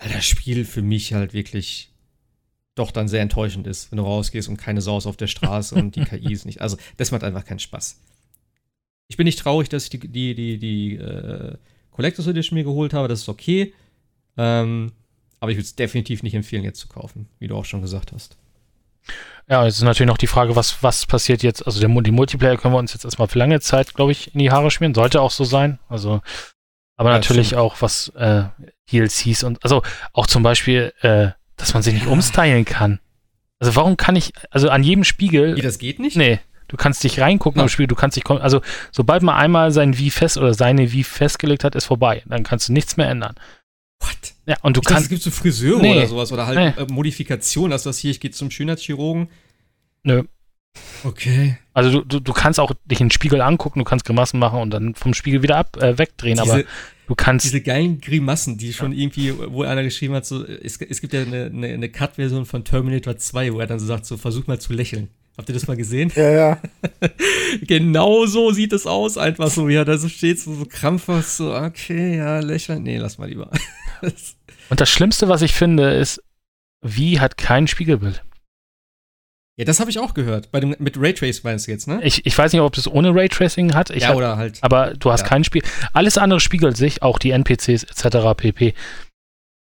[0.00, 1.92] weil das Spiel für mich halt wirklich
[2.74, 5.76] doch dann sehr enttäuschend ist, wenn du rausgehst und keine Sau ist auf der Straße
[5.76, 6.60] und die KI ist nicht.
[6.60, 8.00] Also, das macht einfach keinen Spaß.
[9.06, 11.56] Ich bin nicht traurig, dass ich die, die, die, die äh,
[11.92, 13.72] Collectors Edition mir geholt habe, das ist okay.
[14.36, 14.90] Ähm,
[15.40, 18.12] aber ich würde es definitiv nicht empfehlen, jetzt zu kaufen, wie du auch schon gesagt
[18.12, 18.36] hast.
[19.48, 21.66] Ja, jetzt ist natürlich noch die Frage, was, was passiert jetzt.
[21.66, 24.40] Also der, die Multiplayer können wir uns jetzt erstmal für lange Zeit, glaube ich, in
[24.40, 24.94] die Haare schmieren.
[24.94, 25.78] Sollte auch so sein.
[25.88, 26.20] Also,
[26.96, 27.62] aber ja, natürlich stimmt.
[27.62, 28.44] auch was äh,
[28.92, 29.82] DLCs und also
[30.12, 33.00] auch zum Beispiel, äh, dass man sich nicht umstylen kann.
[33.58, 35.56] Also warum kann ich, also an jedem Spiegel.
[35.56, 36.16] Wie, das geht nicht?
[36.16, 36.40] Nee.
[36.68, 37.62] Du kannst dich reingucken ja.
[37.62, 38.60] im Spiel, du kannst dich, also
[38.92, 42.22] sobald man einmal sein Wie fest oder seine Wie festgelegt hat, ist vorbei.
[42.26, 43.34] Dann kannst du nichts mehr ändern.
[44.00, 44.34] What?
[44.46, 45.04] Ja, und du ich kannst.
[45.04, 45.96] Es gibt so Friseure nee.
[45.96, 46.82] oder sowas oder halt nee.
[46.82, 49.28] Äh, Modifikationen, dass das hier, ich gehe zum Schönheitschirurgen.
[50.02, 50.24] Nö.
[51.04, 51.58] Okay.
[51.74, 54.60] Also du, du, du kannst auch dich in den Spiegel angucken, du kannst Grimassen machen
[54.60, 56.64] und dann vom Spiegel wieder ab, äh, wegdrehen, diese, aber
[57.06, 57.46] du kannst.
[57.46, 58.98] Diese geilen Grimassen, die schon ja.
[58.98, 62.64] irgendwie, wo einer geschrieben hat, so, es, es gibt ja eine, eine, eine Cut-Version von
[62.64, 65.08] Terminator 2, wo er dann so sagt, so versuch mal zu lächeln.
[65.38, 66.10] Habt ihr das mal gesehen?
[66.16, 66.62] Ja, ja.
[67.62, 71.54] genau so sieht es aus, einfach so, er da so steht, so, so krampfhaft, so,
[71.54, 72.82] okay, ja, lächeln.
[72.82, 73.48] Nee, lass mal lieber.
[74.02, 76.20] Und das Schlimmste, was ich finde, ist,
[76.82, 78.24] wie hat kein Spiegelbild.
[79.56, 80.50] Ja, das habe ich auch gehört.
[80.50, 82.00] Bei dem, mit Raytracing meinst du jetzt, ne?
[82.02, 83.90] Ich, ich weiß nicht, ob es ohne Raytracing hat.
[83.90, 84.58] Ich ja, hab, oder halt.
[84.62, 85.28] Aber du hast ja.
[85.28, 85.62] kein Spiel.
[85.92, 88.36] Alles andere spiegelt sich, auch die NPCs etc.
[88.36, 88.74] pp.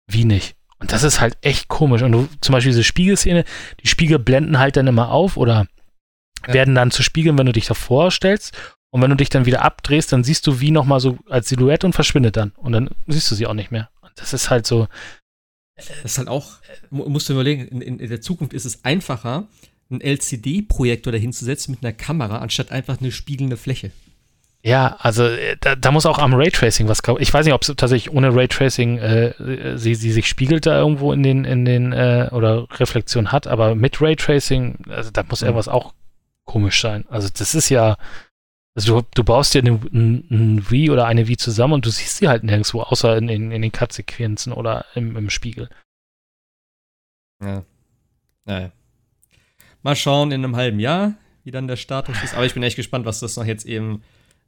[0.07, 0.55] Wie nicht?
[0.83, 2.03] Und das ist halt echt komisch.
[2.03, 3.45] Und du, zum Beispiel diese Spiegelszene,
[3.81, 5.69] die Spiegel blenden halt dann immer auf oder
[6.49, 6.55] ja.
[6.55, 8.59] werden dann zu Spiegeln, wenn du dich davor stellst.
[8.91, 11.87] Und wenn du dich dann wieder abdrehst, dann siehst du wie nochmal so als Silhouette
[11.87, 12.51] und verschwindet dann.
[12.57, 13.91] Und dann siehst du sie auch nicht mehr.
[14.01, 14.89] Und das ist halt so.
[15.77, 16.57] Das ist halt auch,
[16.91, 19.47] musst du überlegen, in, in der Zukunft ist es einfacher,
[19.89, 23.93] einen LCD-Projektor dahinzusetzen mit einer Kamera, anstatt einfach eine spiegelnde Fläche.
[24.65, 27.21] Ja, also äh, da, da, muss auch am Raytracing was kommen.
[27.21, 31.13] Ich weiß nicht, ob es tatsächlich ohne Raytracing äh, sie, sie sich spiegelt da irgendwo
[31.13, 35.49] in den, in den, äh, oder Reflexion hat, aber mit Raytracing, also da muss mhm.
[35.49, 35.95] irgendwas auch
[36.45, 37.05] komisch sein.
[37.09, 37.97] Also das ist ja,
[38.77, 39.81] also du, du baust dir ein,
[40.31, 43.51] ein Wii oder eine Wii zusammen und du siehst sie halt nirgendwo, außer in, in,
[43.51, 45.71] in den Cut-Sequenzen oder im, im Spiegel.
[47.43, 47.65] Ja.
[48.45, 48.71] Naja.
[49.83, 52.35] Mal schauen in einem halben Jahr, wie dann der Status ist.
[52.35, 54.05] Aber ich bin echt gespannt, was das noch jetzt eben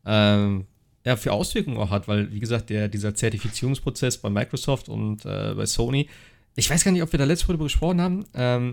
[0.06, 0.66] ähm,
[1.04, 5.54] ja, für Auswirkungen auch hat, weil, wie gesagt, der, dieser Zertifizierungsprozess bei Microsoft und äh,
[5.54, 6.08] bei Sony,
[6.56, 8.72] ich weiß gar nicht, ob wir da letztes Mal darüber gesprochen haben, ähm,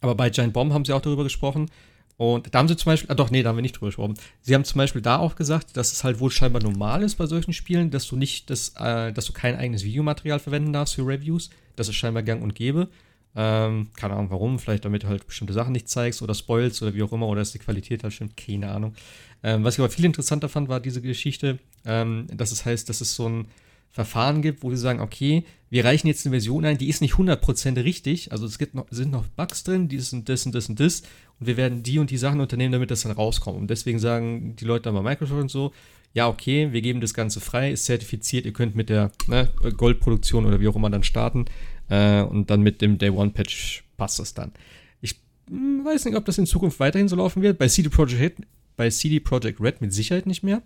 [0.00, 1.68] aber bei Giant Bomb haben sie auch darüber gesprochen.
[2.16, 4.14] Und da haben sie zum Beispiel, ah doch, nee, da haben wir nicht drüber gesprochen.
[4.42, 7.26] Sie haben zum Beispiel da auch gesagt, dass es halt wohl scheinbar normal ist bei
[7.26, 11.06] solchen Spielen, dass du nicht, das, äh, dass du kein eigenes Videomaterial verwenden darfst für
[11.06, 11.50] Reviews.
[11.76, 12.88] Das ist scheinbar gang und gäbe.
[13.36, 16.94] Ähm, keine Ahnung warum, vielleicht damit du halt bestimmte Sachen nicht zeigst oder spoilst oder
[16.94, 18.94] wie auch immer, oder dass die Qualität halt stimmt, keine Ahnung.
[19.42, 23.00] Ähm, was ich aber viel interessanter fand, war diese Geschichte, ähm, dass es heißt, dass
[23.00, 23.46] es so ein
[23.90, 27.14] Verfahren gibt, wo sie sagen, okay, wir reichen jetzt eine Version ein, die ist nicht
[27.14, 30.68] 100% richtig, also es gibt noch, sind noch Bugs drin, die sind das und das
[30.68, 31.02] und das
[31.40, 33.58] und wir werden die und die Sachen unternehmen, damit das dann rauskommt.
[33.58, 35.72] Und deswegen sagen die Leute dann bei Microsoft und so,
[36.14, 40.46] ja, okay, wir geben das Ganze frei, ist zertifiziert, ihr könnt mit der ne, Goldproduktion
[40.46, 41.46] oder wie auch immer dann starten
[41.88, 44.52] äh, und dann mit dem Day One Patch passt das dann.
[45.00, 45.16] Ich
[45.50, 47.58] mh, hm, weiß nicht, ob das in Zukunft weiterhin so laufen wird.
[47.58, 48.42] Bei CD Projekt
[48.76, 50.62] bei CD Projekt Red mit Sicherheit nicht mehr.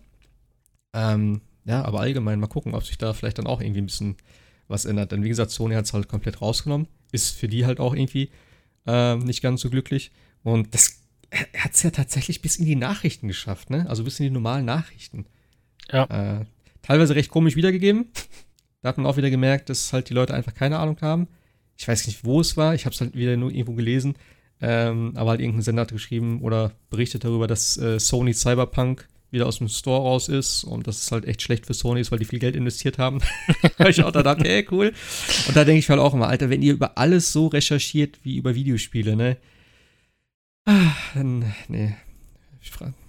[0.92, 4.16] Ähm, ja, aber allgemein mal gucken, ob sich da vielleicht dann auch irgendwie ein bisschen
[4.68, 5.12] was ändert.
[5.12, 6.88] Denn wie gesagt, Sony hat es halt komplett rausgenommen.
[7.10, 8.30] Ist für die halt auch irgendwie
[8.86, 10.12] ähm, nicht ganz so glücklich.
[10.42, 11.00] Und das
[11.56, 13.88] hat es ja tatsächlich bis in die Nachrichten geschafft, ne?
[13.88, 15.26] Also bis in die normalen Nachrichten.
[15.90, 16.04] Ja.
[16.40, 16.44] Äh,
[16.82, 18.06] teilweise recht komisch wiedergegeben.
[18.82, 21.28] Da hat man auch wieder gemerkt, dass halt die Leute einfach keine Ahnung haben.
[21.76, 22.74] Ich weiß nicht, wo es war.
[22.74, 24.14] Ich habe es halt wieder nur irgendwo gelesen.
[24.60, 29.46] Ähm, aber halt irgendein Sender hat geschrieben oder berichtet darüber, dass äh, Sony Cyberpunk wieder
[29.46, 32.18] aus dem Store raus ist und das ist halt echt schlecht für Sony ist, weil
[32.18, 33.20] die viel Geld investiert haben.
[33.88, 34.92] ich auch da dachte, ey, cool.
[35.48, 38.36] Und da denke ich halt auch immer, Alter, wenn ihr über alles so recherchiert wie
[38.36, 39.38] über Videospiele, ne?
[40.66, 41.94] Ah, dann, nee.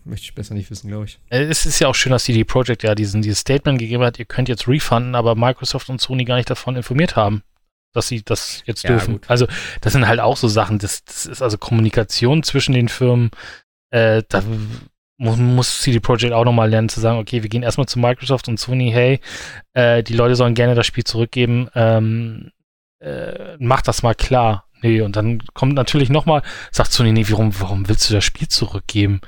[0.05, 1.19] Möchte ich besser nicht wissen, glaube ich.
[1.29, 4.19] Äh, es ist ja auch schön, dass CD Projekt ja diesen, dieses Statement gegeben hat,
[4.19, 7.43] ihr könnt jetzt refunden, aber Microsoft und Sony gar nicht davon informiert haben,
[7.93, 9.15] dass sie das jetzt ja, dürfen.
[9.15, 9.29] Gut.
[9.29, 9.47] Also,
[9.81, 13.31] das sind halt auch so Sachen, das, das ist also Kommunikation zwischen den Firmen.
[13.91, 14.43] Äh, da
[15.17, 18.47] muss, muss CD Projekt auch nochmal lernen zu sagen, okay, wir gehen erstmal zu Microsoft
[18.47, 19.19] und Sony, hey,
[19.73, 22.51] äh, die Leute sollen gerne das Spiel zurückgeben, ähm,
[22.99, 24.65] äh, macht das mal klar.
[24.81, 26.41] Nee, und dann kommt natürlich nochmal,
[26.71, 29.21] sagt Sony, nee, warum, warum willst du das Spiel zurückgeben?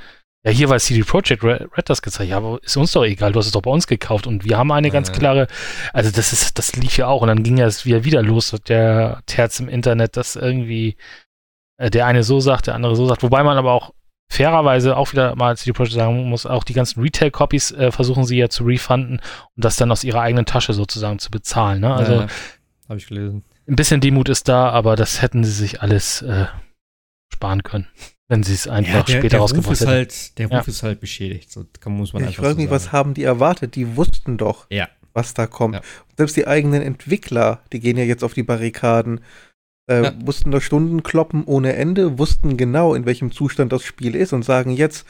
[0.46, 2.30] Ja, hier war CD Projekt Red, Red das gezeigt.
[2.30, 4.58] Ja, aber ist uns doch egal, du hast es doch bei uns gekauft und wir
[4.60, 5.48] haben eine ganz klare,
[5.92, 8.56] also das ist, das lief ja auch und dann ging ja es wieder, wieder los,
[8.68, 10.98] der Terz im Internet, dass irgendwie
[11.78, 13.96] äh, der eine so sagt, der andere so sagt, wobei man aber auch
[14.30, 18.38] fairerweise auch wieder mal CD Projekt sagen muss, auch die ganzen Retail-Copies äh, versuchen sie
[18.38, 19.20] ja zu refunden
[19.56, 21.82] und das dann aus ihrer eigenen Tasche sozusagen zu bezahlen.
[21.82, 21.92] Ne?
[21.92, 22.28] Also ja,
[22.88, 23.44] habe ich gelesen.
[23.68, 26.46] Ein bisschen Demut ist da, aber das hätten sie sich alles äh,
[27.34, 27.88] sparen können,
[28.28, 29.90] wenn sie es einfach ja, der, später rausgefunden hätten.
[29.90, 30.72] Halt, der Ruf ja.
[30.72, 31.52] ist halt beschädigt.
[31.52, 33.76] So kann, muss man ja, ich frage so mich, was haben die erwartet?
[33.76, 34.90] Die wussten doch, ja.
[35.14, 35.82] was da kommt.
[36.18, 39.22] Selbst die eigenen Entwickler, die gehen ja jetzt auf die Barrikaden,
[39.88, 44.34] äh, mussten da Stunden kloppen ohne Ende, wussten genau, in welchem Zustand das Spiel ist
[44.34, 45.06] und sagen jetzt,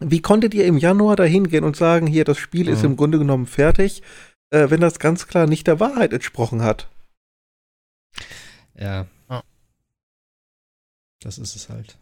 [0.00, 2.72] wie konntet ihr im Januar da hingehen und sagen, hier, das Spiel mhm.
[2.72, 4.02] ist im Grunde genommen fertig,
[4.50, 6.88] äh, wenn das ganz klar nicht der Wahrheit entsprochen hat?
[8.76, 9.06] Ja.
[11.20, 11.98] Das ist es halt.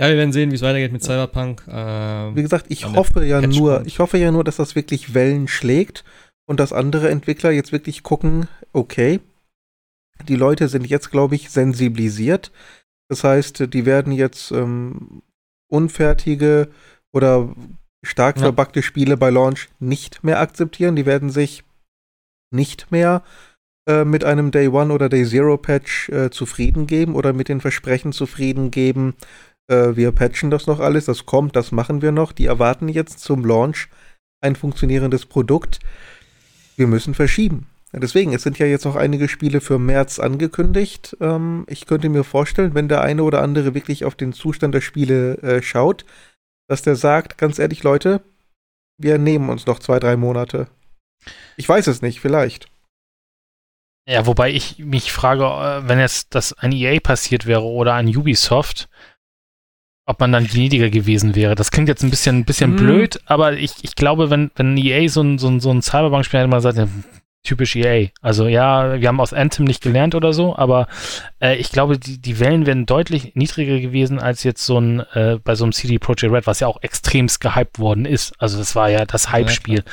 [0.00, 1.62] Ja, wir werden sehen, wie es weitergeht mit Cyberpunk.
[1.68, 5.46] Ähm, wie gesagt, ich hoffe ja nur, ich hoffe ja nur, dass das wirklich Wellen
[5.46, 6.04] schlägt
[6.46, 9.20] und dass andere Entwickler jetzt wirklich gucken, okay,
[10.26, 12.50] die Leute sind jetzt, glaube ich, sensibilisiert.
[13.10, 15.20] Das heißt, die werden jetzt ähm,
[15.70, 16.70] unfertige
[17.12, 17.54] oder
[18.02, 18.44] stark ja.
[18.44, 20.96] verbackte Spiele bei Launch nicht mehr akzeptieren.
[20.96, 21.62] Die werden sich
[22.50, 23.22] nicht mehr
[23.86, 27.60] äh, mit einem Day One oder Day Zero Patch äh, zufrieden geben oder mit den
[27.60, 29.14] Versprechen zufrieden geben.
[29.70, 32.32] Äh, wir patchen das noch alles, das kommt, das machen wir noch.
[32.32, 33.88] Die erwarten jetzt zum Launch
[34.42, 35.78] ein funktionierendes Produkt.
[36.76, 37.66] Wir müssen verschieben.
[37.92, 41.16] Deswegen, es sind ja jetzt noch einige Spiele für März angekündigt.
[41.20, 44.80] Ähm, ich könnte mir vorstellen, wenn der eine oder andere wirklich auf den Zustand der
[44.80, 46.04] Spiele äh, schaut,
[46.68, 48.22] dass der sagt, ganz ehrlich, Leute,
[48.96, 50.68] wir nehmen uns noch zwei, drei Monate.
[51.56, 52.68] Ich weiß es nicht, vielleicht.
[54.08, 58.08] Ja, wobei ich mich frage, äh, wenn jetzt das ein EA passiert wäre oder ein
[58.08, 58.88] Ubisoft,
[60.10, 61.54] ob man dann gnädiger gewesen wäre.
[61.54, 62.76] Das klingt jetzt ein bisschen, ein bisschen mm.
[62.76, 66.40] blöd, aber ich, ich glaube, wenn, wenn EA so ein, so ein, so ein Cyberbank-Spiel
[66.40, 66.88] hätte, man gesagt,
[67.42, 68.08] typisch EA.
[68.20, 70.88] Also ja, wir haben aus Anthem nicht gelernt oder so, aber
[71.40, 75.38] äh, ich glaube, die, die Wellen wären deutlich niedriger gewesen als jetzt so ein äh,
[75.42, 78.34] bei so einem CD Projekt Red, was ja auch extremst gehypt worden ist.
[78.38, 79.78] Also das war ja das Hype-Spiel.
[79.78, 79.92] Ja,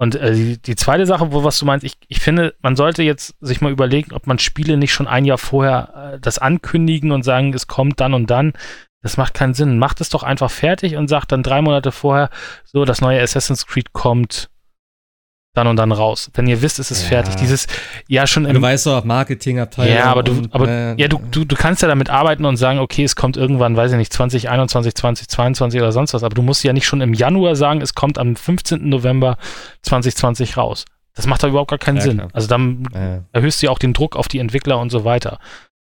[0.00, 3.02] und äh, die, die zweite Sache, wo was du meinst, ich, ich finde, man sollte
[3.02, 7.12] jetzt sich mal überlegen, ob man Spiele nicht schon ein Jahr vorher äh, das ankündigen
[7.12, 8.54] und sagen, es kommt dann und dann.
[9.02, 9.78] Das macht keinen Sinn.
[9.78, 12.30] Macht es doch einfach fertig und sagt dann drei Monate vorher,
[12.64, 14.50] so, das neue Assassin's Creed kommt
[15.54, 16.30] dann und dann raus.
[16.34, 17.08] Wenn ihr wisst, es ist ja.
[17.08, 17.34] fertig.
[17.36, 17.66] Dieses,
[18.06, 18.54] ja, schon im.
[18.54, 19.94] Du weißt doch, Marketingabteilung.
[19.94, 22.78] Ja, aber du, aber, äh, ja, du, du, du kannst ja damit arbeiten und sagen,
[22.78, 26.62] okay, es kommt irgendwann, weiß ich nicht, 2021, 2022 oder sonst was, aber du musst
[26.62, 28.88] ja nicht schon im Januar sagen, es kommt am 15.
[28.88, 29.38] November
[29.82, 30.84] 2020 raus.
[31.14, 32.18] Das macht da überhaupt gar keinen ja, Sinn.
[32.18, 32.30] Klar.
[32.32, 33.24] Also dann ja.
[33.32, 35.38] erhöhst du ja auch den Druck auf die Entwickler und so weiter.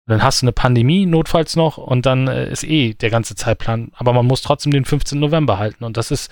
[0.07, 3.91] Dann hast du eine Pandemie notfalls noch und dann äh, ist eh der ganze Zeitplan.
[3.95, 5.19] Aber man muss trotzdem den 15.
[5.19, 5.83] November halten.
[5.83, 6.31] Und das ist,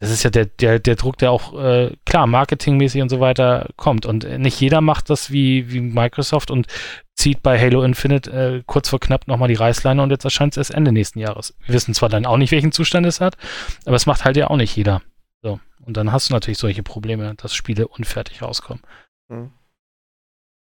[0.00, 3.68] das ist ja der, der, der Druck, der auch, äh, klar, marketingmäßig und so weiter
[3.76, 4.06] kommt.
[4.06, 6.66] Und nicht jeder macht das wie, wie Microsoft und
[7.14, 10.58] zieht bei Halo Infinite äh, kurz vor knapp nochmal die Reißleine und jetzt erscheint es
[10.58, 11.54] erst Ende nächsten Jahres.
[11.64, 13.36] Wir wissen zwar dann auch nicht, welchen Zustand es hat,
[13.84, 15.00] aber es macht halt ja auch nicht jeder.
[15.42, 15.60] So.
[15.84, 18.82] Und dann hast du natürlich solche Probleme, dass Spiele unfertig rauskommen.
[19.28, 19.52] Mhm.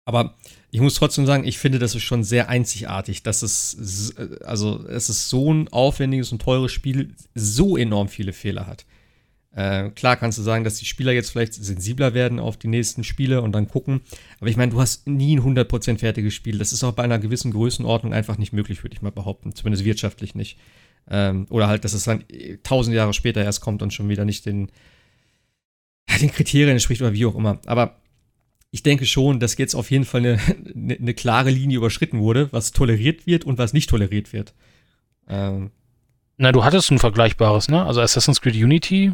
[0.04, 0.34] Aber
[0.70, 4.14] ich muss trotzdem sagen, ich finde, das ist schon sehr einzigartig, dass es,
[4.44, 8.84] also es ist so ein aufwendiges und teures Spiel, so enorm viele Fehler hat.
[9.54, 13.04] Äh, klar kannst du sagen, dass die Spieler jetzt vielleicht sensibler werden auf die nächsten
[13.04, 14.00] Spiele und dann gucken.
[14.40, 16.58] Aber ich meine, du hast nie ein 100% fertiges Spiel.
[16.58, 19.54] Das ist auch bei einer gewissen Größenordnung einfach nicht möglich, würde ich mal behaupten.
[19.54, 20.58] Zumindest wirtschaftlich nicht.
[21.08, 22.24] Ähm, oder halt, dass es dann
[22.64, 24.72] tausend Jahre später erst kommt und schon wieder nicht den,
[26.20, 27.60] den Kriterien entspricht oder wie auch immer.
[27.66, 28.00] Aber
[28.74, 30.40] ich denke schon, dass jetzt auf jeden Fall eine,
[30.74, 34.52] eine, eine klare Linie überschritten wurde, was toleriert wird und was nicht toleriert wird.
[35.28, 35.70] Ähm,
[36.38, 37.86] na, du hattest ein vergleichbares, ne?
[37.86, 39.12] Also Assassin's Creed Unity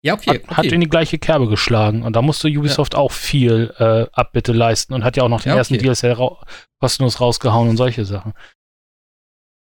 [0.00, 0.54] ja, okay, hat, okay.
[0.54, 2.02] hat in die gleiche Kerbe geschlagen.
[2.02, 3.00] Und da musste Ubisoft ja.
[3.00, 5.92] auch viel äh, Abbitte leisten und hat ja auch noch den ja, ersten okay.
[5.92, 6.38] DLC ra
[6.80, 8.32] kostenlos rausgehauen und solche Sachen.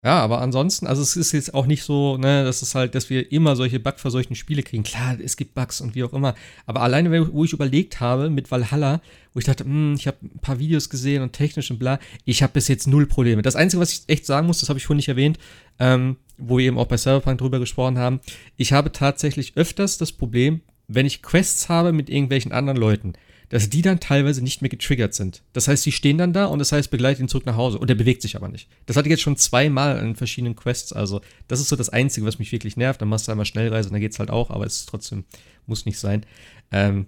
[0.04, 3.08] Ja, aber ansonsten, also es ist jetzt auch nicht so, ne, dass es halt, dass
[3.08, 4.82] wir immer solche bugverseuchten Spiele kriegen.
[4.82, 6.34] Klar, es gibt Bugs und wie auch immer.
[6.66, 9.00] Aber alleine, wo ich überlegt habe mit Valhalla,
[9.32, 11.98] wo ich dachte, mh, hm, ich habe ein paar Videos gesehen und technisch und bla,
[12.26, 13.40] ich habe bis jetzt null Probleme.
[13.40, 15.38] Das Einzige, was ich echt sagen muss, das habe ich vorhin nicht erwähnt,
[15.78, 18.20] ähm, wo wir eben auch bei Cyberpunk drüber gesprochen haben.
[18.58, 23.14] Ich habe tatsächlich öfters das Problem, wenn ich Quests habe mit irgendwelchen anderen Leuten,
[23.54, 25.44] dass die dann teilweise nicht mehr getriggert sind.
[25.52, 27.78] Das heißt, sie stehen dann da und das heißt, begleitet ihn zurück nach Hause.
[27.78, 28.68] Und er bewegt sich aber nicht.
[28.86, 30.92] Das hatte ich jetzt schon zweimal in verschiedenen Quests.
[30.92, 33.00] Also, das ist so das Einzige, was mich wirklich nervt.
[33.00, 35.22] Dann machst du einmal Schnellreise und dann geht's halt auch, aber es ist trotzdem,
[35.66, 36.26] muss nicht sein.
[36.72, 37.06] Ähm,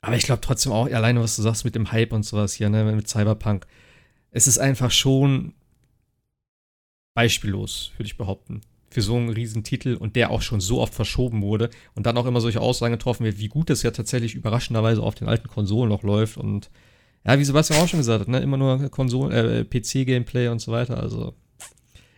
[0.00, 2.70] aber ich glaube trotzdem auch, alleine was du sagst mit dem Hype und sowas hier,
[2.70, 3.66] ne, mit Cyberpunk.
[4.30, 5.52] Es ist einfach schon
[7.12, 8.62] beispiellos, würde ich behaupten
[8.96, 12.16] für so einen riesen Titel und der auch schon so oft verschoben wurde und dann
[12.16, 15.48] auch immer solche Aussagen getroffen wird, wie gut das ja tatsächlich überraschenderweise auf den alten
[15.48, 16.70] Konsolen noch läuft und
[17.22, 20.72] ja, wie Sebastian auch schon gesagt hat, ne, immer nur Konsolen, äh, PC-Gameplay und so
[20.72, 21.34] weiter, also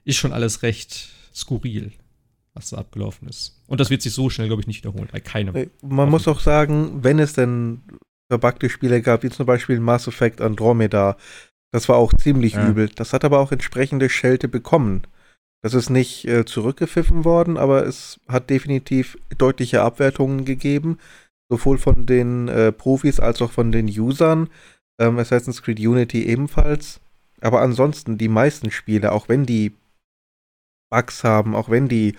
[0.04, 1.90] ist schon alles recht skurril,
[2.54, 3.60] was da abgelaufen ist.
[3.66, 5.68] Und das wird sich so schnell, glaube ich, nicht wiederholen, bei keinem.
[5.82, 7.80] Man muss auch sagen, wenn es denn
[8.28, 11.16] verbuggte Spiele gab, wie zum Beispiel Mass Effect Andromeda,
[11.72, 12.68] das war auch ziemlich ja.
[12.68, 12.88] übel.
[12.94, 15.02] Das hat aber auch entsprechende Schelte bekommen.
[15.62, 20.98] Das ist nicht äh, zurückgepfiffen worden, aber es hat definitiv deutliche Abwertungen gegeben,
[21.50, 24.50] sowohl von den äh, Profis als auch von den Usern.
[25.00, 27.00] Ähm, Assassin's Creed Unity ebenfalls.
[27.40, 29.74] Aber ansonsten die meisten Spiele, auch wenn die
[30.90, 32.16] Bugs haben, auch wenn die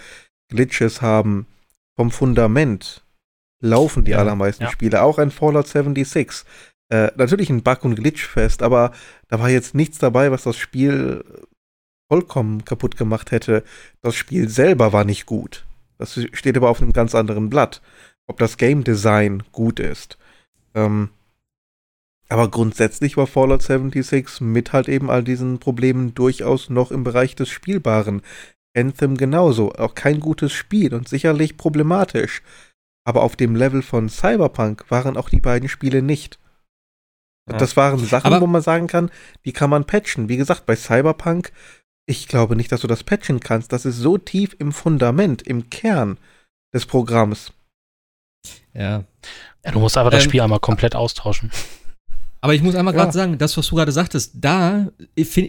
[0.50, 1.48] Glitches haben,
[1.96, 3.04] vom Fundament
[3.62, 4.72] laufen die ja, allermeisten ja.
[4.72, 5.02] Spiele.
[5.02, 6.46] Auch ein Fallout 76.
[6.92, 8.92] Äh, natürlich ein Bug- und Glitchfest, aber
[9.28, 11.24] da war jetzt nichts dabei, was das Spiel
[12.10, 13.64] vollkommen kaputt gemacht hätte.
[14.02, 15.66] Das Spiel selber war nicht gut.
[15.98, 17.82] Das steht aber auf einem ganz anderen Blatt.
[18.28, 20.18] Ob das Game Design gut ist.
[20.76, 21.10] Ähm,
[22.28, 27.36] aber grundsätzlich war Fallout 76 mit halt eben all diesen Problemen durchaus noch im Bereich
[27.36, 28.22] des Spielbaren.
[28.78, 29.74] Anthem genauso.
[29.74, 32.44] Auch kein gutes Spiel und sicherlich problematisch.
[33.04, 36.40] Aber auf dem Level von Cyberpunk waren auch die beiden Spiele nicht.
[37.58, 39.10] Das waren Sachen, aber wo man sagen kann,
[39.44, 40.30] die kann man patchen.
[40.30, 41.52] Wie gesagt, bei Cyberpunk
[42.10, 43.72] ich glaube nicht, dass du das patchen kannst.
[43.72, 46.18] Das ist so tief im Fundament, im Kern
[46.74, 47.54] des Programms.
[48.74, 49.04] Ja.
[49.64, 51.52] ja du musst aber das ähm, Spiel einmal komplett austauschen.
[52.42, 53.14] Aber ich muss einmal gerade ja.
[53.14, 54.88] sagen, das, was du gerade sagtest, da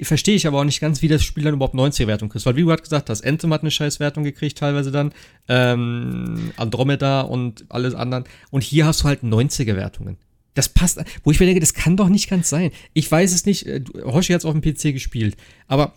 [0.02, 2.44] verstehe ich aber auch nicht ganz, wie das Spiel dann überhaupt 90er-Wertung kriegt.
[2.44, 5.12] Weil, wie du gerade gesagt hast, Anthem hat eine Scheißwertung gekriegt, teilweise dann.
[5.48, 8.24] Ähm, Andromeda und alles anderen.
[8.50, 10.18] Und hier hast du halt 90er-Wertungen.
[10.54, 12.72] Das passt, wo ich mir denke, das kann doch nicht ganz sein.
[12.92, 15.36] Ich weiß es nicht, äh, Hoshi hat es auf dem PC gespielt,
[15.68, 15.94] aber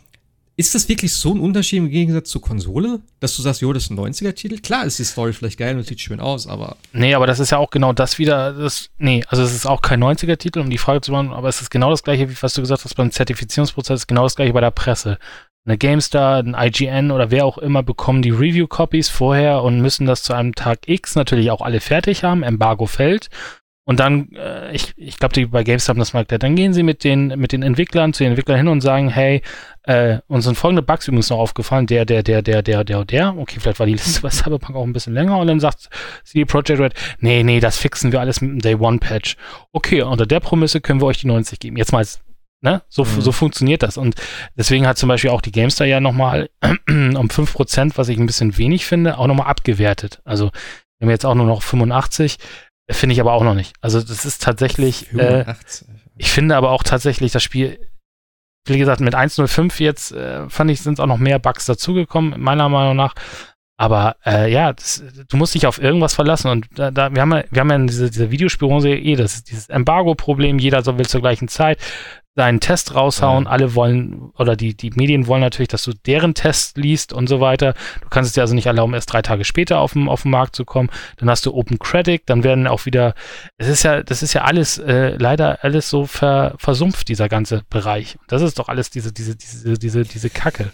[0.55, 3.83] ist das wirklich so ein Unterschied im Gegensatz zur Konsole, dass du sagst, jo, das
[3.83, 4.59] ist ein 90er-Titel?
[4.59, 6.77] Klar ist die Story vielleicht geil und sieht schön aus, aber.
[6.91, 8.53] Nee, aber das ist ja auch genau das wieder.
[8.53, 11.61] Das, nee, also es ist auch kein 90er-Titel, um die Frage zu machen, aber es
[11.61, 14.61] ist genau das gleiche, wie was du gesagt hast beim Zertifizierungsprozess, genau das gleiche bei
[14.61, 15.17] der Presse.
[15.65, 20.21] Eine GameStar, ein IGN oder wer auch immer bekommen die Review-Copies vorher und müssen das
[20.21, 22.43] zu einem Tag X natürlich auch alle fertig haben.
[22.43, 23.29] Embargo fällt.
[23.85, 26.83] Und dann, äh, ich, ich glaube, die bei GameStop das mag der, dann gehen sie
[26.83, 29.41] mit den, mit den Entwicklern zu den Entwicklern hin und sagen, hey,
[29.83, 33.37] äh, uns sind folgende Bugs übrigens noch aufgefallen, der, der, der, der, der, der, der.
[33.37, 35.89] Okay, vielleicht war die Liste bei Cyberpunk auch ein bisschen länger und dann sagt
[36.23, 39.35] CD Projekt Red, nee, nee, das fixen wir alles mit dem Day One Patch.
[39.73, 41.75] Okay, unter der Prämisse können wir euch die 90 geben.
[41.75, 42.05] Jetzt mal,
[42.61, 43.19] ne, so, mhm.
[43.19, 43.97] so funktioniert das.
[43.97, 44.15] Und
[44.55, 46.49] deswegen hat zum Beispiel auch die GameStar ja nochmal
[46.87, 50.21] um 5%, was ich ein bisschen wenig finde, auch nochmal abgewertet.
[50.23, 50.51] Also,
[50.99, 52.37] wir haben jetzt auch nur noch 85.
[52.89, 53.75] Finde ich aber auch noch nicht.
[53.81, 55.13] Also das ist tatsächlich.
[55.13, 55.55] Äh,
[56.17, 57.79] ich finde aber auch tatsächlich das Spiel,
[58.67, 62.69] wie gesagt, mit 1.05 jetzt äh, fand ich, sind auch noch mehr Bugs dazugekommen, meiner
[62.69, 63.15] Meinung nach.
[63.77, 66.49] Aber äh, ja, das, du musst dich auf irgendwas verlassen.
[66.49, 69.43] Und da, da wir haben ja, wir haben ja in dieser, dieser Videospielbranche eh das,
[69.43, 71.79] dieses Embargo-Problem, jeder so will zur gleichen Zeit
[72.35, 73.45] deinen Test raushauen.
[73.45, 73.51] Ja.
[73.51, 77.39] Alle wollen, oder die, die Medien wollen natürlich, dass du deren Test liest und so
[77.39, 77.73] weiter.
[78.01, 80.31] Du kannst es dir also nicht erlauben, erst drei Tage später auf den, auf den
[80.31, 80.89] Markt zu kommen.
[81.17, 83.13] Dann hast du Open Credit, dann werden auch wieder,
[83.57, 87.63] es ist ja, das ist ja alles, äh, leider alles so ver, versumpft, dieser ganze
[87.69, 88.17] Bereich.
[88.27, 90.71] Das ist doch alles diese, diese, diese, diese, diese Kacke.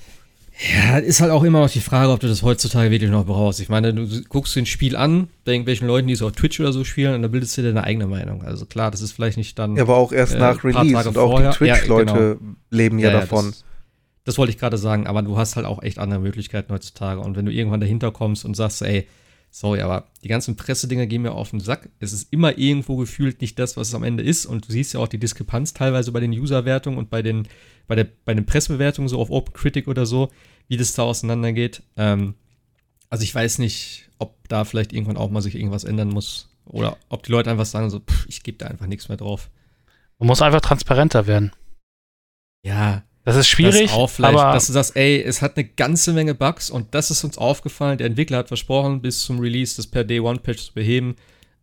[0.62, 3.62] Ja, ist halt auch immer noch die Frage, ob du das heutzutage wirklich noch brauchst.
[3.62, 6.60] Ich meine, du guckst dir ein Spiel an, bei irgendwelchen Leuten, die es auf Twitch
[6.60, 8.44] oder so spielen, und da bildest du dir deine eigene Meinung.
[8.44, 9.78] Also klar, das ist vielleicht nicht dann.
[9.78, 11.52] Ja, aber auch erst äh, nach Release und auch vorher.
[11.52, 12.56] die Twitch-Leute ja, genau.
[12.72, 13.46] leben ja, ja davon.
[13.46, 13.64] Das,
[14.26, 17.22] das, wollte ich gerade sagen, aber du hast halt auch echt andere Möglichkeiten heutzutage.
[17.22, 19.08] Und wenn du irgendwann dahinter kommst und sagst, ey,
[19.52, 21.88] sorry, aber die ganzen Pressedinger gehen mir auf den Sack.
[22.00, 24.46] Es ist immer irgendwo gefühlt nicht das, was es am Ende ist.
[24.46, 27.48] Und du siehst ja auch die Diskrepanz teilweise bei den User-Wertungen und bei den,
[27.88, 30.30] bei, der, bei den Pressebewertungen, so auf Open Critic oder so
[30.70, 31.84] wie das da auseinandergeht.
[31.98, 32.36] Ähm,
[33.10, 36.48] also ich weiß nicht, ob da vielleicht irgendwann auch mal sich irgendwas ändern muss.
[36.66, 39.50] Oder ob die Leute einfach sagen, so, pff, ich gebe da einfach nichts mehr drauf.
[40.20, 41.52] Man muss einfach transparenter werden.
[42.64, 43.04] Ja.
[43.26, 46.70] Das ist schwierig, das aber dass du sagst, ey, es hat eine ganze Menge Bugs
[46.70, 47.98] und das ist uns aufgefallen.
[47.98, 51.16] Der Entwickler hat versprochen, bis zum Release das per Day One Patch zu beheben.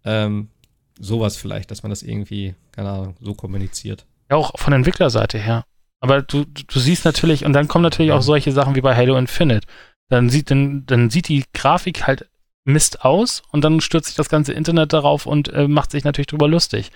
[0.05, 0.51] Ähm,
[0.99, 4.07] sowas vielleicht, dass man das irgendwie, keine Ahnung, so kommuniziert.
[4.31, 5.65] Ja, auch von Entwicklerseite her.
[6.01, 9.17] Aber du, du siehst natürlich, und dann kommen natürlich auch solche Sachen wie bei Halo
[9.17, 9.67] Infinite.
[10.09, 12.29] dann sieht, dann, dann sieht die Grafik halt
[12.65, 16.27] Mist aus und dann stürzt sich das ganze Internet darauf und äh, macht sich natürlich
[16.27, 16.91] drüber lustig.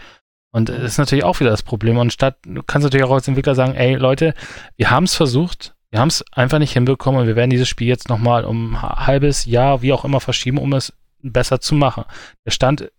[0.52, 1.96] Und das ist natürlich auch wieder das Problem.
[1.96, 4.34] Und statt, du kannst natürlich auch als Entwickler sagen, ey Leute,
[4.76, 7.86] wir haben es versucht, wir haben es einfach nicht hinbekommen und wir werden dieses Spiel
[7.86, 12.04] jetzt nochmal um ein halbes Jahr, wie auch immer, verschieben, um es besser zu machen.
[12.44, 12.90] Der Stand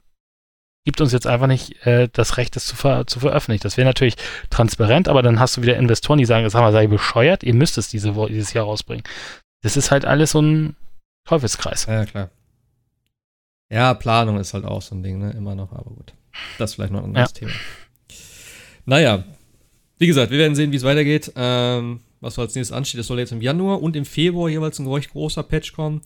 [0.86, 3.64] gibt uns jetzt einfach nicht äh, das Recht, das zu, ver zu veröffentlichen.
[3.64, 4.16] Das wäre natürlich
[4.50, 7.78] transparent, aber dann hast du wieder Investoren, die sagen, sag mal, sei bescheuert, ihr müsst
[7.78, 9.04] es diese, dieses Jahr rausbringen.
[9.62, 10.76] Das ist halt alles so ein
[11.26, 11.86] Teufelskreis.
[11.86, 12.30] Ja, klar.
[13.70, 15.32] Ja, Planung ist halt auch so ein Ding, ne?
[15.32, 16.14] Immer noch, aber gut.
[16.58, 17.40] Das ist vielleicht noch ein anderes ja.
[17.40, 17.52] Thema.
[18.86, 19.24] Naja,
[19.98, 21.32] wie gesagt, wir werden sehen, wie es weitergeht.
[21.36, 24.88] Ähm, was als nächstes ansteht, das soll jetzt im Januar und im Februar jeweils ein
[24.88, 26.02] recht großer Patch kommen,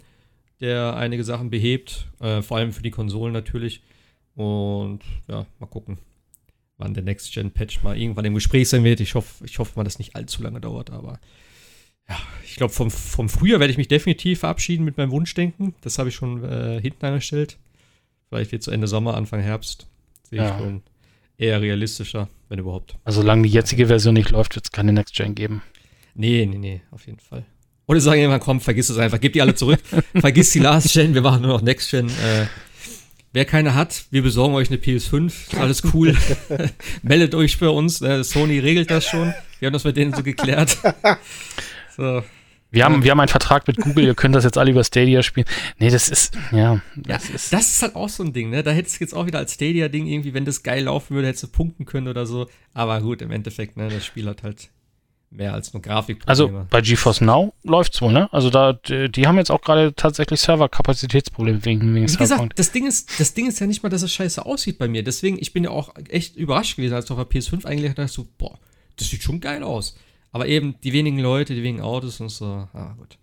[0.59, 3.81] der einige Sachen behebt, äh, vor allem für die Konsolen natürlich.
[4.35, 5.97] Und ja, mal gucken,
[6.77, 8.99] wann der Next-Gen-Patch mal irgendwann im Gespräch sein wird.
[8.99, 11.19] Ich hoffe, ich hoffe mal, dass es nicht allzu lange dauert, aber
[12.07, 15.73] ja, ich glaube, vom, vom Frühjahr werde ich mich definitiv verabschieden mit meinem Wunschdenken.
[15.81, 17.57] Das habe ich schon äh, hinten angestellt.
[18.29, 19.87] Vielleicht wird es Ende Sommer, Anfang Herbst.
[20.29, 20.51] Sehe ja.
[20.51, 20.81] ich schon
[21.37, 22.97] eher realistischer, wenn überhaupt.
[23.03, 25.61] Also solange die jetzige Version nicht läuft, wird es keine Next Gen geben.
[26.13, 27.45] Nee, nee, nee, auf jeden Fall.
[27.87, 29.79] Oder sagen irgendwann, komm, vergiss es einfach, gib die alle zurück,
[30.15, 32.07] vergiss die Last Gen, wir machen nur noch Next Gen.
[32.07, 32.47] Äh,
[33.35, 36.15] wer keine hat, wir besorgen euch eine PS5, alles cool.
[37.03, 39.33] Meldet euch bei uns, äh, Sony regelt das schon.
[39.59, 40.77] Wir haben das mit denen so geklärt.
[41.97, 42.23] So,
[42.71, 45.23] wir haben, wir haben einen Vertrag mit Google, ihr könnt das jetzt alle über Stadia
[45.23, 45.45] spielen.
[45.79, 46.81] Nee, das ist, ja.
[46.97, 48.63] Das, ja, ist, das ist halt auch so ein Ding, ne?
[48.63, 51.43] Da hättest du jetzt auch wieder als Stadia-Ding irgendwie, wenn das geil laufen würde, hättest
[51.43, 52.49] du punkten können oder so.
[52.73, 54.71] Aber gut, im Endeffekt, ne, das Spiel hat halt
[55.35, 56.21] mehr als nur Grafik.
[56.25, 58.31] Also bei GeForce Now läuft's wohl, ne?
[58.31, 62.71] Also da, die, die haben jetzt auch gerade tatsächlich Serverkapazitätsprobleme wegen, wegen Wie gesagt, das
[62.71, 65.03] Ding ist, das Ding ist ja nicht mal, dass es scheiße aussieht bei mir.
[65.03, 68.11] Deswegen, ich bin ja auch echt überrascht gewesen, als ich auf der PS5 eigentlich dachte,
[68.11, 68.57] so, boah,
[68.95, 69.95] das sieht schon geil aus.
[70.31, 73.17] Aber eben die wenigen Leute, die wenigen Autos und so, ah, gut.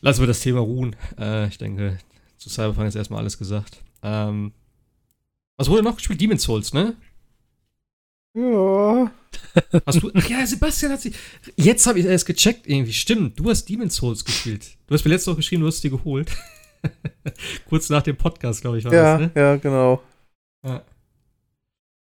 [0.00, 0.96] Lassen wir das Thema ruhen.
[1.18, 1.98] Äh, ich denke,
[2.38, 3.82] zu Cyberpunk ist erstmal alles gesagt.
[4.02, 4.52] Ähm,
[5.56, 6.20] was wurde noch gespielt?
[6.20, 6.94] Demon's Souls, ne?
[8.36, 9.10] Ja.
[9.86, 10.10] Hast du.
[10.14, 11.12] Ach ja, Sebastian hat sie.
[11.56, 12.92] Jetzt habe ich erst gecheckt, irgendwie.
[12.92, 14.76] Stimmt, du hast Demon's Souls gespielt.
[14.86, 16.30] Du hast mir letztes Mal geschrieben, du hast die geholt.
[17.68, 19.40] Kurz nach dem Podcast, glaube ich, war ja, das, ne?
[19.40, 20.02] Ja, genau.
[20.62, 20.82] Ja.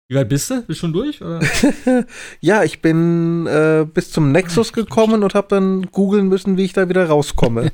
[0.08, 0.62] Wie weit bist du?
[0.62, 1.20] Bist du schon durch?
[2.40, 6.72] ja, ich bin äh, bis zum Nexus gekommen und habe dann googeln müssen, wie ich
[6.72, 7.72] da wieder rauskomme.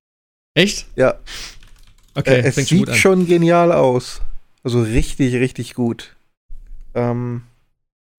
[0.54, 0.86] Echt?
[0.94, 1.18] Ja.
[2.14, 4.20] Okay, äh, es sieht schon genial aus.
[4.62, 6.14] Also richtig, richtig gut.
[6.94, 7.42] Ähm,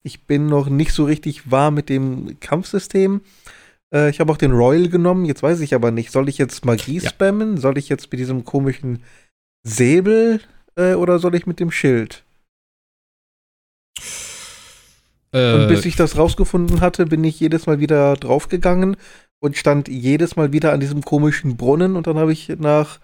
[0.06, 3.22] ich bin noch nicht so richtig warm mit dem Kampfsystem.
[3.92, 5.26] Äh, ich habe auch den Royal genommen.
[5.26, 7.10] Jetzt weiß ich aber nicht, soll ich jetzt Magie ja.
[7.10, 7.58] spammen?
[7.58, 9.02] Soll ich jetzt mit diesem komischen
[9.64, 10.42] Säbel
[10.76, 12.24] äh, oder soll ich mit dem Schild?
[15.32, 18.96] und äh, bis ich das rausgefunden hatte, bin ich jedes Mal wieder draufgegangen
[19.40, 23.00] und stand jedes Mal wieder an diesem komischen Brunnen und dann habe ich nach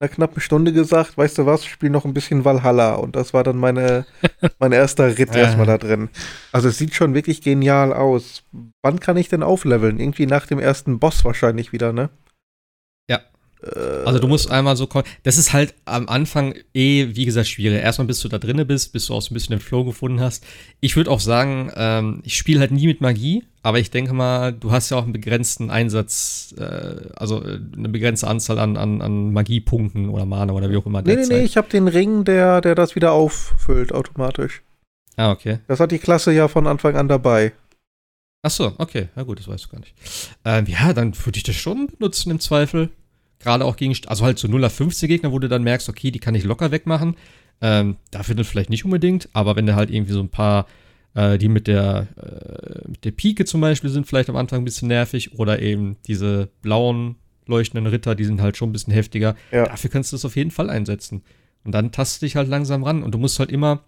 [0.00, 3.34] einer knappen Stunde gesagt, weißt du was, ich spiele noch ein bisschen Valhalla und das
[3.34, 4.06] war dann meine,
[4.58, 6.08] mein erster Ritt erstmal da drin.
[6.52, 8.44] Also es sieht schon wirklich genial aus.
[8.82, 9.98] Wann kann ich denn aufleveln?
[9.98, 12.10] Irgendwie nach dem ersten Boss wahrscheinlich wieder, ne?
[13.60, 15.04] Also du musst einmal so kommen.
[15.24, 17.82] Das ist halt am Anfang eh, wie gesagt, schwierig.
[17.82, 20.20] Erstmal bis du da drinne bist, bis du auch so ein bisschen den Flow gefunden
[20.20, 20.44] hast.
[20.80, 24.52] Ich würde auch sagen, ähm, ich spiele halt nie mit Magie, aber ich denke mal,
[24.52, 29.02] du hast ja auch einen begrenzten Einsatz, äh, also äh, eine begrenzte Anzahl an, an,
[29.02, 31.02] an Magiepunkten oder Mana oder wie auch immer.
[31.02, 34.62] Nee, nee, nee, ich habe den Ring, der, der das wieder auffüllt automatisch.
[35.16, 35.58] Ah, okay.
[35.66, 37.52] Das hat die Klasse ja von Anfang an dabei.
[38.42, 39.08] Ach so, okay.
[39.16, 39.94] Ja gut, das weißt du gar nicht.
[40.44, 42.90] Ähm, ja, dann würde ich das schon benutzen im Zweifel.
[43.40, 46.10] Gerade auch gegen, also halt so 0 auf 15 Gegner, wo du dann merkst, okay,
[46.10, 47.16] die kann ich locker wegmachen.
[47.60, 50.66] Ähm, dafür dann vielleicht nicht unbedingt, aber wenn du halt irgendwie so ein paar,
[51.14, 54.64] äh, die mit der, äh, mit der Pike zum Beispiel sind, vielleicht am Anfang ein
[54.64, 57.16] bisschen nervig, oder eben diese blauen
[57.46, 59.34] leuchtenden Ritter, die sind halt schon ein bisschen heftiger.
[59.50, 59.64] Ja.
[59.66, 61.22] Dafür kannst du es auf jeden Fall einsetzen.
[61.64, 63.82] Und dann tastest du dich halt langsam ran und du musst halt immer,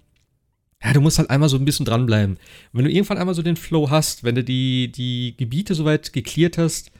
[0.83, 2.39] ja, du musst halt einmal so ein bisschen dranbleiben.
[2.73, 6.59] wenn du irgendwann einmal so den Flow hast, wenn du die, die Gebiete soweit geklärt
[6.59, 6.91] hast,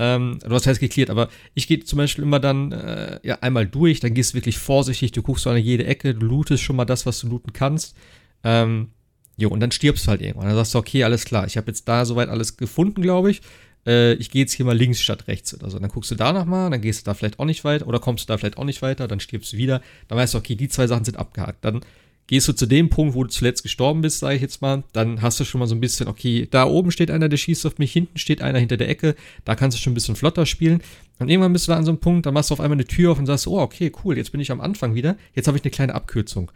[0.00, 3.66] ähm, du hast heißt geklärt, aber ich gehe zum Beispiel immer dann äh, ja, einmal
[3.66, 6.76] durch, dann gehst du wirklich vorsichtig, du guckst so an jede Ecke, du lootest schon
[6.76, 7.94] mal das, was du looten kannst.
[8.42, 8.88] Ähm,
[9.36, 10.46] jo, und dann stirbst du halt irgendwann.
[10.46, 13.42] Dann sagst du, okay, alles klar, ich habe jetzt da soweit alles gefunden, glaube ich.
[13.86, 15.78] Äh, ich gehe jetzt hier mal links statt rechts oder so.
[15.78, 18.24] Dann guckst du da nochmal, dann gehst du da vielleicht auch nicht weiter oder kommst
[18.24, 19.82] du da vielleicht auch nicht weiter, dann stirbst du wieder.
[20.08, 21.62] Dann weißt du, okay, die zwei Sachen sind abgehakt.
[21.62, 21.82] Dann
[22.30, 25.20] Gehst du zu dem Punkt, wo du zuletzt gestorben bist, sage ich jetzt mal, dann
[25.20, 27.78] hast du schon mal so ein bisschen, okay, da oben steht einer, der schießt auf
[27.78, 30.80] mich, hinten steht einer hinter der Ecke, da kannst du schon ein bisschen flotter spielen.
[31.18, 32.84] Und irgendwann bist du da an so einem Punkt, dann machst du auf einmal eine
[32.84, 35.58] Tür auf und sagst, oh, okay, cool, jetzt bin ich am Anfang wieder, jetzt habe
[35.58, 36.52] ich eine kleine Abkürzung.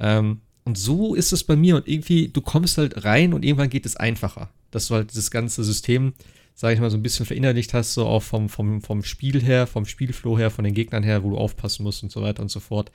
[0.00, 3.68] Ähm, und so ist es bei mir und irgendwie, du kommst halt rein und irgendwann
[3.68, 6.14] geht es einfacher, dass du halt dieses ganze System
[6.54, 9.66] sage ich mal, so ein bisschen verinnerlicht hast, so auch vom, vom, vom Spiel her,
[9.66, 12.50] vom Spielflow her, von den Gegnern her, wo du aufpassen musst und so weiter und
[12.50, 12.90] so fort.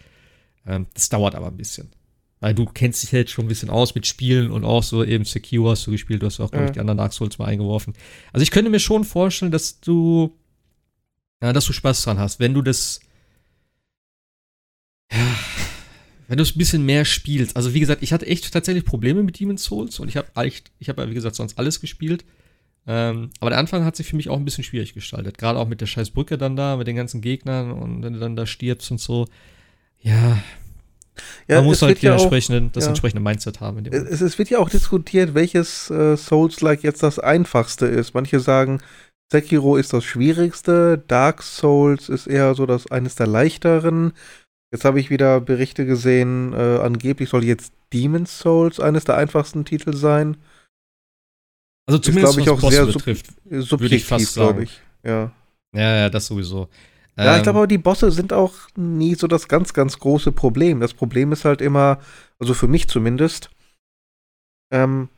[0.65, 1.89] Ähm, das dauert aber ein bisschen.
[2.43, 5.23] Weil du kennst dich jetzt schon ein bisschen aus mit Spielen und auch so eben
[5.23, 7.93] Secure hast du gespielt, du hast auch, glaube ich, die anderen Dark Souls mal eingeworfen.
[8.33, 10.37] Also ich könnte mir schon vorstellen, dass du,
[11.41, 12.99] ja, dass du Spaß dran hast, wenn du das,
[15.09, 15.25] ja,
[16.27, 17.55] wenn du es ein bisschen mehr spielst.
[17.55, 20.69] Also wie gesagt, ich hatte echt tatsächlich Probleme mit Demon's Souls und ich habe echt,
[20.79, 22.25] ich habe ja wie gesagt sonst alles gespielt.
[22.85, 25.37] Ähm, aber der Anfang hat sich für mich auch ein bisschen schwierig gestaltet.
[25.37, 28.19] Gerade auch mit der scheiß Brücke dann da, mit den ganzen Gegnern und wenn du
[28.19, 29.29] dann da stirbst und so.
[30.01, 30.43] Ja,
[31.47, 32.87] ja, Man muss halt ja auch, das ja.
[32.87, 33.85] entsprechende Mindset haben.
[33.85, 38.13] Es, es, wird ja auch diskutiert, welches äh, Souls-like jetzt das einfachste ist.
[38.13, 38.81] Manche sagen,
[39.31, 44.13] Sekiro ist das schwierigste, Dark Souls ist eher so das eines der leichteren.
[44.71, 49.65] Jetzt habe ich wieder Berichte gesehen, äh, angeblich soll jetzt Demon's Souls eines der einfachsten
[49.65, 50.37] Titel sein.
[51.85, 54.81] Also zumindest glaube ich auch sehr betrifft, sub subjektiv, glaube ich.
[55.03, 55.31] Ja.
[55.73, 56.69] ja, ja, das sowieso.
[57.17, 57.63] Ja, ich glaube ähm.
[57.63, 60.79] aber, die Bosse sind auch nie so das ganz, ganz große Problem.
[60.79, 61.99] Das Problem ist halt immer,
[62.39, 63.49] also für mich zumindest,
[64.71, 65.09] ähm,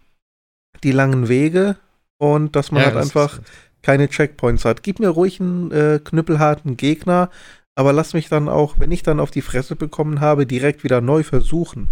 [0.83, 1.77] die langen Wege
[2.17, 3.39] und dass man ja, halt das einfach
[3.81, 4.83] keine Checkpoints hat.
[4.83, 7.29] Gib mir ruhig einen äh, knüppelharten Gegner,
[7.75, 11.01] aber lass mich dann auch, wenn ich dann auf die Fresse bekommen habe, direkt wieder
[11.01, 11.89] neu versuchen.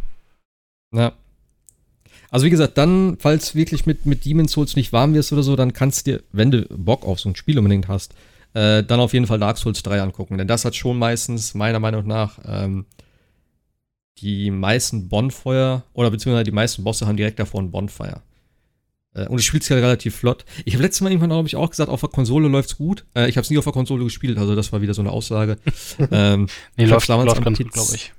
[0.94, 1.14] Ja.
[2.30, 5.56] Also wie gesagt, dann, falls wirklich mit, mit Demon's Souls nicht warm wirst oder so,
[5.56, 8.16] dann kannst du dir, wenn du Bock auf so ein Spiel unbedingt hast,
[8.54, 10.38] äh, dann auf jeden Fall Dark Souls 3 angucken.
[10.38, 12.86] Denn das hat schon meistens, meiner Meinung nach, ähm,
[14.20, 18.22] die meisten Bonfeuer oder beziehungsweise die meisten Bosse haben direkt davor ein Bonfire.
[19.14, 20.46] Äh, und es spielt sich ja relativ flott.
[20.66, 23.06] Ich habe letztes Mal irgendwann, glaube ich, auch gesagt, auf der Konsole läuft's gut.
[23.16, 25.12] Äh, ich habe es nie auf der Konsole gespielt, also das war wieder so eine
[25.12, 25.58] Aussage.
[26.12, 26.48] ähm,
[26.78, 28.14] nee, läuft, damals läuft ganz gut, glaube ich.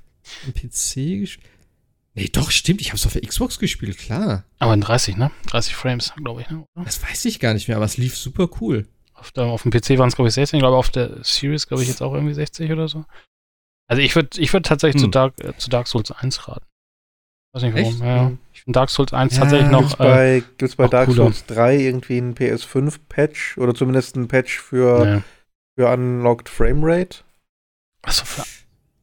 [0.45, 1.49] Am PC gespielt.
[2.17, 2.79] Nee, doch, stimmt.
[2.79, 4.45] Ich habe es auf der Xbox gespielt, klar.
[4.57, 5.31] Aber in 30, ne?
[5.47, 6.49] 30 Frames, glaube ich.
[6.49, 6.63] Ne?
[6.75, 8.87] Das weiß ich gar nicht mehr, aber es lief super cool.
[9.25, 10.57] Auf, der, auf dem PC waren es, glaube ich, 16.
[10.57, 13.05] Ich glaube, auf der Series, glaube ich, jetzt auch irgendwie 60 oder so.
[13.87, 15.07] Also ich würde ich würd tatsächlich hm.
[15.07, 16.65] zu, Dark, äh, zu Dark Souls 1 raten.
[17.53, 17.89] Weiß nicht warum.
[17.89, 17.99] Echt?
[18.01, 18.37] Ja, hm.
[18.53, 19.79] ich finde Dark Souls 1 ja, tatsächlich noch.
[19.79, 21.23] Gibt's bei, äh, gibt's bei Dark cooler.
[21.23, 25.21] Souls 3 irgendwie einen PS5-Patch oder zumindest einen Patch für, nee.
[25.75, 27.19] für Unlocked Framerate?
[28.03, 28.43] Achso, für.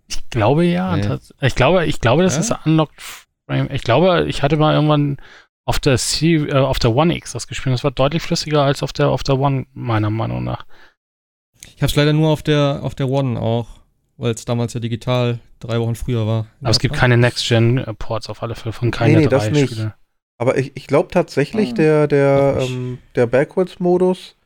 [0.07, 0.97] Ich glaube ja.
[0.97, 1.19] Nee.
[1.41, 2.41] Ich glaube, ich glaube, das ja?
[2.41, 3.03] ist Unlocked
[3.49, 3.69] Frame.
[3.73, 5.17] Ich glaube, ich hatte mal irgendwann
[5.65, 7.75] auf der, C, äh, auf der One X das gespielt.
[7.75, 10.67] Das war deutlich flüssiger als auf der, auf der One, meiner Meinung nach.
[11.77, 13.69] Ich habe es leider nur auf der, auf der One auch,
[14.17, 16.47] weil es damals ja digital drei Wochen früher war.
[16.61, 19.95] Aber es gibt keine Next-Gen-Ports auf alle Fälle von keiner nee, nee, drei Spiele.
[20.39, 24.37] Aber ich, ich glaube tatsächlich, ah, der, der, ähm, der Backwards-Modus,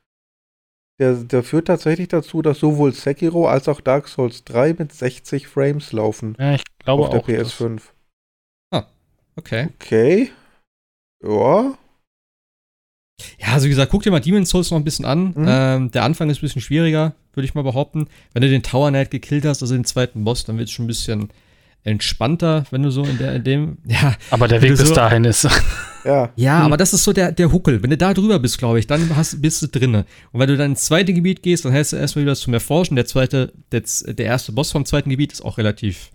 [0.99, 5.49] der, der führt tatsächlich dazu, dass sowohl Sekiro als auch Dark Souls 3 mit 60
[5.49, 6.37] Frames laufen.
[6.39, 7.81] Ja, ich glaube auf der auch, PS5.
[8.71, 8.85] Ah,
[9.37, 9.69] okay.
[9.81, 10.31] Okay.
[11.27, 11.75] Ja.
[13.39, 15.33] Ja, also wie gesagt, guck dir mal Demon's Souls noch ein bisschen an.
[15.35, 15.47] Mhm.
[15.49, 18.09] Ähm, der Anfang ist ein bisschen schwieriger, würde ich mal behaupten.
[18.33, 20.85] Wenn du den Tower Knight gekillt hast, also den zweiten Boss, dann wird es schon
[20.85, 21.31] ein bisschen
[21.83, 24.15] entspannter, wenn du so in, der, in dem, ja.
[24.31, 25.49] Aber der Weg bis so, dahin ist.
[26.05, 26.67] Ja, ja mhm.
[26.67, 27.83] aber das ist so der, der Huckel.
[27.83, 30.07] Wenn du da drüber bist, glaube ich, dann hast, bist du drinne.
[30.31, 32.95] Und wenn du dann ins zweite Gebiet gehst, dann hast du erstmal wieder zum Erforschen.
[32.95, 36.13] Der zweite, der, der erste Boss vom zweiten Gebiet ist auch relativ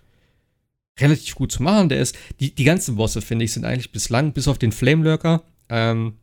[0.99, 1.89] relativ gut zu machen.
[1.89, 5.43] Der ist, die, die ganzen Bosse, finde ich, sind eigentlich bislang, bis auf den Flamelurker,
[5.69, 6.15] ähm,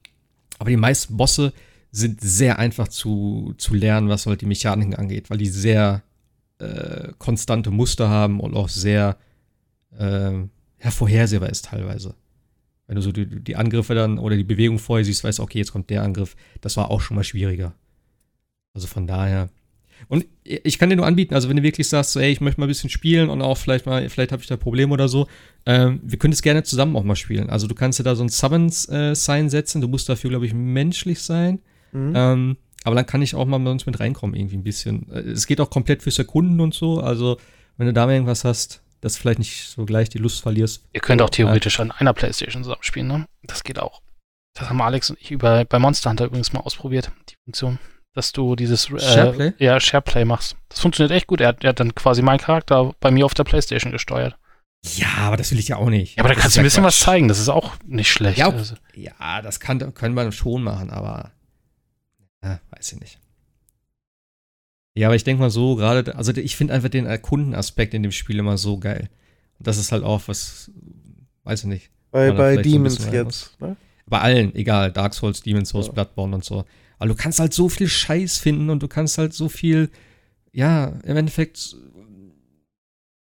[0.59, 1.53] aber die meisten Bosse
[1.91, 6.03] sind sehr einfach zu, zu lernen, was halt die Mechaniken angeht, weil die sehr
[6.59, 9.17] äh, konstante Muster haben und auch sehr
[9.99, 12.15] äh, ja, vorhersehbar ist teilweise.
[12.87, 15.59] Wenn du so die, die, Angriffe dann oder die Bewegung vorher siehst, weißt du, okay,
[15.59, 16.37] jetzt kommt der Angriff.
[16.61, 17.75] Das war auch schon mal schwieriger.
[18.75, 19.51] Also von daher,
[20.09, 22.61] und ich kann dir nur anbieten, also wenn du wirklich sagst, so, ey, ich möchte
[22.61, 25.27] mal ein bisschen spielen und auch vielleicht mal, vielleicht habe ich da Probleme oder so,
[25.67, 27.51] ähm, wir können es gerne zusammen auch mal spielen.
[27.51, 30.55] Also du kannst dir da so ein Summons-Sign äh, setzen, du musst dafür, glaube ich,
[30.55, 31.61] menschlich sein.
[31.93, 32.13] Mhm.
[32.15, 35.11] Ähm, aber dann kann ich auch mal bei uns mit reinkommen, irgendwie ein bisschen.
[35.11, 37.39] Äh, es geht auch komplett für Sekunden und so, also
[37.77, 40.85] wenn du da mal irgendwas hast, dass du vielleicht nicht so gleich die Lust verlierst.
[40.93, 43.27] Ihr könnt auch theoretisch an einer Playstation zusammen spielen, ne?
[43.43, 44.03] Das geht auch.
[44.55, 47.79] Das haben Alex und ich über, bei Monster Hunter übrigens mal ausprobiert, die Funktion
[48.15, 49.53] dass du dieses äh, Shareplay?
[49.59, 50.57] Ja, Shareplay machst.
[50.69, 51.41] Das funktioniert echt gut.
[51.41, 54.37] Er hat, er hat, dann quasi meinen Charakter bei mir auf der Playstation gesteuert.
[54.85, 56.17] Ja, aber das will ich ja auch nicht.
[56.17, 57.01] Ja, aber da kannst du ein bisschen Quatsch.
[57.01, 57.29] was zeigen.
[57.29, 58.39] Das ist auch nicht schlecht.
[58.39, 58.75] Ja, also.
[58.95, 61.33] ja das kann, können wir schon machen, aber
[62.43, 63.19] ja, weiß ich nicht.
[64.95, 68.13] Ja, aber ich denke mal so, gerade, also ich finde einfach den Erkundenaspekt in dem
[68.13, 69.09] Spiel immer so geil.
[69.59, 70.71] Und das ist halt auch was,
[71.45, 71.91] weiß ich nicht.
[72.11, 73.77] Bei, bei Demons so jetzt, ne?
[74.07, 75.93] Bei allen, egal, Dark Souls, Demons Souls, ja.
[75.93, 76.65] Bloodborne und so.
[76.99, 79.91] Aber du kannst halt so viel Scheiß finden und du kannst halt so viel,
[80.53, 81.77] ja, im Endeffekt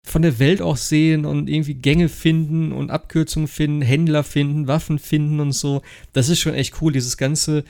[0.05, 4.99] von der Welt auch sehen und irgendwie Gänge finden und Abkürzungen finden, Händler finden, Waffen
[4.99, 5.81] finden und so.
[6.13, 7.63] Das ist schon echt cool, dieses ganze,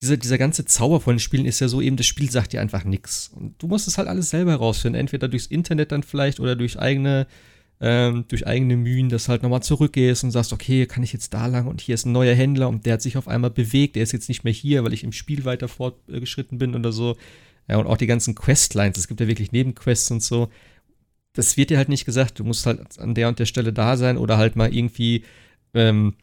[0.00, 2.60] dieser, dieser ganze Zauber von den Spielen ist ja so eben, das Spiel sagt dir
[2.60, 3.32] einfach nichts.
[3.34, 4.98] Und du musst es halt alles selber herausfinden.
[4.98, 7.26] Entweder durchs Internet dann vielleicht oder durch eigene,
[7.86, 11.34] ähm, durch eigene Mühen, dass du halt nochmal zurückgehst und sagst, okay, kann ich jetzt
[11.34, 13.96] da lang und hier ist ein neuer Händler und der hat sich auf einmal bewegt,
[13.96, 17.18] der ist jetzt nicht mehr hier, weil ich im Spiel weiter fortgeschritten bin oder so.
[17.68, 20.48] Ja, und auch die ganzen Questlines, es gibt ja wirklich Nebenquests und so.
[21.34, 23.98] Das wird dir halt nicht gesagt, du musst halt an der und der Stelle da
[23.98, 25.24] sein oder halt mal irgendwie
[25.74, 26.14] ähm,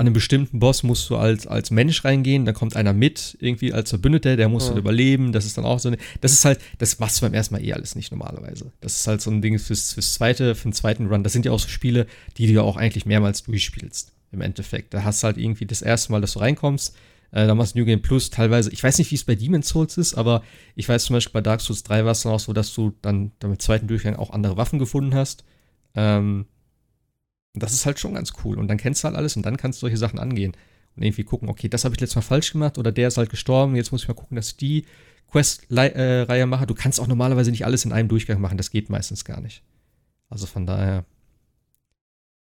[0.00, 3.74] an einem bestimmten Boss musst du als, als Mensch reingehen, dann kommt einer mit, irgendwie
[3.74, 4.68] als Verbündeter, der muss ja.
[4.70, 5.30] halt überleben.
[5.30, 5.98] Das ist dann auch so eine.
[6.22, 8.72] Das ist halt, das machst du beim ersten Mal eh alles nicht normalerweise.
[8.80, 11.22] Das ist halt so ein Ding fürs, fürs zweite, für den zweiten Run.
[11.22, 12.06] Das sind ja auch so Spiele,
[12.38, 14.94] die du ja auch eigentlich mehrmals durchspielst, im Endeffekt.
[14.94, 16.96] Da hast du halt irgendwie das erste Mal, dass du reinkommst,
[17.32, 18.72] äh, dann machst du New Game Plus teilweise.
[18.72, 20.42] Ich weiß nicht, wie es bei Demon's Souls ist, aber
[20.76, 22.94] ich weiß zum Beispiel bei Dark Souls 3 war es dann auch so, dass du
[23.02, 25.44] dann, dann im zweiten Durchgang auch andere Waffen gefunden hast.
[25.94, 26.46] Ähm,
[27.54, 28.58] das ist halt schon ganz cool.
[28.58, 30.52] Und dann kennst du halt alles und dann kannst du solche Sachen angehen.
[30.96, 33.30] Und irgendwie gucken, okay, das habe ich letztes Mal falsch gemacht oder der ist halt
[33.30, 34.84] gestorben, jetzt muss ich mal gucken, dass ich die
[35.30, 36.66] Quest-Reihe äh, mache.
[36.66, 39.62] Du kannst auch normalerweise nicht alles in einem Durchgang machen, das geht meistens gar nicht.
[40.28, 41.04] Also von daher,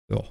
[0.09, 0.23] ja.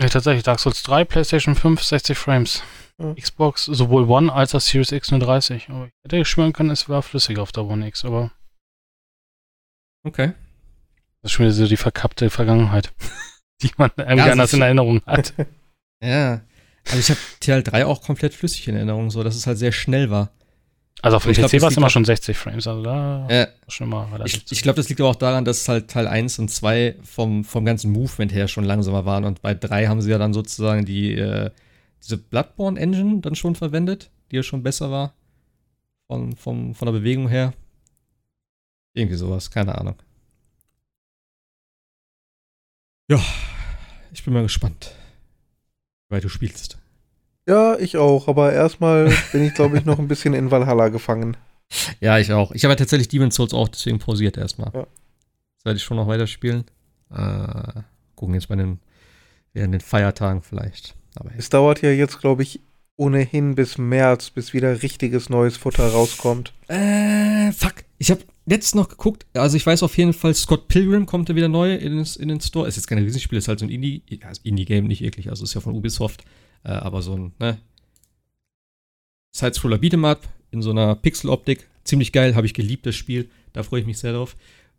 [0.00, 2.62] Ja, tatsächlich, Dark Souls 3, PlayStation 5, 60 Frames.
[2.98, 3.14] Ja.
[3.14, 5.68] Xbox, sowohl One als auch Series X nur 30.
[5.70, 8.32] Aber ich hätte schwören können, es war flüssig auf der One X, aber.
[10.02, 10.32] Okay.
[11.22, 12.92] Das ist schon wieder so die verkappte Vergangenheit.
[13.62, 15.34] die man irgendwie ja, anders in Erinnerung hat.
[16.02, 16.40] ja.
[16.86, 20.10] Also ich habe TL3 auch komplett flüssig in Erinnerung, so dass es halt sehr schnell
[20.10, 20.30] war.
[21.02, 23.48] Also auf dem PC war es immer schon 60 Frames, also da ja.
[23.68, 26.38] schon mal relativ Ich, ich glaube, das liegt aber auch daran, dass halt Teil 1
[26.38, 30.10] und 2 vom, vom ganzen Movement her schon langsamer waren und bei 3 haben sie
[30.10, 31.50] ja dann sozusagen die, äh,
[32.02, 35.14] diese Bloodborne Engine dann schon verwendet, die ja schon besser war.
[36.06, 37.52] Von, von, von der Bewegung her.
[38.94, 39.96] Irgendwie sowas, keine Ahnung.
[43.08, 43.20] Ja,
[44.12, 44.92] ich bin mal gespannt,
[46.08, 46.78] weil du spielst.
[47.46, 51.36] Ja, ich auch, aber erstmal bin ich, glaube ich, noch ein bisschen in Valhalla gefangen.
[52.00, 52.52] Ja, ich auch.
[52.52, 54.70] Ich habe ja tatsächlich Demon's Souls auch deswegen pausiert erstmal.
[54.72, 54.86] Ja.
[55.56, 56.64] Das werde ich schon noch weiterspielen.
[57.10, 57.82] Äh,
[58.14, 58.80] gucken jetzt bei den,
[59.52, 60.94] während den Feiertagen vielleicht.
[61.16, 62.60] Aber es dauert ja jetzt, glaube ich,
[62.96, 66.54] ohnehin bis März, bis wieder richtiges neues Futter rauskommt.
[66.68, 67.74] Äh, fuck.
[67.98, 71.36] Ich habe letztens noch geguckt, also ich weiß auf jeden Fall, Scott Pilgrim kommt ja
[71.36, 72.68] wieder neu in, in den Store.
[72.68, 75.54] Ist jetzt kein Riesenspiel, ist halt so ein Indie, also Indie-Game, nicht wirklich, also ist
[75.54, 76.24] ja von Ubisoft,
[76.64, 77.58] äh, aber so ein, ne?
[79.32, 81.68] Side-Scroller Beat'em Up in so einer Pixel-Optik.
[81.82, 83.28] Ziemlich geil, habe ich geliebt, das Spiel.
[83.52, 84.36] Da freue ich mich sehr drauf.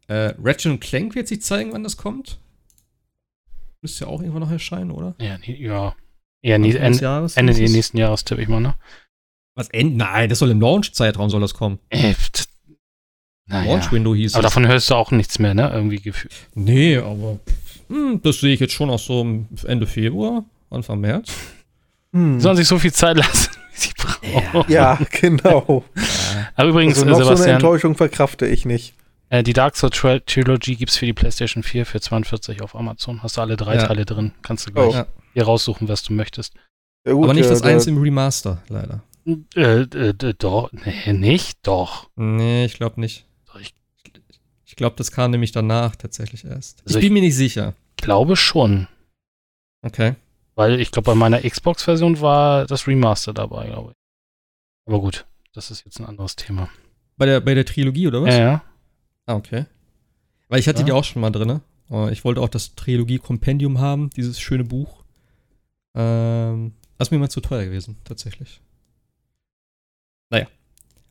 [0.08, 2.40] Äh, Ratchet Clank wird sich zeigen, wann das kommt.
[3.82, 5.16] Müsste ja auch irgendwann noch erscheinen, oder?
[5.20, 5.96] Ja, ja.
[6.42, 8.76] Ja, nie, Ende, Jahres, Ende des nächsten Jahres tippe ich mal, ne?
[9.56, 9.98] Was, Ende?
[9.98, 11.80] Nein, das soll im Launch-Zeitraum soll das kommen.
[11.90, 12.14] Äh,
[13.48, 13.74] naja.
[13.74, 14.52] Launch-Window hieß Aber es.
[14.52, 15.70] davon hörst du auch nichts mehr, ne?
[15.74, 16.34] Irgendwie gefühlt.
[16.56, 17.40] Nee, aber
[17.90, 19.26] hm, das sehe ich jetzt schon auch so
[19.68, 21.32] Ende Februar, Anfang März.
[22.12, 22.40] Hm.
[22.40, 24.72] Sollen sich so viel Zeit lassen, wie sie brauchen.
[24.72, 25.84] Ja, genau.
[26.56, 28.96] Aber übrigens, also noch Sebastian, so eine Enttäuschung verkrafte ich nicht.
[29.30, 29.96] Äh, die Dark Souls
[30.26, 33.22] Trilogy gibt es für die PlayStation 4 für 42 auf Amazon.
[33.22, 33.88] Hast du alle drei ja.
[33.88, 34.32] Teile drin.
[34.42, 35.04] Kannst du gleich oh.
[35.34, 36.54] hier raussuchen, was du möchtest.
[37.06, 39.04] Ja, gut, Aber nicht das eins im Remaster, leider.
[39.56, 42.10] Äh, äh, doch, nee, nicht, doch.
[42.16, 43.26] Nee, ich glaube nicht.
[44.66, 46.82] Ich, glaube, das kam nämlich danach tatsächlich erst.
[46.86, 47.74] Also ich bin ich mir nicht sicher.
[47.98, 48.88] Glaube schon.
[49.82, 50.16] Okay.
[50.56, 53.98] Weil ich glaube, bei meiner Xbox-Version war das Remaster dabei, glaube ich.
[54.88, 56.70] Aber gut, das ist jetzt ein anderes Thema.
[57.18, 58.34] Bei der, bei der Trilogie, oder was?
[58.34, 58.64] Ja, ja.
[59.26, 59.66] Ah, okay.
[60.50, 60.86] Weil ich hatte ja.
[60.86, 61.62] die auch schon mal drin.
[61.90, 65.04] Äh, ich wollte auch das Trilogie-Kompendium haben, dieses schöne Buch.
[65.96, 68.62] Ähm, das ist mir mal zu teuer gewesen, tatsächlich.
[70.30, 70.48] Naja,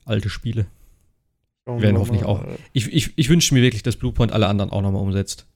[0.04, 0.66] alte Spiele.
[1.66, 2.44] Oh, werden hoffentlich auch.
[2.72, 5.46] Ich, ich, ich wünsche mir wirklich, dass Bluepoint alle anderen auch nochmal umsetzt.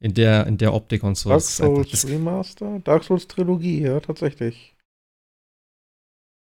[0.00, 1.30] In der, in der Optik und so.
[1.30, 2.80] Dark Souls Remaster?
[2.80, 4.74] Dark Souls Trilogie, ja, tatsächlich.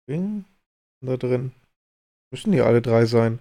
[0.09, 0.45] Ding
[1.01, 1.51] da drin.
[2.31, 3.39] Müssen die alle drei sein.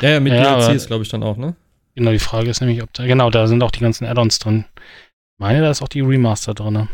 [0.00, 1.54] Ja, ja, mit ja, DLCs, glaube ich, dann auch, ne?
[1.94, 4.64] Genau, die Frage ist nämlich, ob da, genau, da sind auch die ganzen Add-ons drin.
[4.76, 6.72] Ich meine, da ist auch die Remaster drin.
[6.72, 6.88] Ne?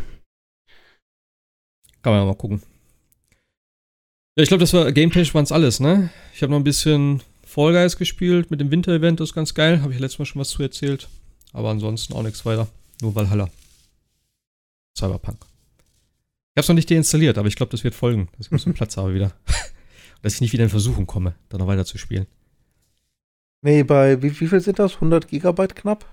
[2.03, 2.62] Kann man ja mal gucken.
[4.36, 6.11] Ja, ich glaube, das war Gameplay waren es alles, ne?
[6.35, 7.23] Ich habe noch ein bisschen
[7.57, 9.81] Fall Guys gespielt mit dem Winter-Event, das ist ganz geil.
[9.81, 11.09] Habe ich letztes Mal schon was zu erzählt.
[11.55, 12.69] Aber ansonsten auch nichts weiter.
[13.01, 13.49] Nur Valhalla.
[14.95, 15.39] Cyberpunk.
[15.41, 18.57] Ich habe es noch nicht deinstalliert, aber ich glaube, das wird folgen, dass ich ein
[18.57, 19.33] bisschen Platz habe wieder.
[20.23, 22.27] dass ich nicht wieder in Versuchung komme, da noch weiter zu spielen.
[23.62, 24.97] Nee, bei wie, wie viel sind das?
[24.97, 26.05] 100 Gigabyte knapp?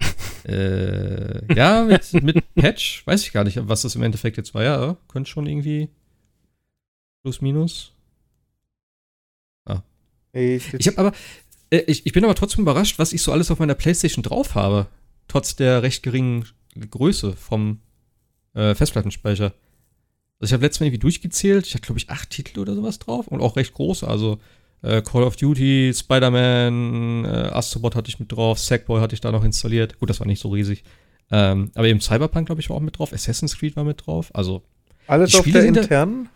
[0.44, 4.62] äh, ja, mit, mit Patch, weiß ich gar nicht, was das im Endeffekt jetzt war.
[4.62, 5.90] Ja, könnte schon irgendwie
[7.20, 7.92] plus minus.
[10.38, 11.12] Ich, ich habe aber,
[11.70, 14.54] äh, ich, ich bin aber trotzdem überrascht, was ich so alles auf meiner Playstation drauf
[14.54, 14.86] habe.
[15.26, 16.46] Trotz der recht geringen
[16.90, 17.80] Größe vom
[18.54, 19.52] äh, Festplattenspeicher.
[20.40, 22.98] Also ich habe letztes Mal irgendwie durchgezählt, ich hatte glaube ich acht Titel oder sowas
[22.98, 24.06] drauf und auch recht große.
[24.06, 24.38] Also
[24.82, 29.32] äh, Call of Duty, Spider-Man, äh, Astrobot hatte ich mit drauf, Sackboy hatte ich da
[29.32, 29.98] noch installiert.
[29.98, 30.84] Gut, das war nicht so riesig.
[31.30, 33.12] Ähm, aber eben Cyberpunk, glaube ich, war auch mit drauf.
[33.12, 34.30] Assassin's Creed war mit drauf.
[34.34, 34.62] Also.
[35.06, 36.28] Alles auf der internen?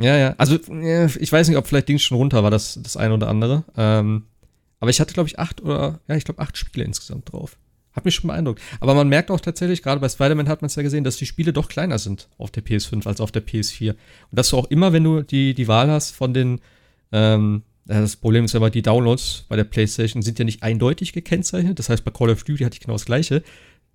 [0.00, 0.34] Ja, ja.
[0.38, 3.64] Also, ich weiß nicht, ob vielleicht Dings schon runter war, das, das eine oder andere.
[3.76, 4.24] Ähm,
[4.80, 7.56] aber ich hatte, glaube ich, acht oder, ja, ich glaube, acht Spiele insgesamt drauf.
[7.92, 8.60] Hat mich schon beeindruckt.
[8.80, 11.26] Aber man merkt auch tatsächlich, gerade bei Spider-Man hat man es ja gesehen, dass die
[11.26, 13.90] Spiele doch kleiner sind auf der PS5 als auf der PS4.
[13.90, 13.98] Und
[14.32, 16.60] dass du auch immer, wenn du die, die Wahl hast von den,
[17.12, 21.78] ähm, das Problem ist aber, die Downloads bei der PlayStation sind ja nicht eindeutig gekennzeichnet.
[21.78, 23.44] Das heißt, bei Call of Duty hatte ich genau das gleiche.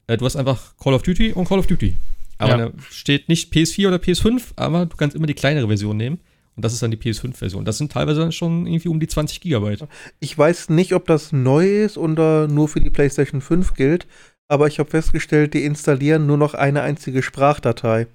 [0.08, 1.98] Äh, du hast einfach Call of Duty und Call of Duty.
[2.40, 2.70] Aber ja.
[2.70, 6.20] da steht nicht PS4 oder PS5, aber du kannst immer die kleinere Version nehmen.
[6.56, 7.64] Und das ist dann die PS5-Version.
[7.64, 9.88] Das sind teilweise dann schon irgendwie um die 20 Gigabyte.
[10.20, 14.08] Ich weiß nicht, ob das neu ist oder nur für die PlayStation 5 gilt,
[14.50, 18.08] aber ich habe festgestellt, die installieren nur noch eine einzige Sprachdatei.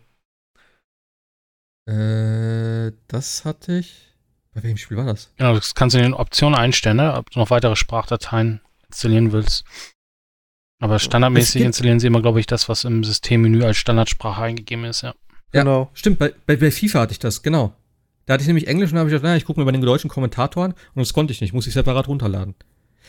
[1.87, 4.13] Äh, das hatte ich.
[4.53, 5.33] Bei welchem Spiel war das?
[5.39, 7.15] Ja, das kannst du in den Optionen einstellen, ne?
[7.15, 9.65] ob du noch weitere Sprachdateien installieren willst.
[10.85, 15.01] Aber standardmäßig installieren sie immer, glaube ich, das, was im Systemmenü als Standardsprache eingegeben ist,
[15.01, 15.15] ja.
[15.55, 15.89] Ja, genau.
[15.95, 17.73] Stimmt, bei, bei, bei FIFA hatte ich das, genau.
[18.27, 19.81] Da hatte ich nämlich Englisch und habe ich gedacht, naja, ich gucke mir bei den
[19.81, 22.55] deutschen Kommentatoren und das konnte ich nicht, muss ich separat runterladen.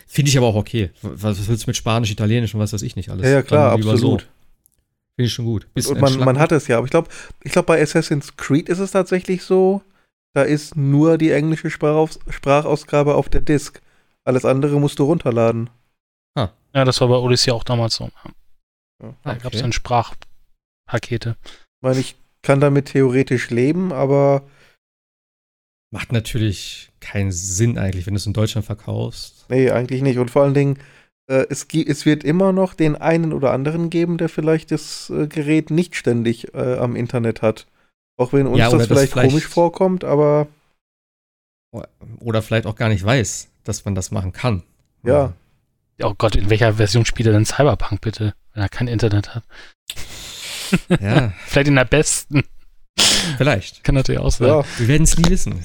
[0.08, 0.92] Finde ich aber auch okay.
[1.02, 3.26] Was willst du mit Spanisch, Italienisch und was weiß ich nicht alles?
[3.26, 4.00] Ja, ja klar, absolut.
[4.00, 4.18] So.
[4.18, 5.68] Finde ich schon gut.
[5.76, 7.10] und, und man, man, hat es ja, aber ich glaube,
[7.44, 9.82] ich glaube, bei Assassin's Creed ist es tatsächlich so,
[10.34, 13.82] da ist nur die englische Sprachaus Sprachausgabe auf der Disk.
[14.24, 15.70] Alles andere musst du runterladen.
[16.76, 18.06] Ja, das war bei Odyssey auch damals so.
[18.06, 19.14] Ja.
[19.24, 19.40] Da okay.
[19.44, 21.38] gab es dann Sprachpakete.
[21.44, 24.44] Ich meine, ich kann damit theoretisch leben, aber
[25.96, 29.46] Macht natürlich keinen Sinn eigentlich, wenn du es in Deutschland verkaufst.
[29.50, 30.18] Nee, eigentlich nicht.
[30.18, 30.78] Und vor allen Dingen,
[31.28, 35.28] äh, es, es, wird immer noch den einen oder anderen geben, der vielleicht das äh,
[35.28, 37.68] Gerät nicht ständig äh, am Internet hat.
[38.18, 40.48] Auch wenn uns ja, das, vielleicht das, vielleicht komisch vorkommt, aber.
[42.20, 44.64] Oder vielleicht auch gar nicht weiß, dass man das machen kann.
[45.04, 45.34] Ja.
[46.02, 49.44] Oh Gott, in welcher Version spielt er denn Cyberpunk bitte, wenn er kein Internet hat?
[51.00, 51.32] Ja.
[51.46, 52.44] vielleicht in der besten.
[53.38, 53.84] Vielleicht.
[53.84, 54.48] Kann natürlich auch sein.
[54.48, 54.66] Ja.
[54.78, 55.64] Wir werden es nie wissen.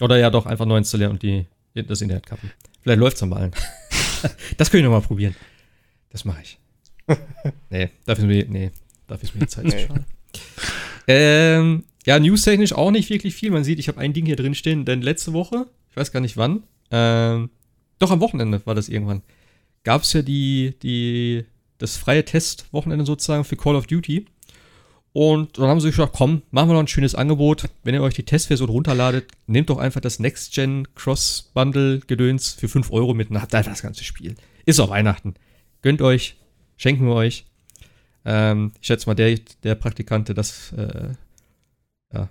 [0.00, 2.50] Oder ja doch einfach neu installieren und die, das Internet kappen.
[2.82, 3.52] Vielleicht läuft es dann mal.
[4.56, 5.36] das können wir nochmal probieren.
[6.10, 6.58] Das mache ich.
[7.70, 8.70] nee, dafür ist mir, nee,
[9.06, 10.04] dafür ist mir die Zeit zu schade.
[11.06, 13.50] Ähm, ja, newstechnisch auch nicht wirklich viel.
[13.50, 16.20] Man sieht, ich habe ein Ding hier drin stehen, denn letzte Woche, ich weiß gar
[16.20, 17.50] nicht wann, ähm,
[18.04, 19.22] doch am Wochenende war das irgendwann,
[19.82, 21.44] gab es ja die, die,
[21.78, 24.26] das freie Testwochenende sozusagen für Call of Duty.
[25.12, 27.68] Und dann haben sie gesagt, komm, machen wir noch ein schönes Angebot.
[27.84, 33.14] Wenn ihr euch die Testversion runterladet, nehmt doch einfach das Next-Gen Cross-Bundle-Gedöns für 5 Euro
[33.14, 34.34] mit und habt einfach das ganze Spiel.
[34.66, 35.34] Ist auch Weihnachten.
[35.82, 36.36] Gönnt euch,
[36.76, 37.46] schenken wir euch.
[38.24, 41.10] Ähm, ich schätze mal, der, der Praktikant, der das äh,
[42.12, 42.28] ja,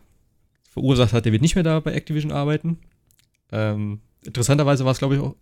[0.69, 2.79] verursacht hat, der wird nicht mehr da bei Activision arbeiten.
[3.53, 5.35] Ähm, interessanterweise war es, glaube ich, auch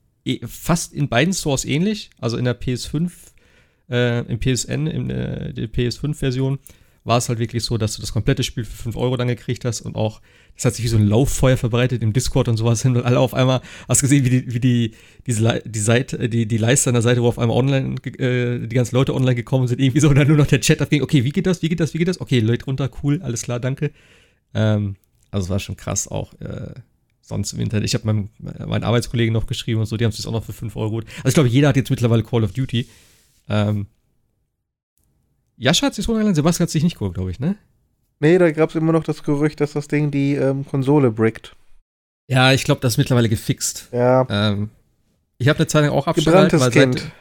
[0.46, 2.10] fast in beiden Stores ähnlich.
[2.20, 3.12] Also in der PS5,
[3.90, 6.60] äh, im PSN, in äh, der PS5-Version
[7.04, 9.66] war es halt wirklich so, dass du das komplette Spiel für 5 Euro dann gekriegt
[9.66, 10.22] hast und auch,
[10.56, 13.20] das hat sich wie so ein Lauffeuer verbreitet im Discord und sowas hin und alle
[13.20, 14.92] auf einmal, hast gesehen, wie die, wie die,
[15.26, 18.76] diese, die Seite, die, die Leiste an der Seite, wo auf einmal online, äh, die
[18.76, 21.24] ganzen Leute online gekommen sind, irgendwie so und dann nur noch der Chat abging, okay,
[21.24, 22.22] wie geht das, wie geht das, wie geht das?
[22.22, 23.92] Okay, Leute runter, cool, alles klar, danke.
[24.54, 24.96] Ähm,
[25.32, 26.74] also es war schon krass auch, äh,
[27.32, 27.86] sonst im Internet.
[27.86, 30.54] Ich habe meinem, meinen Arbeitskollegen noch geschrieben und so, die haben es auch noch für
[30.54, 31.06] 5 Euro gut.
[31.18, 32.88] Also ich glaube, jeder hat jetzt mittlerweile Call of Duty.
[33.50, 33.88] Ähm,
[35.58, 37.56] Jascha hat sich runtergeladen, Sebastian hat sich nicht geholt, glaube ich, ne?
[38.20, 41.56] Nee, da gab es immer noch das Gerücht, dass das Ding die ähm, Konsole brickt.
[42.28, 43.90] Ja, ich glaube, das ist mittlerweile gefixt.
[43.92, 44.28] Ja.
[44.30, 44.70] Ähm,
[45.38, 47.00] ich habe eine Zeit lang auch abgeschaltet, weil kind.
[47.00, 47.12] seit,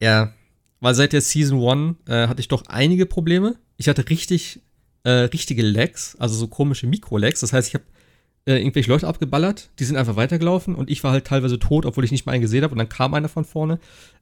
[0.00, 0.32] ja,
[0.80, 3.56] weil seit der Season 1 äh, hatte ich doch einige Probleme.
[3.76, 4.60] Ich hatte richtig,
[5.02, 7.40] äh, richtige Lags, also so komische Mikro-Lags.
[7.40, 7.84] Das heißt, ich habe
[8.46, 12.04] äh, irgendwelche Leute abgeballert, die sind einfach weitergelaufen und ich war halt teilweise tot, obwohl
[12.04, 13.78] ich nicht mal einen gesehen habe und dann kam einer von vorne.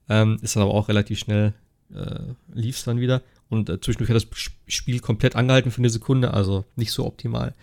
[0.08, 1.54] Ähm, ist dann aber auch relativ schnell
[1.94, 3.22] äh, lief es dann wieder.
[3.48, 7.54] Und äh, zwischendurch hat das Spiel komplett angehalten für eine Sekunde, also nicht so optimal.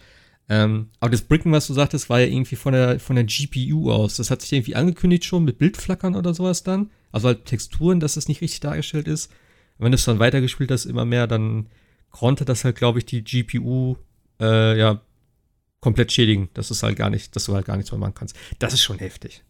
[0.48, 3.92] Ähm, aber das Bricken, was du sagtest, war ja irgendwie von der, von der GPU
[3.92, 4.18] aus.
[4.18, 6.90] Das hat sich irgendwie angekündigt schon mit Bildflackern oder sowas dann.
[7.12, 9.32] Also halt Texturen, dass das nicht richtig dargestellt ist.
[9.78, 11.68] Und wenn du es dann weitergespielt hast, immer mehr, dann
[12.12, 13.96] konnte das halt, glaube ich, die GPU
[14.40, 15.02] äh, ja
[15.82, 16.50] komplett schädigen.
[16.54, 18.36] Das ist halt gar nicht, dass du halt gar nichts mehr machen kannst.
[18.60, 19.44] Das ist schon heftig.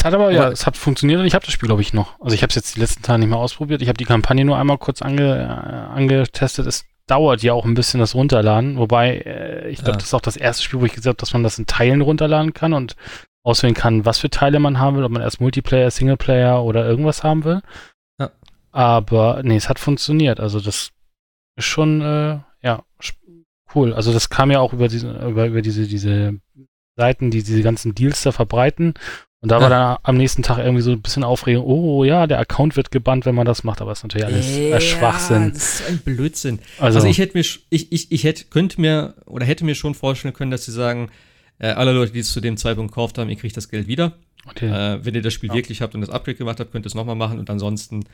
[0.00, 1.92] Es hat aber, aber, ja, es hat funktioniert und ich habe das Spiel, glaube ich,
[1.92, 2.18] noch.
[2.20, 3.82] Also ich habe es jetzt die letzten Tage nicht mehr ausprobiert.
[3.82, 6.66] Ich habe die Kampagne nur einmal kurz ange, äh, angetestet.
[6.66, 8.78] Es dauert ja auch ein bisschen das Runterladen.
[8.78, 9.96] Wobei, äh, ich glaube, ja.
[9.96, 12.00] das ist auch das erste Spiel, wo ich gesagt habe, dass man das in Teilen
[12.00, 12.96] runterladen kann und
[13.42, 17.22] auswählen kann, was für Teile man haben will, ob man erst Multiplayer, Singleplayer oder irgendwas
[17.22, 17.60] haben will.
[18.18, 18.30] Ja.
[18.72, 20.40] Aber nee, es hat funktioniert.
[20.40, 20.92] Also das
[21.56, 22.82] ist schon, äh, ja,
[23.74, 23.92] cool.
[23.94, 26.38] Also das kam ja auch über diese, über, über diese, diese
[26.96, 28.94] Seiten, die diese ganzen Deals da verbreiten.
[29.42, 29.62] Und da ja.
[29.62, 32.90] war dann am nächsten Tag irgendwie so ein bisschen Aufregung, oh ja, der Account wird
[32.90, 35.52] gebannt, wenn man das macht, aber es ist natürlich alles äh, ja, Schwachsinn.
[35.54, 36.58] Das ist ein Blödsinn.
[36.78, 39.94] Also, also, ich hätte mir, ich, ich, ich hätte, könnte mir oder hätte mir schon
[39.94, 41.10] vorstellen können, dass sie sagen,
[41.60, 44.14] äh, alle Leute, die es zu dem Zeitpunkt gekauft haben, ihr kriegt das Geld wieder.
[44.48, 44.66] Okay.
[44.66, 45.54] Äh, wenn ihr das Spiel ja.
[45.54, 48.04] wirklich habt und das Upgrade gemacht habt, könnt ihr es nochmal machen und ansonsten,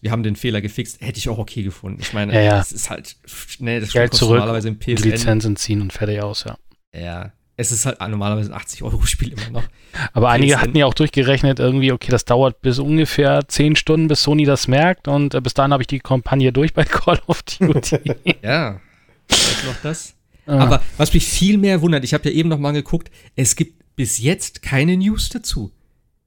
[0.00, 2.00] wir haben den Fehler gefixt, hätte ich auch okay gefunden.
[2.00, 2.60] Ich meine, ja, ja.
[2.60, 3.16] es ist halt,
[3.58, 5.10] ne, das Geld zurück, normalerweise im PSN.
[5.10, 6.56] Lizenzen ziehen und fertig aus, ja.
[6.94, 9.64] Ja, es ist halt normalerweise ein 80-Euro-Spiel immer noch.
[10.14, 14.22] Aber einige hatten ja auch durchgerechnet, irgendwie, okay, das dauert bis ungefähr 10 Stunden, bis
[14.22, 17.42] Sony das merkt und äh, bis dahin habe ich die Kampagne durch bei Call of
[17.42, 18.14] Duty.
[18.42, 18.80] ja,
[19.28, 20.15] vielleicht noch das.
[20.46, 20.58] Ah.
[20.58, 23.96] Aber was mich viel mehr wundert, ich habe ja eben noch mal geguckt, es gibt
[23.96, 25.72] bis jetzt keine News dazu.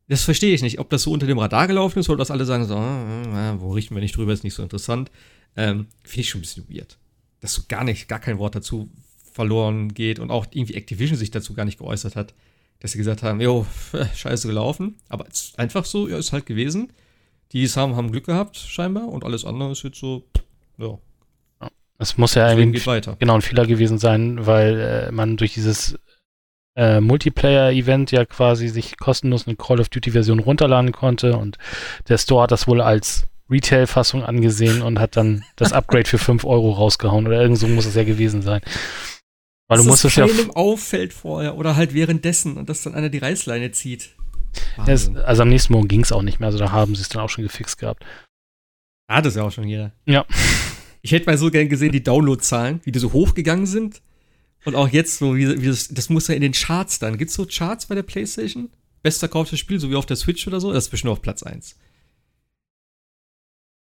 [0.07, 2.45] Das verstehe ich nicht, ob das so unter dem Radar gelaufen ist oder dass alle
[2.45, 5.11] sagen so, ah, wo richten wir nicht drüber, ist nicht so interessant.
[5.55, 6.97] Ähm, Finde ich schon ein bisschen weird.
[7.41, 8.89] Dass so gar nicht, gar kein Wort dazu
[9.31, 12.33] verloren geht und auch irgendwie Activision sich dazu gar nicht geäußert hat,
[12.79, 13.65] dass sie gesagt haben, jo,
[14.15, 16.91] scheiße gelaufen, aber es ist einfach so, ja, ist halt gewesen.
[17.51, 20.23] Die haben, haben Glück gehabt, scheinbar, und alles andere ist jetzt so,
[20.77, 20.97] ja.
[21.99, 22.81] Es muss ja irgendwie
[23.19, 25.99] genau ein Fehler gewesen sein, weil äh, man durch dieses
[26.77, 31.57] äh, Multiplayer-Event ja quasi sich kostenlos eine Call of Duty-Version runterladen konnte und
[32.07, 36.45] der Store hat das wohl als Retail-Fassung angesehen und hat dann das Upgrade für 5
[36.45, 38.61] Euro rausgehauen oder irgend so muss es ja gewesen sein.
[39.67, 40.25] Weil du musst es ja.
[40.55, 44.15] auffällt vorher oder halt währenddessen und dass dann einer die Reißleine zieht.
[44.87, 47.09] Es, also am nächsten Morgen ging es auch nicht mehr, also da haben sie es
[47.09, 48.03] dann auch schon gefixt gehabt.
[49.09, 49.91] Hat es ja auch schon jeder.
[50.05, 50.25] Ja.
[51.01, 54.01] Ich hätte mal so gern gesehen, die Downloadzahlen, wie die so hochgegangen sind.
[54.65, 57.17] Und auch jetzt, so wie, wie das, das muss ja in den Charts dann.
[57.17, 58.69] Gibt es so Charts bei der PlayStation?
[59.01, 60.73] Bester kauftes Spiel, so wie auf der Switch oder so?
[60.73, 61.77] Das ist bestimmt auf Platz 1.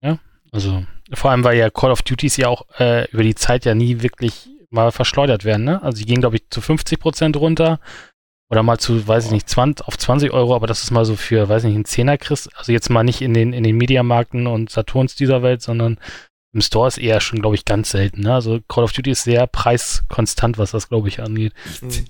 [0.02, 0.18] Ja,
[0.51, 3.74] also vor allem, weil ja Call of Duty ja auch äh, über die Zeit ja
[3.74, 5.82] nie wirklich mal verschleudert werden, ne?
[5.82, 7.78] Also die gingen, glaube ich, zu 50 Prozent runter
[8.51, 11.16] oder mal zu, weiß ich nicht, 20, auf 20 Euro, aber das ist mal so
[11.16, 12.55] für, weiß ich nicht, ein Zehner kriegst.
[12.56, 15.98] Also jetzt mal nicht in den, in den Mediamarkten und Saturns dieser Welt, sondern
[16.54, 18.22] im Store ist eher schon, glaube ich, ganz selten.
[18.22, 18.34] Ne?
[18.34, 21.54] Also Call of Duty ist sehr preiskonstant, was das, glaube ich, angeht.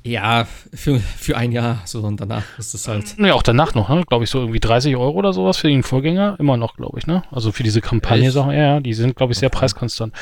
[0.02, 3.16] Ja, für, für ein Jahr so und danach ist es halt.
[3.18, 4.04] Ja, auch danach noch, ne?
[4.04, 6.36] glaube ich, so irgendwie 30 Euro oder sowas für den Vorgänger.
[6.40, 7.22] Immer noch, glaube ich, ne?
[7.30, 9.58] Also für diese Kampagne-Sachen, ja, ja, die sind, glaube ich, sehr okay.
[9.58, 10.12] preiskonstant.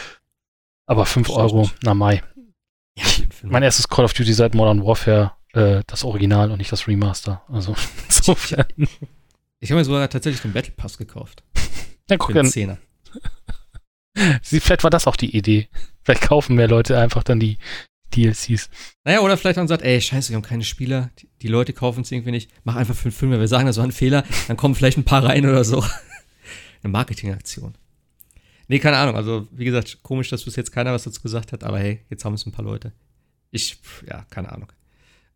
[0.86, 2.22] Aber 5 Euro, na Mai.
[2.98, 3.05] Ja,
[3.44, 7.42] mein erstes Call of Duty seit Modern Warfare, äh, das Original und nicht das Remaster.
[7.48, 7.74] Also
[8.06, 8.66] insofern.
[9.60, 11.42] Ich habe mir sogar tatsächlich den Battle Pass gekauft.
[12.10, 12.51] Ja, guck an.
[14.42, 15.68] Sie, vielleicht war das auch die Idee.
[16.02, 17.59] Vielleicht kaufen mehr Leute einfach dann die
[18.14, 18.70] DLCs.
[19.05, 22.02] Naja, oder vielleicht dann sagt, ey, scheiße, wir haben keine Spieler, die, die Leute kaufen
[22.02, 24.74] es irgendwie nicht, mach einfach fünf Filme, wir sagen, das war ein Fehler, dann kommen
[24.74, 25.84] vielleicht ein paar rein oder so.
[26.82, 27.74] Eine Marketingaktion.
[28.68, 29.16] Nee, keine Ahnung.
[29.16, 32.24] Also, wie gesagt, komisch, dass bis jetzt keiner was dazu gesagt hat, aber hey, jetzt
[32.24, 32.92] haben es ein paar Leute.
[33.51, 33.78] Ich,
[34.09, 34.72] ja, keine Ahnung.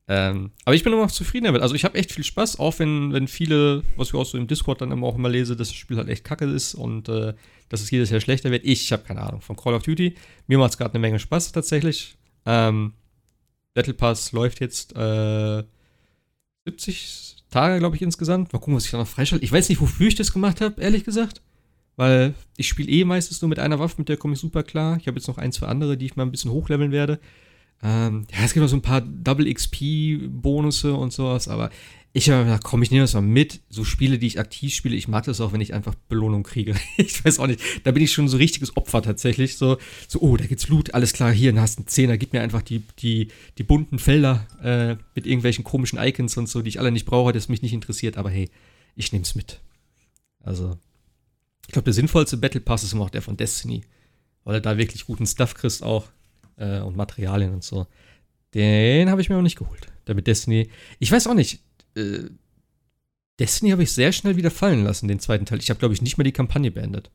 [0.06, 1.62] Ähm, aber ich bin immer noch zufrieden damit.
[1.62, 4.46] Also, ich habe echt viel Spaß, auch wenn, wenn viele, was ich auch so im
[4.46, 7.32] Discord dann immer auch immer lese, dass das Spiel halt echt kacke ist und äh,
[7.70, 8.64] dass es jedes Jahr schlechter wird.
[8.64, 9.40] Ich habe keine Ahnung.
[9.40, 10.14] Von Call of Duty,
[10.46, 12.16] mir macht es gerade eine Menge Spaß tatsächlich.
[12.44, 12.92] Ähm,
[13.72, 15.64] Battle Pass läuft jetzt äh,
[16.66, 18.52] 70 Tage, glaube ich, insgesamt.
[18.52, 19.44] Mal gucken, was ich da noch freischalte.
[19.44, 21.40] Ich weiß nicht, wofür ich das gemacht habe, ehrlich gesagt.
[21.96, 24.96] Weil ich spiele eh meistens nur mit einer Waffe, mit der komme ich super klar.
[25.00, 27.20] Ich habe jetzt noch ein, zwei andere, die ich mal ein bisschen hochleveln werde.
[27.82, 31.70] Ähm, ja, es gibt noch so ein paar Double XP-Bonusse und sowas, aber
[32.16, 33.60] ich habe gedacht, komm, ich nehme das mal mit.
[33.68, 36.76] So Spiele, die ich aktiv spiele, ich mag das auch, wenn ich einfach Belohnung kriege.
[36.96, 37.60] ich weiß auch nicht.
[37.82, 39.56] Da bin ich schon so richtiges Opfer tatsächlich.
[39.56, 42.40] So, so oh, da gibt's Loot, alles klar, hier, hast du einen Zehner, gib mir
[42.40, 43.28] einfach die, die,
[43.58, 47.32] die bunten Felder äh, mit irgendwelchen komischen Icons und so, die ich alle nicht brauche,
[47.32, 48.48] das mich nicht interessiert, aber hey,
[48.94, 49.60] ich nehme es mit.
[50.40, 50.78] Also,
[51.66, 53.82] ich glaube, der sinnvollste Battle Pass ist immer auch der von Destiny.
[54.44, 56.04] Weil er da wirklich guten Stuff kriegst auch.
[56.56, 57.86] Äh, und Materialien und so.
[58.54, 59.88] Den habe ich mir noch nicht geholt.
[60.06, 60.70] Der mit Destiny.
[60.98, 61.60] Ich weiß auch nicht.
[61.96, 62.30] Äh,
[63.40, 65.58] Destiny habe ich sehr schnell wieder fallen lassen, den zweiten Teil.
[65.58, 67.10] Ich habe, glaube ich, nicht mal die Kampagne beendet.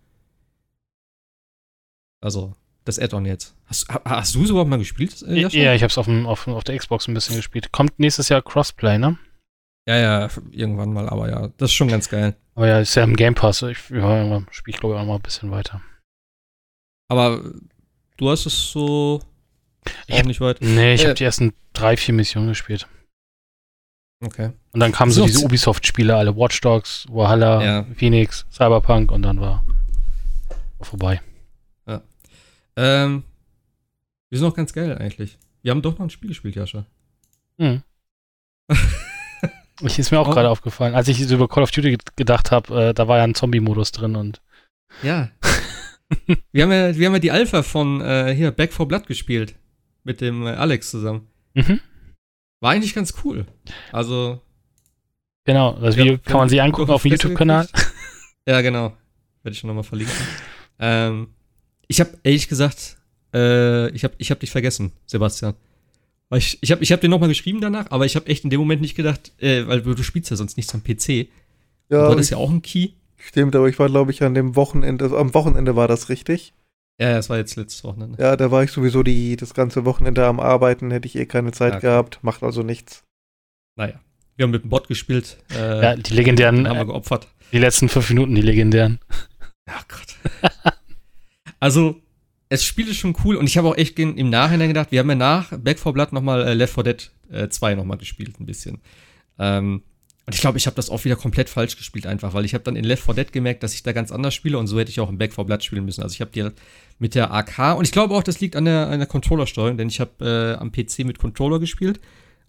[2.21, 3.55] Also, das Add-on jetzt.
[3.67, 5.21] Hast, hast du es überhaupt mal gespielt?
[5.21, 7.71] Äh, ja, ich habe es auf, auf, auf der Xbox ein bisschen gespielt.
[7.71, 9.17] Kommt nächstes Jahr Crossplay, ne?
[9.87, 12.35] Ja, ja, irgendwann mal, aber ja, das ist schon ganz geil.
[12.55, 13.61] Aber ja, ist ja im Game Pass.
[13.61, 15.81] Ich ja, spiele, glaube ich, auch mal ein bisschen weiter.
[17.07, 17.41] Aber
[18.17, 19.21] du hast es so
[20.07, 20.61] ich hab, nicht weit.
[20.61, 22.87] Nee, ich äh, habe die ersten drei, vier Missionen gespielt.
[24.21, 24.51] Okay.
[24.73, 27.85] Und dann kamen so diese Ubisoft-Spiele, alle Watch Dogs, Valhalla, ja.
[27.95, 29.65] Phoenix, Cyberpunk und dann war,
[30.77, 31.21] war vorbei.
[31.87, 32.01] Ja.
[32.75, 33.23] Ähm,
[34.29, 35.37] wir sind auch ganz geil eigentlich.
[35.61, 36.85] Wir haben doch noch ein Spiel gespielt, Jascha.
[37.57, 37.83] Mhm.
[39.81, 40.31] Ich ist mir auch oh.
[40.31, 40.93] gerade aufgefallen.
[40.93, 44.15] Als ich über Call of Duty gedacht habe, äh, da war ja ein Zombie-Modus drin
[44.15, 44.41] und.
[45.03, 45.29] Ja.
[46.51, 49.55] wir, haben ja, wir haben ja die Alpha von äh, hier Back 4 Blood gespielt.
[50.03, 51.27] Mit dem äh, Alex zusammen.
[51.53, 51.79] Mhm.
[52.61, 53.45] War eigentlich ganz cool.
[53.91, 54.41] Also.
[55.45, 57.67] Genau, das Video kann man sich angucken auf dem YouTube-Kanal.
[58.47, 58.93] Ja, genau.
[59.43, 60.15] Werde ich schon nochmal verlinken.
[60.79, 61.27] Ähm,
[61.87, 62.97] ich habe ehrlich gesagt,
[63.33, 65.53] äh, ich habe ich hab dich vergessen, Sebastian.
[66.35, 68.59] Ich, ich habe ich hab dir nochmal geschrieben danach, aber ich habe echt in dem
[68.59, 71.27] Moment nicht gedacht, äh, weil du spielst ja sonst nichts am PC.
[71.89, 72.05] Ja.
[72.05, 72.89] Du hattest ja auch ein Key.
[73.17, 76.53] Stimmt, aber ich war, glaube ich, an dem Wochenende, am Wochenende war das richtig.
[76.99, 78.21] Ja, das war jetzt letztes Wochenende.
[78.21, 81.51] Ja, da war ich sowieso die, das ganze Wochenende am Arbeiten, hätte ich eh keine
[81.51, 83.05] Zeit ja, gehabt, macht also nichts.
[83.77, 84.01] Naja,
[84.35, 85.37] wir haben mit dem Bot gespielt.
[85.55, 86.67] Äh, ja, die legendären.
[86.67, 87.27] Haben wir geopfert.
[87.53, 88.99] Die letzten fünf Minuten, die legendären.
[89.67, 90.63] Ja, Gott.
[91.59, 92.01] also,
[92.49, 95.15] es spielt schon cool und ich habe auch echt im Nachhinein gedacht, wir haben ja
[95.15, 98.81] nach Back 4 Blood nochmal äh, Left 4 Dead äh, 2 nochmal gespielt, ein bisschen.
[99.37, 99.83] Ähm,
[100.29, 102.63] und ich glaube, ich habe das auch wieder komplett falsch gespielt, einfach, weil ich habe
[102.63, 104.91] dann in Left 4 Dead gemerkt, dass ich da ganz anders spiele und so hätte
[104.91, 106.03] ich auch in Back 4 Blood spielen müssen.
[106.03, 106.47] Also ich habe die
[106.99, 109.87] mit der AK und ich glaube auch, das liegt an der, an der Controllersteuerung, denn
[109.87, 111.99] ich habe äh, am PC mit Controller gespielt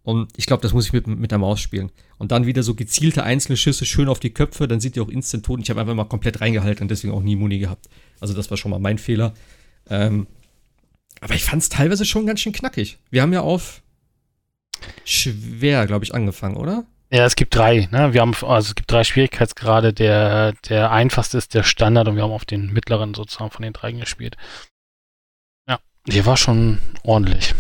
[0.03, 1.91] und ich glaube, das muss ich mit, mit der Maus spielen.
[2.19, 5.09] Und dann wieder so gezielte einzelne Schüsse schön auf die Köpfe, dann sind die auch
[5.09, 5.57] instant tot.
[5.57, 7.89] Und ich habe einfach mal komplett reingehalten und deswegen auch nie Muni gehabt.
[8.21, 9.33] Also das war schon mal mein Fehler.
[9.89, 10.27] Ähm,
[11.23, 12.99] aber ich fand es teilweise schon ganz schön knackig.
[13.11, 13.81] Wir haben ja auf
[15.07, 16.87] schwer, glaube ich, angefangen, oder?
[17.13, 17.89] Ja, es gibt drei.
[17.91, 18.13] Ne?
[18.15, 19.93] Wir haben, also es gibt drei Schwierigkeitsgrade.
[19.93, 23.73] Der, der einfachste ist der Standard und wir haben auf den mittleren sozusagen von den
[23.73, 24.37] drei gespielt.
[25.69, 27.55] Ja, der war schon ordentlich.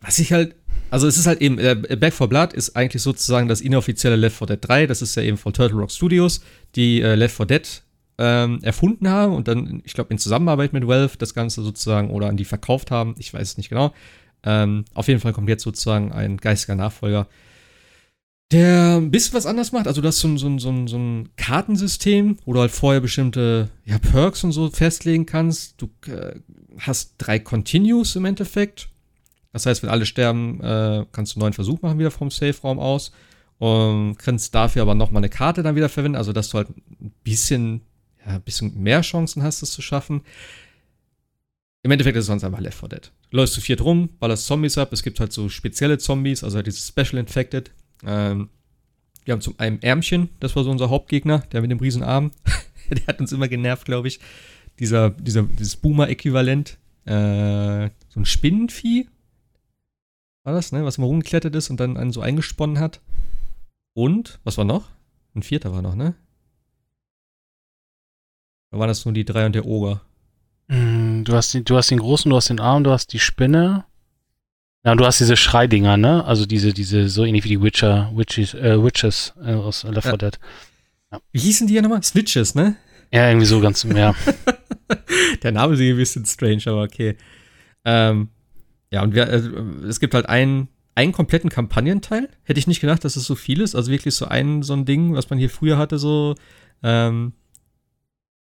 [0.00, 0.56] Was ich halt,
[0.90, 4.36] also es ist halt eben, äh, Back 4 Blood ist eigentlich sozusagen das inoffizielle Left
[4.36, 4.86] 4 Dead 3.
[4.88, 6.42] Das ist ja eben von Turtle Rock Studios,
[6.74, 7.82] die äh, Left 4 Dead
[8.18, 12.28] ähm, erfunden haben und dann, ich glaube, in Zusammenarbeit mit Valve das Ganze sozusagen oder
[12.28, 13.14] an die verkauft haben.
[13.18, 13.94] Ich weiß es nicht genau.
[14.42, 17.28] Ähm, auf jeden Fall kommt jetzt sozusagen ein geistiger Nachfolger
[18.52, 19.86] der ein bisschen was anders macht.
[19.86, 23.70] Also du hast so ein, so so so ein Kartensystem, wo du halt vorher bestimmte
[23.84, 25.80] ja, Perks und so festlegen kannst.
[25.80, 26.36] Du äh,
[26.78, 28.88] hast drei Continues im Endeffekt.
[29.52, 32.78] Das heißt, wenn alle sterben, äh, kannst du einen neuen Versuch machen wieder vom Safe-Raum
[32.78, 33.12] aus.
[33.58, 37.12] Und kannst dafür aber nochmal eine Karte dann wieder verwenden, also dass du halt ein
[37.22, 37.82] bisschen,
[38.26, 40.22] ja, ein bisschen mehr Chancen hast, es zu schaffen.
[41.84, 43.12] Im Endeffekt ist es sonst einfach Left 4 Dead.
[43.30, 44.92] Du läufst zu viert rum, ballerst Zombies ab.
[44.92, 47.70] Es gibt halt so spezielle Zombies, also halt diese Special Infected.
[48.02, 48.48] Ähm,
[49.24, 52.32] wir haben zum einen Ärmchen, das war so unser Hauptgegner, der mit dem riesen Arm.
[52.90, 54.20] der hat uns immer genervt, glaube ich.
[54.78, 56.78] Dieser, dieser, dieses Boomer-Äquivalent.
[57.06, 59.08] Äh, so ein Spinnenvieh.
[60.44, 60.84] War das, ne?
[60.84, 63.00] Was immer rumgeklettert ist und dann einen so eingesponnen hat.
[63.94, 64.90] Und, was war noch?
[65.34, 66.14] Ein vierter war noch, ne?
[68.70, 70.02] Da waren das nur die drei und der Oger.
[70.68, 73.20] Mm, du hast, die, du hast den großen, du hast den Arm, du hast die
[73.20, 73.84] Spinne.
[74.84, 76.24] Ja, du hast diese Schreidinger, ne?
[76.26, 80.10] Also diese, diese, so ähnlich wie die Witcher, Witches, äh, Witches äh, aus Left 4
[80.10, 80.16] ja.
[80.18, 80.38] Dead.
[81.10, 81.20] Ja.
[81.32, 82.02] Wie hießen die ja nochmal?
[82.02, 82.76] Snitches, ne?
[83.10, 84.14] Ja, irgendwie so ganz, ja.
[85.42, 87.16] Der Name ist ein bisschen strange, aber okay.
[87.86, 88.28] Ähm,
[88.90, 89.50] ja, und wir, also,
[89.88, 92.28] es gibt halt einen, einen kompletten Kampagnenteil.
[92.42, 93.74] Hätte ich nicht gedacht, dass es so viel ist.
[93.74, 96.34] Also wirklich so ein, so ein Ding, was man hier früher hatte, so,
[96.82, 97.32] ähm,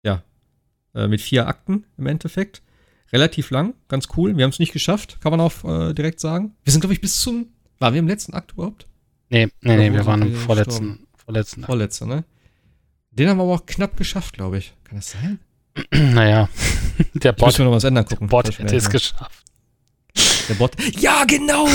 [0.03, 0.21] ja,
[0.93, 2.61] äh, mit vier Akten im Endeffekt
[3.11, 4.37] relativ lang, ganz cool.
[4.37, 6.55] Wir haben es nicht geschafft, kann man auch äh, direkt sagen.
[6.63, 7.47] Wir sind, glaube ich, bis zum.
[7.79, 8.87] Waren wir im letzten Akt überhaupt?
[9.29, 11.67] Nee, nee, nee, wir waren im vorletzten, vorletzten Akt.
[11.67, 12.23] Vorletzter, ne?
[13.11, 14.73] Den haben wir aber auch knapp geschafft, glaube ich.
[14.83, 15.39] Kann das sein?
[15.91, 16.49] naja,
[17.13, 17.47] der Bot.
[17.47, 18.27] Müssen wir noch was ändern gucken.
[18.27, 19.43] Der Bot hätte es geschafft.
[20.49, 20.75] Der Bot.
[20.99, 21.67] Ja, genau!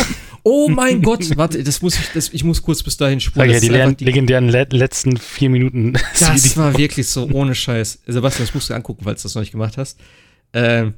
[0.43, 1.37] Oh mein Gott!
[1.37, 3.51] Warte, das muss ich, das, ich muss kurz bis dahin spulen.
[3.51, 5.95] Ja, die, die legendären le letzten vier Minuten.
[6.19, 8.01] Das war wirklich so, ohne Scheiß.
[8.07, 10.01] Sebastian, das musst du angucken, falls du das noch nicht gemacht hast.
[10.53, 10.95] Ähm,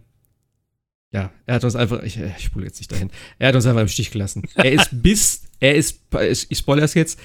[1.15, 3.09] ja, er hat uns einfach, ich, ich spule jetzt nicht dahin,
[3.39, 4.43] er hat uns einfach im Stich gelassen.
[4.57, 6.01] Er ist bis, er ist,
[6.49, 7.20] ich spoilere es jetzt,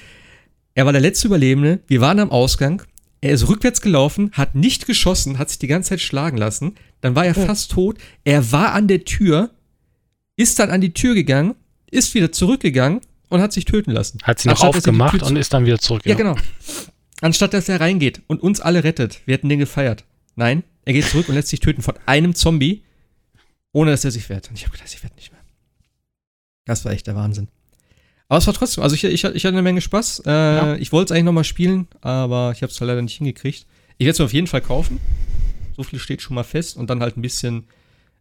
[0.76, 2.84] er war der letzte Überlebende, wir waren am Ausgang,
[3.22, 7.16] er ist rückwärts gelaufen, hat nicht geschossen, hat sich die ganze Zeit schlagen lassen, dann
[7.16, 7.46] war er oh.
[7.48, 9.50] fast tot, er war an der Tür,
[10.36, 11.56] ist dann an die Tür gegangen,
[11.90, 14.20] ist wieder zurückgegangen und hat sich töten lassen.
[14.22, 16.28] Hat sie noch Anstatt, aufgemacht und ist dann wieder zurückgegangen.
[16.28, 16.48] Ja, genau.
[17.22, 20.06] Anstatt dass er reingeht und uns alle rettet, wir hätten den gefeiert.
[20.36, 22.84] Nein, er geht zurück und lässt sich töten von einem Zombie,
[23.72, 24.50] ohne dass er sich wehrt.
[24.50, 25.42] Und ich habe gedacht, ich werde nicht mehr.
[26.66, 27.48] Das war echt der Wahnsinn.
[28.28, 30.24] Aber es war trotzdem, also ich, ich, ich hatte eine Menge Spaß.
[30.26, 30.76] Äh, ja.
[30.76, 33.66] Ich wollte es eigentlich nochmal spielen, aber ich habe es leider nicht hingekriegt.
[33.98, 35.00] Ich werde es mir auf jeden Fall kaufen.
[35.76, 37.66] So viel steht schon mal fest und dann halt ein bisschen,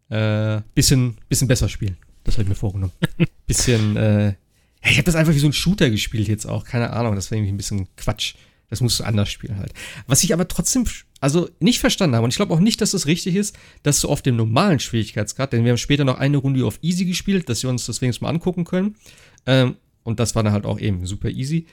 [0.09, 1.99] äh, bisschen, bisschen besser spielen.
[2.25, 2.93] Das habe ich mir vorgenommen.
[3.47, 6.65] bisschen, äh, ja, ich habe das einfach wie so ein Shooter gespielt jetzt auch.
[6.65, 8.35] Keine Ahnung, das war irgendwie ein bisschen Quatsch.
[8.71, 9.73] Das musst du anders spielen halt.
[10.07, 10.85] Was ich aber trotzdem,
[11.21, 14.09] also nicht verstanden habe, und ich glaube auch nicht, dass es richtig ist, dass du
[14.09, 17.63] auf dem normalen Schwierigkeitsgrad, denn wir haben später noch eine Runde auf Easy gespielt, dass
[17.63, 18.97] wir uns das wenigstens mal angucken können.
[19.47, 21.67] Ähm, und das war dann halt auch eben super easy.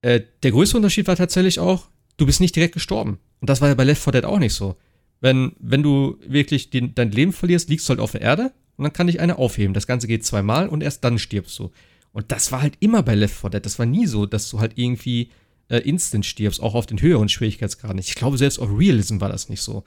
[0.00, 3.18] Äh, der größte Unterschied war tatsächlich auch, du bist nicht direkt gestorben.
[3.40, 4.76] Und das war ja bei Left 4 Dead auch nicht so.
[5.20, 8.84] Wenn, wenn du wirklich den, dein Leben verlierst, liegst du halt auf der Erde und
[8.84, 9.74] dann kann dich einer aufheben.
[9.74, 11.70] Das Ganze geht zweimal und erst dann stirbst du.
[12.12, 13.64] Und das war halt immer bei Left 4 Dead.
[13.64, 15.30] Das war nie so, dass du halt irgendwie
[15.72, 18.10] äh, instant stirbst, auch auf den höheren Schwierigkeitsgraden nicht.
[18.10, 19.84] Ich glaube, selbst auf Realism war das nicht so.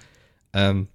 [0.52, 0.88] Ähm,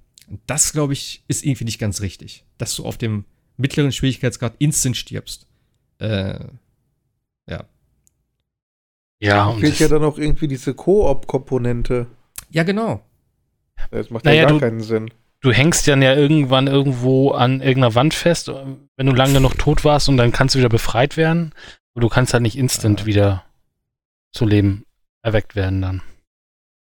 [0.46, 2.44] das, glaube ich, ist irgendwie nicht ganz richtig.
[2.58, 3.24] Dass du auf dem
[3.56, 5.46] mittleren Schwierigkeitsgrad instant stirbst.
[5.98, 6.40] Äh,
[7.46, 7.64] ja.
[9.20, 12.06] Ja, und fehlt ja dann auch irgendwie diese Koop-Komponente.
[12.50, 13.04] Ja, genau.
[13.92, 15.10] Das macht naja, ja gar du, keinen Sinn.
[15.40, 18.48] Du hängst dann ja irgendwann irgendwo an irgendeiner Wand fest,
[18.96, 21.52] wenn du lange genug tot warst und dann kannst du wieder befreit werden.
[21.92, 23.06] Und du kannst halt nicht instant ja.
[23.06, 23.44] wieder
[24.32, 24.84] zu Leben
[25.22, 26.02] erweckt werden dann.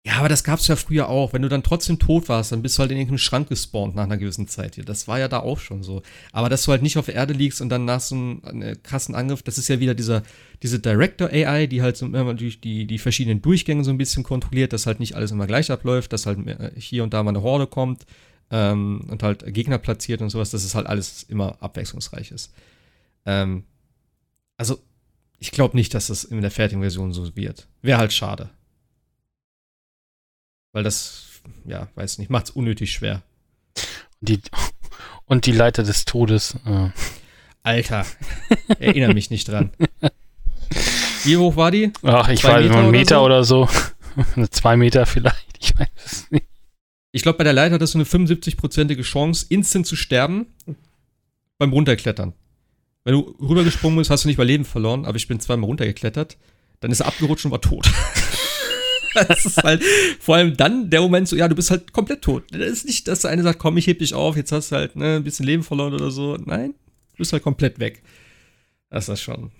[0.04, 1.32] Ja, aber das gab's ja früher auch.
[1.32, 4.02] Wenn du dann trotzdem tot warst, dann bist du halt in irgendeinem Schrank gespawnt nach
[4.02, 4.76] einer gewissen Zeit.
[4.88, 6.02] Das war ja da auch schon so.
[6.32, 8.74] Aber dass du halt nicht auf der Erde liegst und dann nach so einem äh,
[8.74, 10.24] krassen Angriff, das ist ja wieder dieser,
[10.60, 14.24] diese Director AI, die halt so immer durch die, die verschiedenen Durchgänge so ein bisschen
[14.24, 16.38] kontrolliert, dass halt nicht alles immer gleich abläuft, dass halt
[16.76, 18.04] hier und da mal eine Horde kommt
[18.50, 22.52] ähm, und halt Gegner platziert und sowas, dass es halt alles immer abwechslungsreich ist.
[23.24, 23.62] Ähm,
[24.56, 24.80] also,
[25.42, 27.66] ich glaube nicht, dass das in der fertigen Version so wird.
[27.82, 28.50] Wäre halt schade.
[30.70, 33.22] Weil das, ja, weiß nicht, macht es unnötig schwer.
[34.20, 34.40] Die,
[35.24, 36.54] und die Leiter des Todes.
[36.64, 36.90] Äh.
[37.64, 38.06] Alter,
[38.78, 39.72] erinnere mich nicht dran.
[41.24, 41.92] Wie hoch war die?
[42.04, 43.62] Ach, ich Zwei weiß nicht, einen Meter oder so.
[43.62, 44.46] Oder so.
[44.52, 46.46] Zwei Meter vielleicht, ich weiß es nicht.
[47.10, 50.46] Ich glaube, bei der Leiter hattest du eine 75-prozentige Chance, instant zu sterben
[51.58, 52.32] beim Runterklettern.
[53.04, 56.36] Wenn du rübergesprungen bist, hast du nicht mal Leben verloren, aber ich bin zweimal runtergeklettert.
[56.80, 57.90] Dann ist er abgerutscht und war tot.
[59.14, 59.82] das ist halt
[60.20, 62.44] vor allem dann der Moment so, ja, du bist halt komplett tot.
[62.50, 64.76] Das ist nicht, dass der eine sagt, komm, ich heb dich auf, jetzt hast du
[64.76, 66.36] halt ne, ein bisschen Leben verloren oder so.
[66.36, 66.74] Nein,
[67.12, 68.02] du bist halt komplett weg.
[68.90, 69.50] Das ist schon.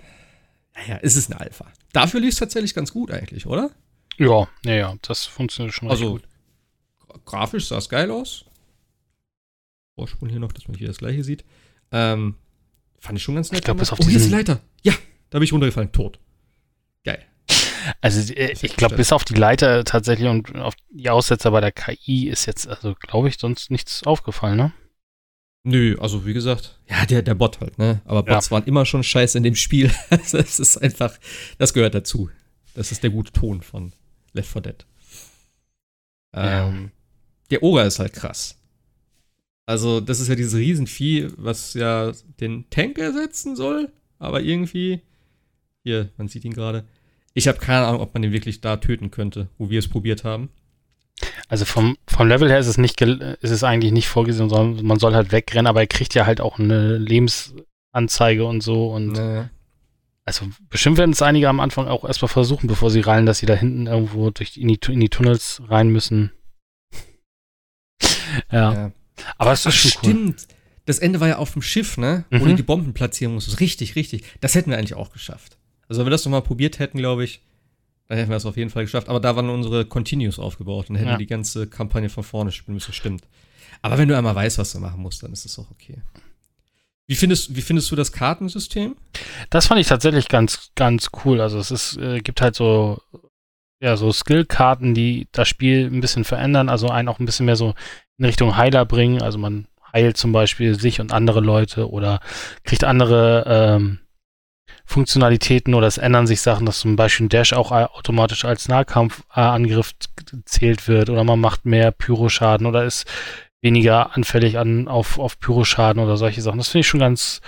[0.74, 1.66] Naja, es ist eine Alpha.
[1.93, 3.70] Dafür lief es tatsächlich ganz gut eigentlich, oder?
[4.19, 6.23] Ja, ja, ja, das funktioniert schon also, gut.
[7.24, 8.44] Grafisch sah es geil aus.
[9.94, 11.44] Vorsprung hier noch, dass man hier das gleiche sieht.
[11.90, 12.36] Ähm,
[13.02, 13.60] fand ich schon ganz nett.
[13.60, 14.60] Ich glaube, bis auf oh, hier ist die Leiter.
[14.82, 14.94] Ja,
[15.30, 15.90] da bin ich runtergefallen.
[15.92, 16.20] Tot.
[17.04, 17.24] Geil.
[18.00, 21.72] Also äh, ich glaube, bis auf die Leiter tatsächlich und auf die Aussetzer bei der
[21.72, 24.72] KI ist jetzt, also glaube ich, sonst nichts aufgefallen, ne?
[25.64, 28.00] Nö, also wie gesagt, ja, der, der Bot halt, ne?
[28.04, 28.50] Aber Bots ja.
[28.52, 29.92] waren immer schon scheiße in dem Spiel.
[30.10, 31.18] das ist einfach,
[31.58, 32.30] das gehört dazu.
[32.74, 33.92] Das ist der gute Ton von
[34.32, 34.86] Left 4 Dead.
[36.34, 36.92] Ähm,
[37.50, 38.61] der Oger ist halt krass.
[39.66, 45.01] Also, das ist ja dieses Riesenvieh, was ja den Tank ersetzen soll, aber irgendwie,
[45.84, 46.84] hier, man sieht ihn gerade,
[47.34, 50.24] ich habe keine Ahnung, ob man den wirklich da töten könnte, wo wir es probiert
[50.24, 50.51] haben.
[51.48, 54.98] Also vom, vom Level her ist es nicht ist es eigentlich nicht vorgesehen, sondern man
[54.98, 59.51] soll halt wegrennen, aber er kriegt ja halt auch eine Lebensanzeige und so und naja.
[60.24, 63.47] also bestimmt werden es einige am Anfang auch erstmal versuchen, bevor sie rein, dass sie
[63.47, 66.32] da hinten irgendwo durch in, die, in die Tunnels rein müssen.
[68.51, 68.72] ja.
[68.72, 68.93] ja.
[69.39, 70.40] Aber es ist schon stimmt.
[70.40, 70.57] Cool.
[70.85, 72.24] Das Ende war ja auf dem Schiff, ne?
[72.31, 72.51] Wo mhm.
[72.51, 73.61] du die Bomben platzieren musstest.
[73.61, 74.24] Richtig, richtig.
[74.40, 75.57] Das hätten wir eigentlich auch geschafft.
[75.89, 77.40] Also wenn wir das nochmal probiert hätten, glaube ich,
[78.09, 79.09] dann hätten wir es auf jeden Fall geschafft.
[79.09, 81.15] Aber da waren unsere Continues aufgebaut und hätten ja.
[81.15, 83.24] wir die ganze Kampagne von vorne spielen müssen, stimmt.
[83.81, 86.03] Aber wenn du einmal weißt, was du machen musst, dann ist es auch okay.
[87.07, 88.97] Wie findest, wie findest du das Kartensystem?
[89.51, 91.40] Das fand ich tatsächlich ganz, ganz cool.
[91.40, 93.01] Also es ist, äh, gibt halt so,
[93.82, 97.56] ja, so Skillkarten, die das Spiel ein bisschen verändern, also einen auch ein bisschen mehr
[97.56, 97.74] so
[98.16, 99.20] in Richtung Heiler bringen.
[99.20, 102.20] Also man heilt zum Beispiel sich und andere Leute oder
[102.62, 103.98] kriegt andere ähm,
[104.84, 109.92] Funktionalitäten oder es ändern sich Sachen, dass zum Beispiel ein Dash auch automatisch als Nahkampfangriff
[110.44, 113.04] zählt wird oder man macht mehr Pyroschaden oder ist
[113.62, 116.59] weniger anfällig an, auf, auf Pyroschaden oder solche Sachen.
[116.59, 117.40] Das finde ich schon ganz,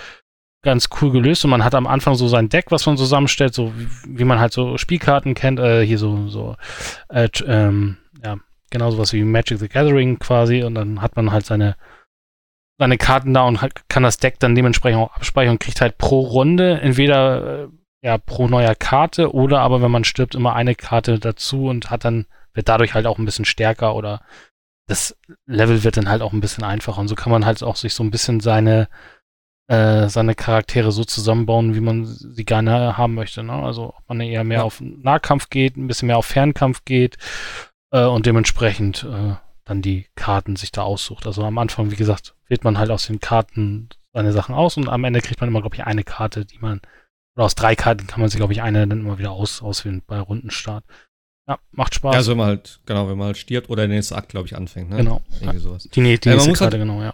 [0.65, 3.71] ganz cool gelöst und man hat am Anfang so sein Deck, was man zusammenstellt, so
[3.77, 3.87] wie,
[4.19, 6.57] wie man halt so Spielkarten kennt, äh, hier so, so,
[7.07, 8.37] äh, ähm, ja,
[8.69, 11.77] genau sowas wie Magic the Gathering quasi und dann hat man halt seine
[12.77, 16.19] seine Karten da und kann das Deck dann dementsprechend auch abspeichern und kriegt halt pro
[16.19, 17.67] Runde entweder äh,
[18.03, 22.03] ja pro neuer Karte oder aber wenn man stirbt immer eine Karte dazu und hat
[22.03, 24.21] dann wird dadurch halt auch ein bisschen stärker oder
[24.87, 27.77] das Level wird dann halt auch ein bisschen einfacher und so kann man halt auch
[27.77, 28.89] sich so ein bisschen seine
[29.67, 33.43] äh, seine Charaktere so zusammenbauen, wie man sie gerne haben möchte.
[33.43, 33.53] Ne?
[33.53, 34.63] Also ob man eher mehr ja.
[34.63, 37.17] auf Nahkampf geht, ein bisschen mehr auf Fernkampf geht
[37.91, 39.35] äh, und dementsprechend äh,
[39.65, 41.25] dann die Karten sich da aussucht.
[41.25, 44.87] Also am Anfang, wie gesagt, wählt man halt aus den Karten seine Sachen aus und
[44.87, 46.79] am Ende kriegt man immer, glaube ich, eine Karte, die man,
[47.35, 50.03] oder aus drei Karten kann man sich, glaube ich, eine dann immer wieder aus, auswählen
[50.05, 50.85] bei Rundenstart.
[51.47, 52.13] Ja, macht Spaß.
[52.13, 54.47] Ja, also wenn man halt, genau, wenn man halt stirbt oder der nächste Akt, glaube
[54.47, 54.97] ich, anfängt, ne?
[54.97, 55.21] Genau.
[55.41, 55.83] Irgendwie sowas.
[55.83, 57.13] Die, die nächste also Karte, halt, genau, ja.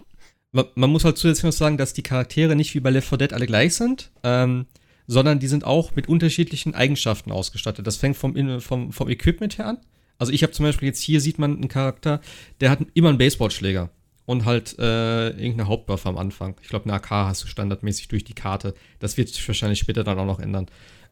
[0.52, 3.18] Man, man, muss halt zusätzlich noch sagen, dass die Charaktere nicht wie bei Left 4
[3.18, 4.66] Dead alle gleich sind, ähm,
[5.06, 7.86] sondern die sind auch mit unterschiedlichen Eigenschaften ausgestattet.
[7.86, 9.78] Das fängt vom, vom, vom Equipment her an.
[10.18, 12.20] Also ich habe zum Beispiel jetzt hier sieht man einen Charakter,
[12.60, 13.90] der hat immer einen Baseballschläger
[14.26, 16.54] und halt äh, irgendeine Hauptwaffe am Anfang.
[16.62, 18.74] Ich glaube, eine AK hast du standardmäßig durch die Karte.
[18.98, 20.66] Das wird sich wahrscheinlich später dann auch noch ändern.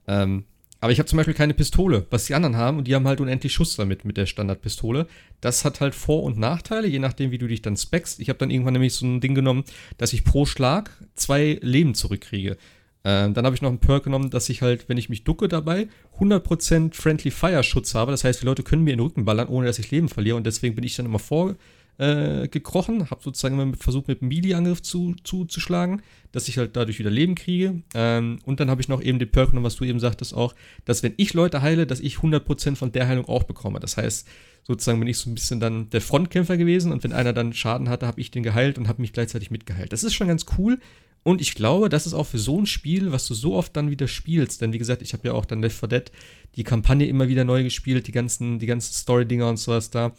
[0.06, 0.44] Ähm,
[0.80, 3.20] aber ich habe zum Beispiel keine Pistole, was die anderen haben, und die haben halt
[3.20, 5.06] unendlich Schuss damit, mit der Standardpistole.
[5.40, 8.20] Das hat halt Vor- und Nachteile, je nachdem, wie du dich dann speckst.
[8.20, 9.64] Ich habe dann irgendwann nämlich so ein Ding genommen,
[9.98, 12.56] dass ich pro Schlag zwei Leben zurückkriege.
[13.04, 15.48] Ähm, dann habe ich noch einen Perk genommen, dass ich halt, wenn ich mich ducke
[15.48, 15.88] dabei,
[16.18, 18.10] 100% Friendly Fire Schutz habe.
[18.10, 20.36] Das heißt, die Leute können mir in den Rücken ballern, ohne dass ich Leben verliere.
[20.36, 21.56] Und deswegen bin ich dann immer vor,
[22.00, 26.00] äh, gekrochen, habe sozusagen immer versucht, mit einem Melee-Angriff zu, zu, zu schlagen,
[26.32, 27.82] dass ich halt dadurch wieder Leben kriege.
[27.94, 30.54] Ähm, und dann habe ich noch eben den Perk genommen, was du eben sagtest auch,
[30.86, 33.80] dass wenn ich Leute heile, dass ich 100% von der Heilung auch bekomme.
[33.80, 34.26] Das heißt,
[34.66, 37.90] sozusagen bin ich so ein bisschen dann der Frontkämpfer gewesen und wenn einer dann Schaden
[37.90, 39.92] hatte, habe ich den geheilt und habe mich gleichzeitig mitgeheilt.
[39.92, 40.78] Das ist schon ganz cool.
[41.22, 43.90] Und ich glaube, das ist auch für so ein Spiel, was du so oft dann
[43.90, 46.12] wieder spielst, denn wie gesagt, ich habe ja auch dann Left 4 Dead
[46.56, 50.12] die Kampagne immer wieder neu gespielt, die ganzen, die ganzen Story-Dinger und sowas da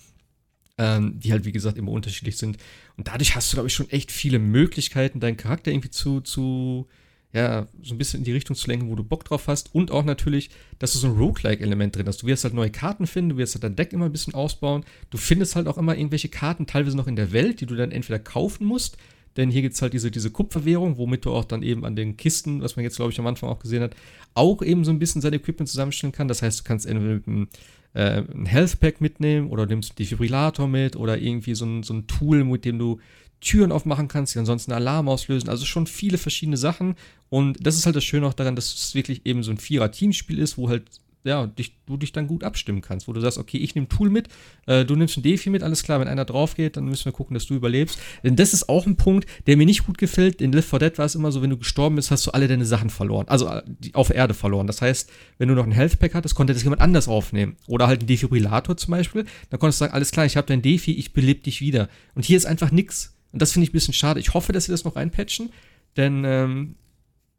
[0.81, 2.57] ähm, die halt, wie gesagt, immer unterschiedlich sind.
[2.97, 6.87] Und dadurch hast du, glaube ich, schon echt viele Möglichkeiten, deinen Charakter irgendwie zu, zu,
[7.33, 9.75] ja, so ein bisschen in die Richtung zu lenken, wo du Bock drauf hast.
[9.75, 10.49] Und auch natürlich,
[10.79, 12.23] dass du so ein Roguelike-Element drin hast.
[12.23, 14.83] Du wirst halt neue Karten finden, du wirst halt dein Deck immer ein bisschen ausbauen.
[15.11, 17.91] Du findest halt auch immer irgendwelche Karten, teilweise noch in der Welt, die du dann
[17.91, 18.97] entweder kaufen musst,
[19.37, 22.17] denn hier gibt es halt diese, diese Kupferwährung, womit du auch dann eben an den
[22.17, 23.95] Kisten, was man jetzt, glaube ich, am Anfang auch gesehen hat,
[24.33, 26.27] auch eben so ein bisschen sein Equipment zusammenstellen kann.
[26.27, 27.47] Das heißt, du kannst entweder mit einem
[27.93, 31.93] äh, ein Health Pack mitnehmen oder nimmst einen Defibrillator mit oder irgendwie so ein, so
[31.93, 32.99] ein Tool, mit dem du
[33.41, 35.49] Türen aufmachen kannst, die ansonsten Alarm auslösen.
[35.49, 36.95] Also schon viele verschiedene Sachen.
[37.29, 40.39] Und das ist halt das Schöne auch daran, dass es wirklich eben so ein Vierer-Teamspiel
[40.39, 40.83] ist, wo halt
[41.23, 44.09] ja, dich, du dich dann gut abstimmen kannst, wo du sagst, okay, ich nehme Tool
[44.09, 44.27] mit,
[44.65, 47.11] äh, du nimmst ein Defi mit, alles klar, wenn einer drauf geht, dann müssen wir
[47.11, 47.99] gucken, dass du überlebst.
[48.23, 50.41] Denn das ist auch ein Punkt, der mir nicht gut gefällt.
[50.41, 52.47] In Live 4 Dead war es immer so, wenn du gestorben bist, hast du alle
[52.47, 53.27] deine Sachen verloren.
[53.27, 54.67] Also äh, die, auf Erde verloren.
[54.67, 57.55] Das heißt, wenn du noch ein Health Pack hattest, konnte das jemand anders aufnehmen.
[57.67, 59.25] Oder halt ein Defibrillator zum Beispiel.
[59.49, 61.87] Dann konntest du sagen, alles klar, ich habe dein Defi, ich belebe dich wieder.
[62.15, 63.15] Und hier ist einfach nix.
[63.31, 64.19] Und das finde ich ein bisschen schade.
[64.19, 65.51] Ich hoffe, dass sie das noch reinpatchen.
[65.97, 66.75] Denn, ähm,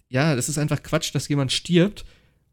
[0.08, 2.04] ja, das ist einfach Quatsch, dass jemand stirbt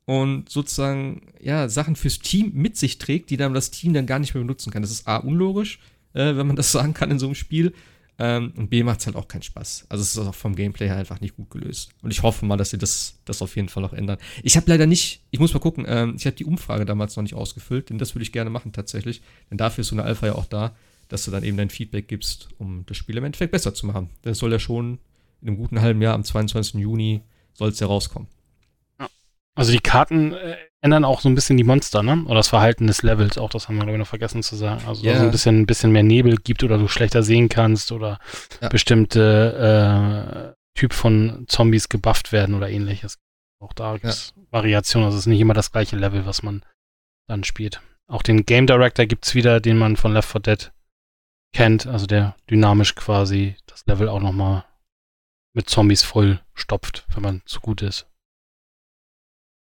[0.10, 4.18] und sozusagen ja Sachen fürs Team mit sich trägt, die dann das Team dann gar
[4.18, 4.82] nicht mehr benutzen kann.
[4.82, 5.78] Das ist A unlogisch,
[6.14, 7.76] äh, wenn man das sagen kann in so einem Spiel.
[8.18, 9.86] Ähm, und B macht es halt auch keinen Spaß.
[9.88, 11.92] Also es ist auch vom Gameplay her einfach nicht gut gelöst.
[12.02, 14.18] Und ich hoffe mal, dass sie das, das auf jeden Fall noch ändern.
[14.42, 17.22] Ich habe leider nicht, ich muss mal gucken, ähm, ich habe die Umfrage damals noch
[17.22, 19.22] nicht ausgefüllt, denn das würde ich gerne machen tatsächlich.
[19.52, 20.76] Denn dafür ist so eine Alpha ja auch da,
[21.08, 24.10] dass du dann eben dein Feedback gibst, um das Spiel im Endeffekt besser zu machen.
[24.26, 24.98] Denn es soll ja schon
[25.44, 26.82] in einem guten halben Jahr, am 22.
[26.82, 27.22] Juni,
[27.54, 28.28] soll es ja rauskommen.
[29.56, 32.24] Also die Karten äh, ändern auch so ein bisschen die Monster, ne?
[32.26, 34.84] Oder das Verhalten des Levels, auch das haben wir, glaube ich, noch vergessen zu sagen.
[34.88, 35.16] Also yeah.
[35.16, 38.20] es ein bisschen, ein bisschen mehr Nebel gibt oder du schlechter sehen kannst oder
[38.62, 38.70] ja.
[38.70, 43.18] bestimmte äh, Typ von Zombies gebufft werden oder ähnliches.
[43.62, 44.44] Auch da gibt es ja.
[44.52, 45.08] Variationen.
[45.08, 46.64] Also es ist nicht immer das gleiche Level, was man
[47.28, 47.82] dann spielt.
[48.08, 50.72] Auch den Game Director gibt es wieder, den man von Left 4 Dead
[51.54, 54.66] kennt, also der dynamisch quasi das Level auch nochmal
[55.54, 58.09] mit Zombies voll stopft, wenn man zu gut ist.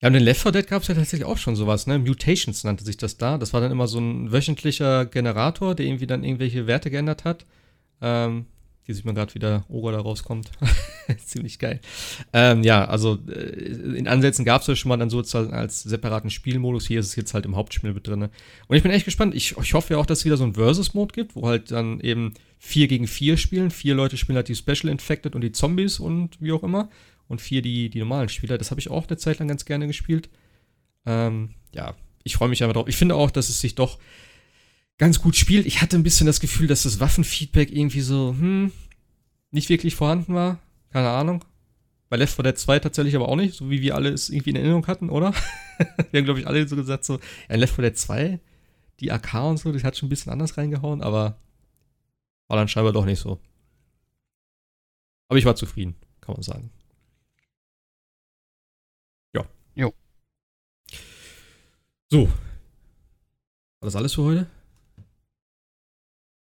[0.03, 1.99] Ja, und in Left 4 Dead gab es ja tatsächlich auch schon sowas, ne?
[1.99, 3.39] Mutations nannte sich das da.
[3.39, 7.47] Das war dann immer so ein wöchentlicher Generator, der irgendwie dann irgendwelche Werte geändert hat.
[8.03, 8.45] Ähm,
[8.83, 10.51] hier sieht man gerade, wie der Ogre da rauskommt.
[11.25, 11.81] Ziemlich geil.
[12.35, 16.31] Ähm, ja, also äh, in Ansätzen gab es ja schon mal dann sozusagen als separaten
[16.31, 16.87] Spielmodus.
[16.87, 18.29] Hier ist es jetzt halt im Hauptspiel mit drin.
[18.69, 19.35] Und ich bin echt gespannt.
[19.35, 21.99] Ich, ich hoffe ja auch, dass es wieder so ein Versus-Mode gibt, wo halt dann
[22.01, 23.71] eben 4 gegen 4 spielen.
[23.71, 26.91] Vier Leute spielen halt die Special Infected und die Zombies und wie auch immer
[27.29, 28.59] und vier die, die normalen Spieler.
[28.59, 30.29] Das habe ich auch eine Zeit lang ganz gerne gespielt.
[31.05, 31.95] Ähm, ja,
[32.25, 32.89] ich freue mich einfach drauf.
[32.89, 33.99] Ich finde auch, dass es sich doch
[34.99, 35.67] ganz gut spielt.
[35.67, 38.73] Ich hatte ein bisschen das Gefühl, dass das Waffenfeedback irgendwie so, hm,
[39.51, 40.61] nicht wirklich vorhanden war.
[40.91, 41.45] Keine Ahnung.
[42.09, 44.51] Bei Left 4 Dead 2 tatsächlich aber auch nicht, so wie wir alle es irgendwie
[44.51, 45.33] in Erinnerung hatten, oder?
[45.79, 48.41] wir haben, glaube ich, alle so gesagt, so, ja, Left 4 Dead 2,
[49.01, 51.39] die AK und so, das hat schon ein bisschen anders reingehauen, aber
[52.49, 53.41] war dann scheinbar doch nicht so.
[55.29, 56.71] Aber ich war zufrieden, kann man sagen.
[59.77, 59.93] Jo.
[62.11, 62.29] So.
[62.29, 64.47] War das alles für heute?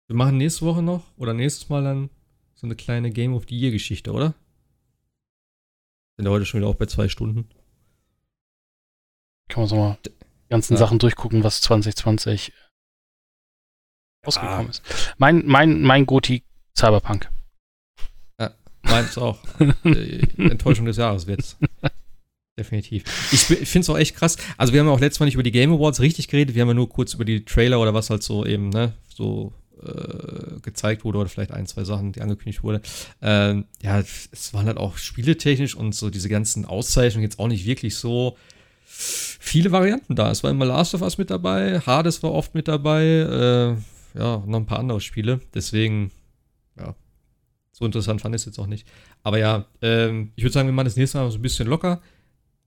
[0.08, 2.10] Wir machen nächste Woche noch oder nächstes Mal dann
[2.54, 4.34] so eine kleine Game of the Year Geschichte, oder?
[6.16, 7.48] Sind wir heute schon wieder auch bei zwei Stunden.
[9.48, 10.12] Kann man so mal die
[10.48, 10.78] ganzen ja.
[10.78, 12.52] Sachen durchgucken, was 2020
[14.26, 14.70] rausgekommen ah.
[14.70, 14.82] ist.
[15.18, 16.44] Mein, mein, mein Goti
[16.76, 17.30] Cyberpunk.
[18.38, 19.38] Ja, meins auch.
[19.84, 21.56] Enttäuschung des Jahres wird's.
[22.60, 23.02] Definitiv.
[23.32, 24.36] Ich, finde es auch echt krass.
[24.56, 26.62] Also wir haben ja auch letztes Mal nicht über die Game Awards richtig geredet, wir
[26.62, 30.60] haben ja nur kurz über die Trailer oder was halt so eben, ne, so äh,
[30.60, 32.82] gezeigt wurde oder vielleicht ein, zwei Sachen, die angekündigt wurde.
[33.22, 37.64] Ähm, ja, es waren halt auch spieletechnisch und so diese ganzen Auszeichnungen jetzt auch nicht
[37.64, 38.36] wirklich so
[38.84, 40.30] viele Varianten da.
[40.30, 44.42] Es war immer Last of Us mit dabei, Hades war oft mit dabei, äh, ja,
[44.46, 45.40] noch ein paar andere Spiele.
[45.54, 46.10] Deswegen,
[46.78, 46.94] ja,
[47.72, 48.86] so interessant fand ich es jetzt auch nicht.
[49.22, 52.02] Aber ja, ähm, ich würde sagen, wir machen das nächste Mal so ein bisschen locker.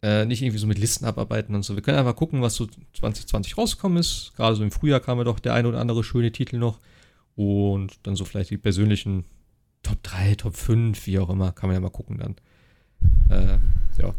[0.04, 1.76] Äh, nicht irgendwie so mit Listen abarbeiten und so.
[1.76, 4.34] Wir können einfach gucken, was so 2020 rausgekommen ist.
[4.36, 6.82] Gerade so im Frühjahr kam ja doch der ein oder andere schöne Titel noch.
[7.38, 9.24] Und dann so vielleicht die persönlichen
[9.82, 12.36] Top 3, Top 5, wie auch immer, kann man ja mal gucken dann.
[13.30, 13.58] Äh,
[14.02, 14.14] ja.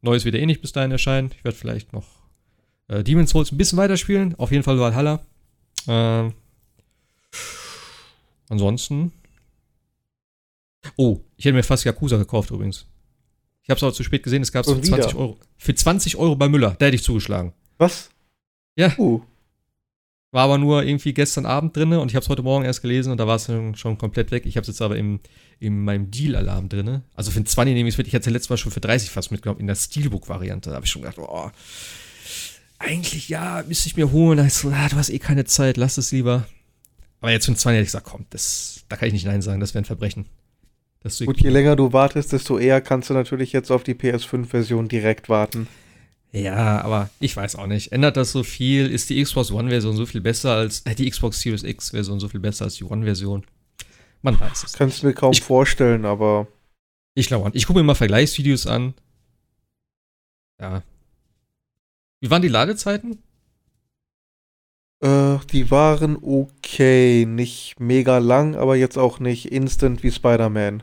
[0.00, 1.30] Neues wird eh nicht bis dahin erscheinen.
[1.36, 2.06] Ich werde vielleicht noch
[2.88, 4.34] äh, Demon's Souls ein bisschen weiterspielen.
[4.36, 5.20] Auf jeden Fall Valhalla.
[5.86, 6.30] Äh,
[8.48, 9.12] ansonsten.
[10.96, 12.86] Oh, ich hätte mir fast Yakuza gekauft übrigens.
[13.68, 15.36] Ich habe es aber zu spät gesehen, es gab es für 20 Euro.
[15.58, 17.52] Für 20 Euro bei Müller, da hätte ich zugeschlagen.
[17.76, 18.08] Was?
[18.76, 18.94] Ja.
[18.96, 19.20] Uh.
[20.30, 23.12] War aber nur irgendwie gestern Abend drin und ich habe es heute Morgen erst gelesen
[23.12, 23.44] und da war es
[23.78, 24.46] schon, komplett weg.
[24.46, 25.20] Ich habe es jetzt aber im,
[25.60, 27.02] in meinem Deal-Alarm drin.
[27.14, 28.06] Also für ein 20 nehme ich es mit.
[28.06, 30.70] Ich hatte letztes Mal schon für 30 fast mitgenommen in der Steelbook-Variante.
[30.70, 31.50] Da habe ich schon gedacht, oh,
[32.78, 34.38] eigentlich ja, müsste ich mir holen.
[34.38, 36.46] Da ist so, ah, du hast eh keine Zeit, lass es lieber.
[37.20, 39.42] Aber jetzt für ein 20 hätte ich gesagt, komm, das, da kann ich nicht Nein
[39.42, 40.24] sagen, das wäre ein Verbrechen.
[41.02, 45.28] Gut, je länger du wartest, desto eher kannst du natürlich jetzt auf die PS5-Version direkt
[45.28, 45.68] warten.
[46.32, 47.92] Ja, aber ich weiß auch nicht.
[47.92, 48.90] Ändert das so viel?
[48.90, 52.40] Ist die Xbox One-Version so viel besser als äh, die Xbox Series X-Version so viel
[52.40, 53.44] besser als die One-Version?
[54.22, 54.72] Man weiß es.
[54.74, 56.48] Kannst mir kaum ich, vorstellen, aber.
[57.14, 58.94] Ich glaube, ich gucke mir mal Vergleichsvideos an.
[60.60, 60.82] Ja.
[62.20, 63.22] Wie waren die Ladezeiten?
[65.00, 67.24] Äh, die waren okay.
[67.26, 70.82] Nicht mega lang, aber jetzt auch nicht instant wie Spider-Man.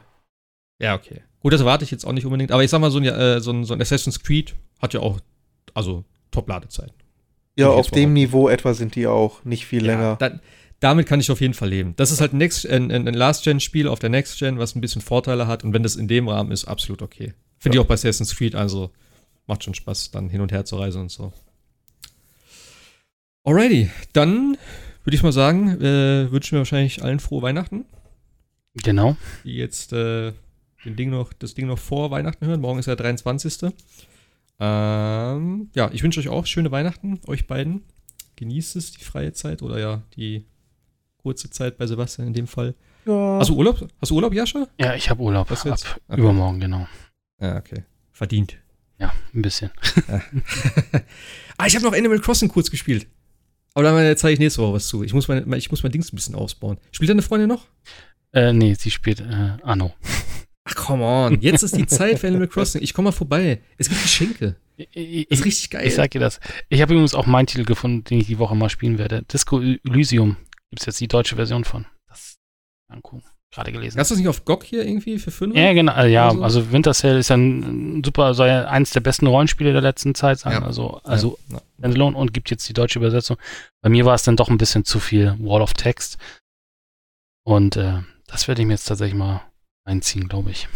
[0.80, 1.22] Ja, okay.
[1.40, 2.52] Gut, das erwarte ich jetzt auch nicht unbedingt.
[2.52, 5.00] Aber ich sag mal, so ein, äh, so ein, so ein Assassin's Creed hat ja
[5.00, 5.20] auch,
[5.74, 6.94] also Top-Ladezeiten.
[7.58, 9.46] Ja, auf dem Niveau etwa sind die auch.
[9.46, 10.16] Nicht viel ja, länger.
[10.18, 10.40] Da,
[10.82, 11.94] damit kann ich auf jeden Fall leben.
[11.96, 15.48] Das ist halt ein, Next, ein, ein Last-Gen-Spiel auf der Next-Gen, was ein bisschen Vorteile
[15.48, 15.64] hat.
[15.64, 17.34] Und wenn das in dem Rahmen ist, absolut okay.
[17.58, 17.82] Finde ja.
[17.82, 18.92] ich auch bei Assassin's Creed, also
[19.48, 21.32] macht schon Spaß, dann hin und her zu reisen und so.
[23.44, 24.58] Alrighty, dann
[25.04, 27.86] würde ich mal sagen, äh, wünschen wir wahrscheinlich allen frohe Weihnachten.
[28.74, 29.16] Genau.
[29.44, 30.34] Die jetzt äh,
[30.86, 32.62] den Ding noch, das Ding noch vor Weihnachten hören.
[32.62, 33.74] Morgen ist ja der 23.
[34.60, 37.84] Ähm, ja, ich wünsche euch auch schöne Weihnachten, euch beiden.
[38.38, 40.46] Genießt es, die freie Zeit oder ja, die
[41.18, 42.76] kurze Zeit bei Sebastian in dem Fall.
[43.06, 43.38] Ja.
[43.40, 43.88] Hast du Urlaub?
[44.00, 44.68] Hast du Urlaub, Jascha?
[44.80, 45.50] Ja, ich habe Urlaub.
[45.50, 45.86] Was jetzt?
[45.88, 46.22] Ab okay.
[46.22, 46.88] Übermorgen, genau.
[47.42, 47.84] Ja, okay.
[48.12, 48.58] Verdient.
[49.00, 49.72] Ja, ein bisschen.
[51.58, 53.08] ah, ich habe noch Animal Crossing kurz gespielt.
[53.74, 55.04] Aber dann zeige ich nächste Woche was zu.
[55.04, 56.78] Ich muss mein, ich muss mein Dings ein bisschen ausbauen.
[56.92, 57.68] Spielt deine Freundin noch?
[58.32, 59.94] Äh, nee, sie spielt äh, Anno.
[60.66, 61.42] Ach, come on.
[61.42, 62.82] Jetzt ist die Zeit für Animal Crossing.
[62.82, 63.62] Ich komme mal vorbei.
[63.78, 64.56] Es gibt Geschenke.
[64.78, 65.88] Ich, ist richtig geil.
[65.88, 66.40] Ich sag dir das.
[66.70, 69.24] Ich habe übrigens auch meinen Titel gefunden, den ich die Woche mal spielen werde.
[69.24, 70.38] Disco Elysium.
[70.72, 71.86] Gibt es jetzt die deutsche Version von.
[72.08, 72.36] Das
[72.92, 73.24] angucken.
[73.54, 74.00] Gerade gelesen.
[74.00, 75.56] Hast du das nicht auf GOG hier irgendwie für 5?
[75.56, 76.04] Ja, genau.
[76.04, 76.44] Ja, so?
[76.44, 80.40] also Winter Cell ist ein super, soll ja eins der besten Rollenspiele der letzten Zeit
[80.40, 80.54] sein.
[80.54, 80.64] Ja.
[80.64, 81.62] Also, also ja.
[81.78, 83.38] Standalone und gibt jetzt die deutsche Übersetzung.
[83.82, 86.18] Bei mir war es dann doch ein bisschen zu viel Wall of Text.
[87.46, 89.42] Und äh, das werde ich mir jetzt tatsächlich mal
[89.86, 90.68] einziehen, glaube ich.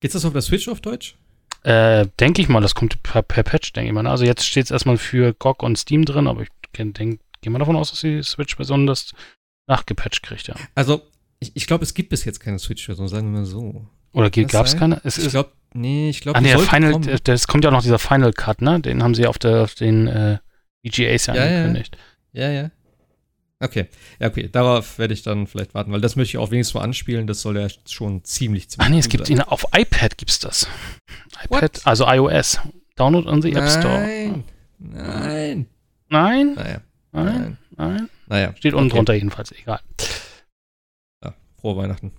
[0.00, 1.16] Geht's das auf der Switch auf Deutsch?
[1.62, 4.02] Äh, denke ich mal, das kommt per, per Patch, denke ich mal.
[4.02, 4.10] Ne?
[4.10, 7.58] Also jetzt steht es erstmal für GOG und Steam drin, aber ich denke, gehe mal
[7.58, 9.12] davon aus, dass die Switch-Version das
[9.66, 10.54] nachgepatcht kriegt, ja.
[10.74, 11.02] Also,
[11.38, 13.86] ich, ich glaube, es gibt bis jetzt keine Switch-Version, sagen wir mal so.
[14.12, 15.00] Oder gab es keine?
[15.04, 17.18] Es ich glaube, nee, ich glaube, ah, nee, Final, kommen.
[17.24, 18.80] das kommt ja auch noch dieser Final Cut, ne?
[18.80, 20.38] Den haben sie auf, der, auf den äh,
[20.82, 21.96] EGAs ja, ja angekündigt.
[22.32, 22.62] Ja, ja.
[22.62, 22.70] ja.
[23.62, 23.88] Okay,
[24.18, 26.82] ja, okay, darauf werde ich dann vielleicht warten, weil das möchte ich auch wenigstens mal
[26.82, 30.30] anspielen, das soll ja schon ziemlich, ziemlich Ah, nee, es gibt ihn, auf iPad gibt
[30.30, 30.66] es das.
[31.44, 31.86] iPad, What?
[31.86, 32.58] also iOS.
[32.96, 34.00] Download on the App Store.
[34.00, 34.44] Nein,
[34.78, 35.66] nein.
[36.08, 36.54] Nein?
[36.54, 36.80] Naja.
[37.12, 37.24] Nein?
[37.26, 37.58] Nein?
[37.76, 38.08] Nein?
[38.28, 38.54] Naja.
[38.56, 38.96] Steht unten okay.
[38.96, 39.80] drunter jedenfalls, egal.
[41.22, 42.12] Ja, frohe Weihnachten.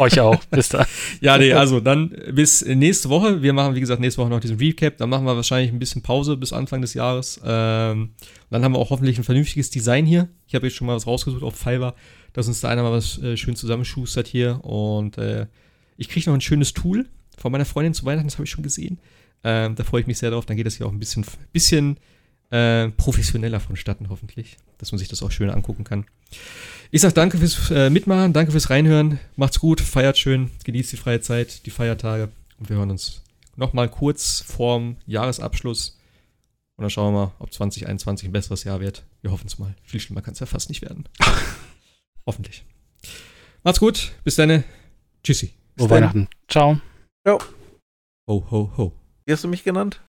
[0.00, 0.42] Euch auch.
[0.50, 0.86] Bis dann.
[1.20, 3.42] ja, nee, also dann bis nächste Woche.
[3.42, 4.96] Wir machen, wie gesagt, nächste Woche noch diesen Recap.
[4.96, 7.38] Dann machen wir wahrscheinlich ein bisschen Pause bis Anfang des Jahres.
[7.44, 8.10] Ähm,
[8.48, 10.28] dann haben wir auch hoffentlich ein vernünftiges Design hier.
[10.46, 11.94] Ich habe jetzt schon mal was rausgesucht auf Fiverr,
[12.32, 14.64] dass uns da einer mal was äh, schön zusammenschustert hier.
[14.64, 15.46] Und äh,
[15.98, 17.06] ich kriege noch ein schönes Tool
[17.36, 18.98] von meiner Freundin zu Weihnachten, das habe ich schon gesehen.
[19.44, 20.46] Ähm, da freue ich mich sehr drauf.
[20.46, 21.98] Dann geht das hier auch ein bisschen, bisschen
[22.50, 24.56] äh, professioneller vonstatten, hoffentlich.
[24.78, 26.06] Dass man sich das auch schön angucken kann.
[26.90, 29.20] Ich sage danke fürs äh, Mitmachen, danke fürs Reinhören.
[29.36, 32.30] Macht's gut, feiert schön, genießt die freie Zeit, die Feiertage.
[32.58, 33.22] Und wir hören uns
[33.56, 35.98] nochmal kurz vorm Jahresabschluss.
[36.76, 39.04] Und dann schauen wir mal, ob 2021 ein besseres Jahr wird.
[39.20, 39.74] Wir hoffen es mal.
[39.82, 41.04] Viel schlimmer kann es ja fast nicht werden.
[42.26, 42.64] Hoffentlich.
[43.62, 44.64] Macht's gut, bis dann.
[45.22, 45.52] Tschüssi.
[45.76, 46.28] Frohe Weihnachten.
[46.48, 46.80] Ciao.
[47.26, 47.38] Ciao.
[48.26, 48.92] Ho, ho, ho.
[49.26, 50.00] Wie hast du mich genannt?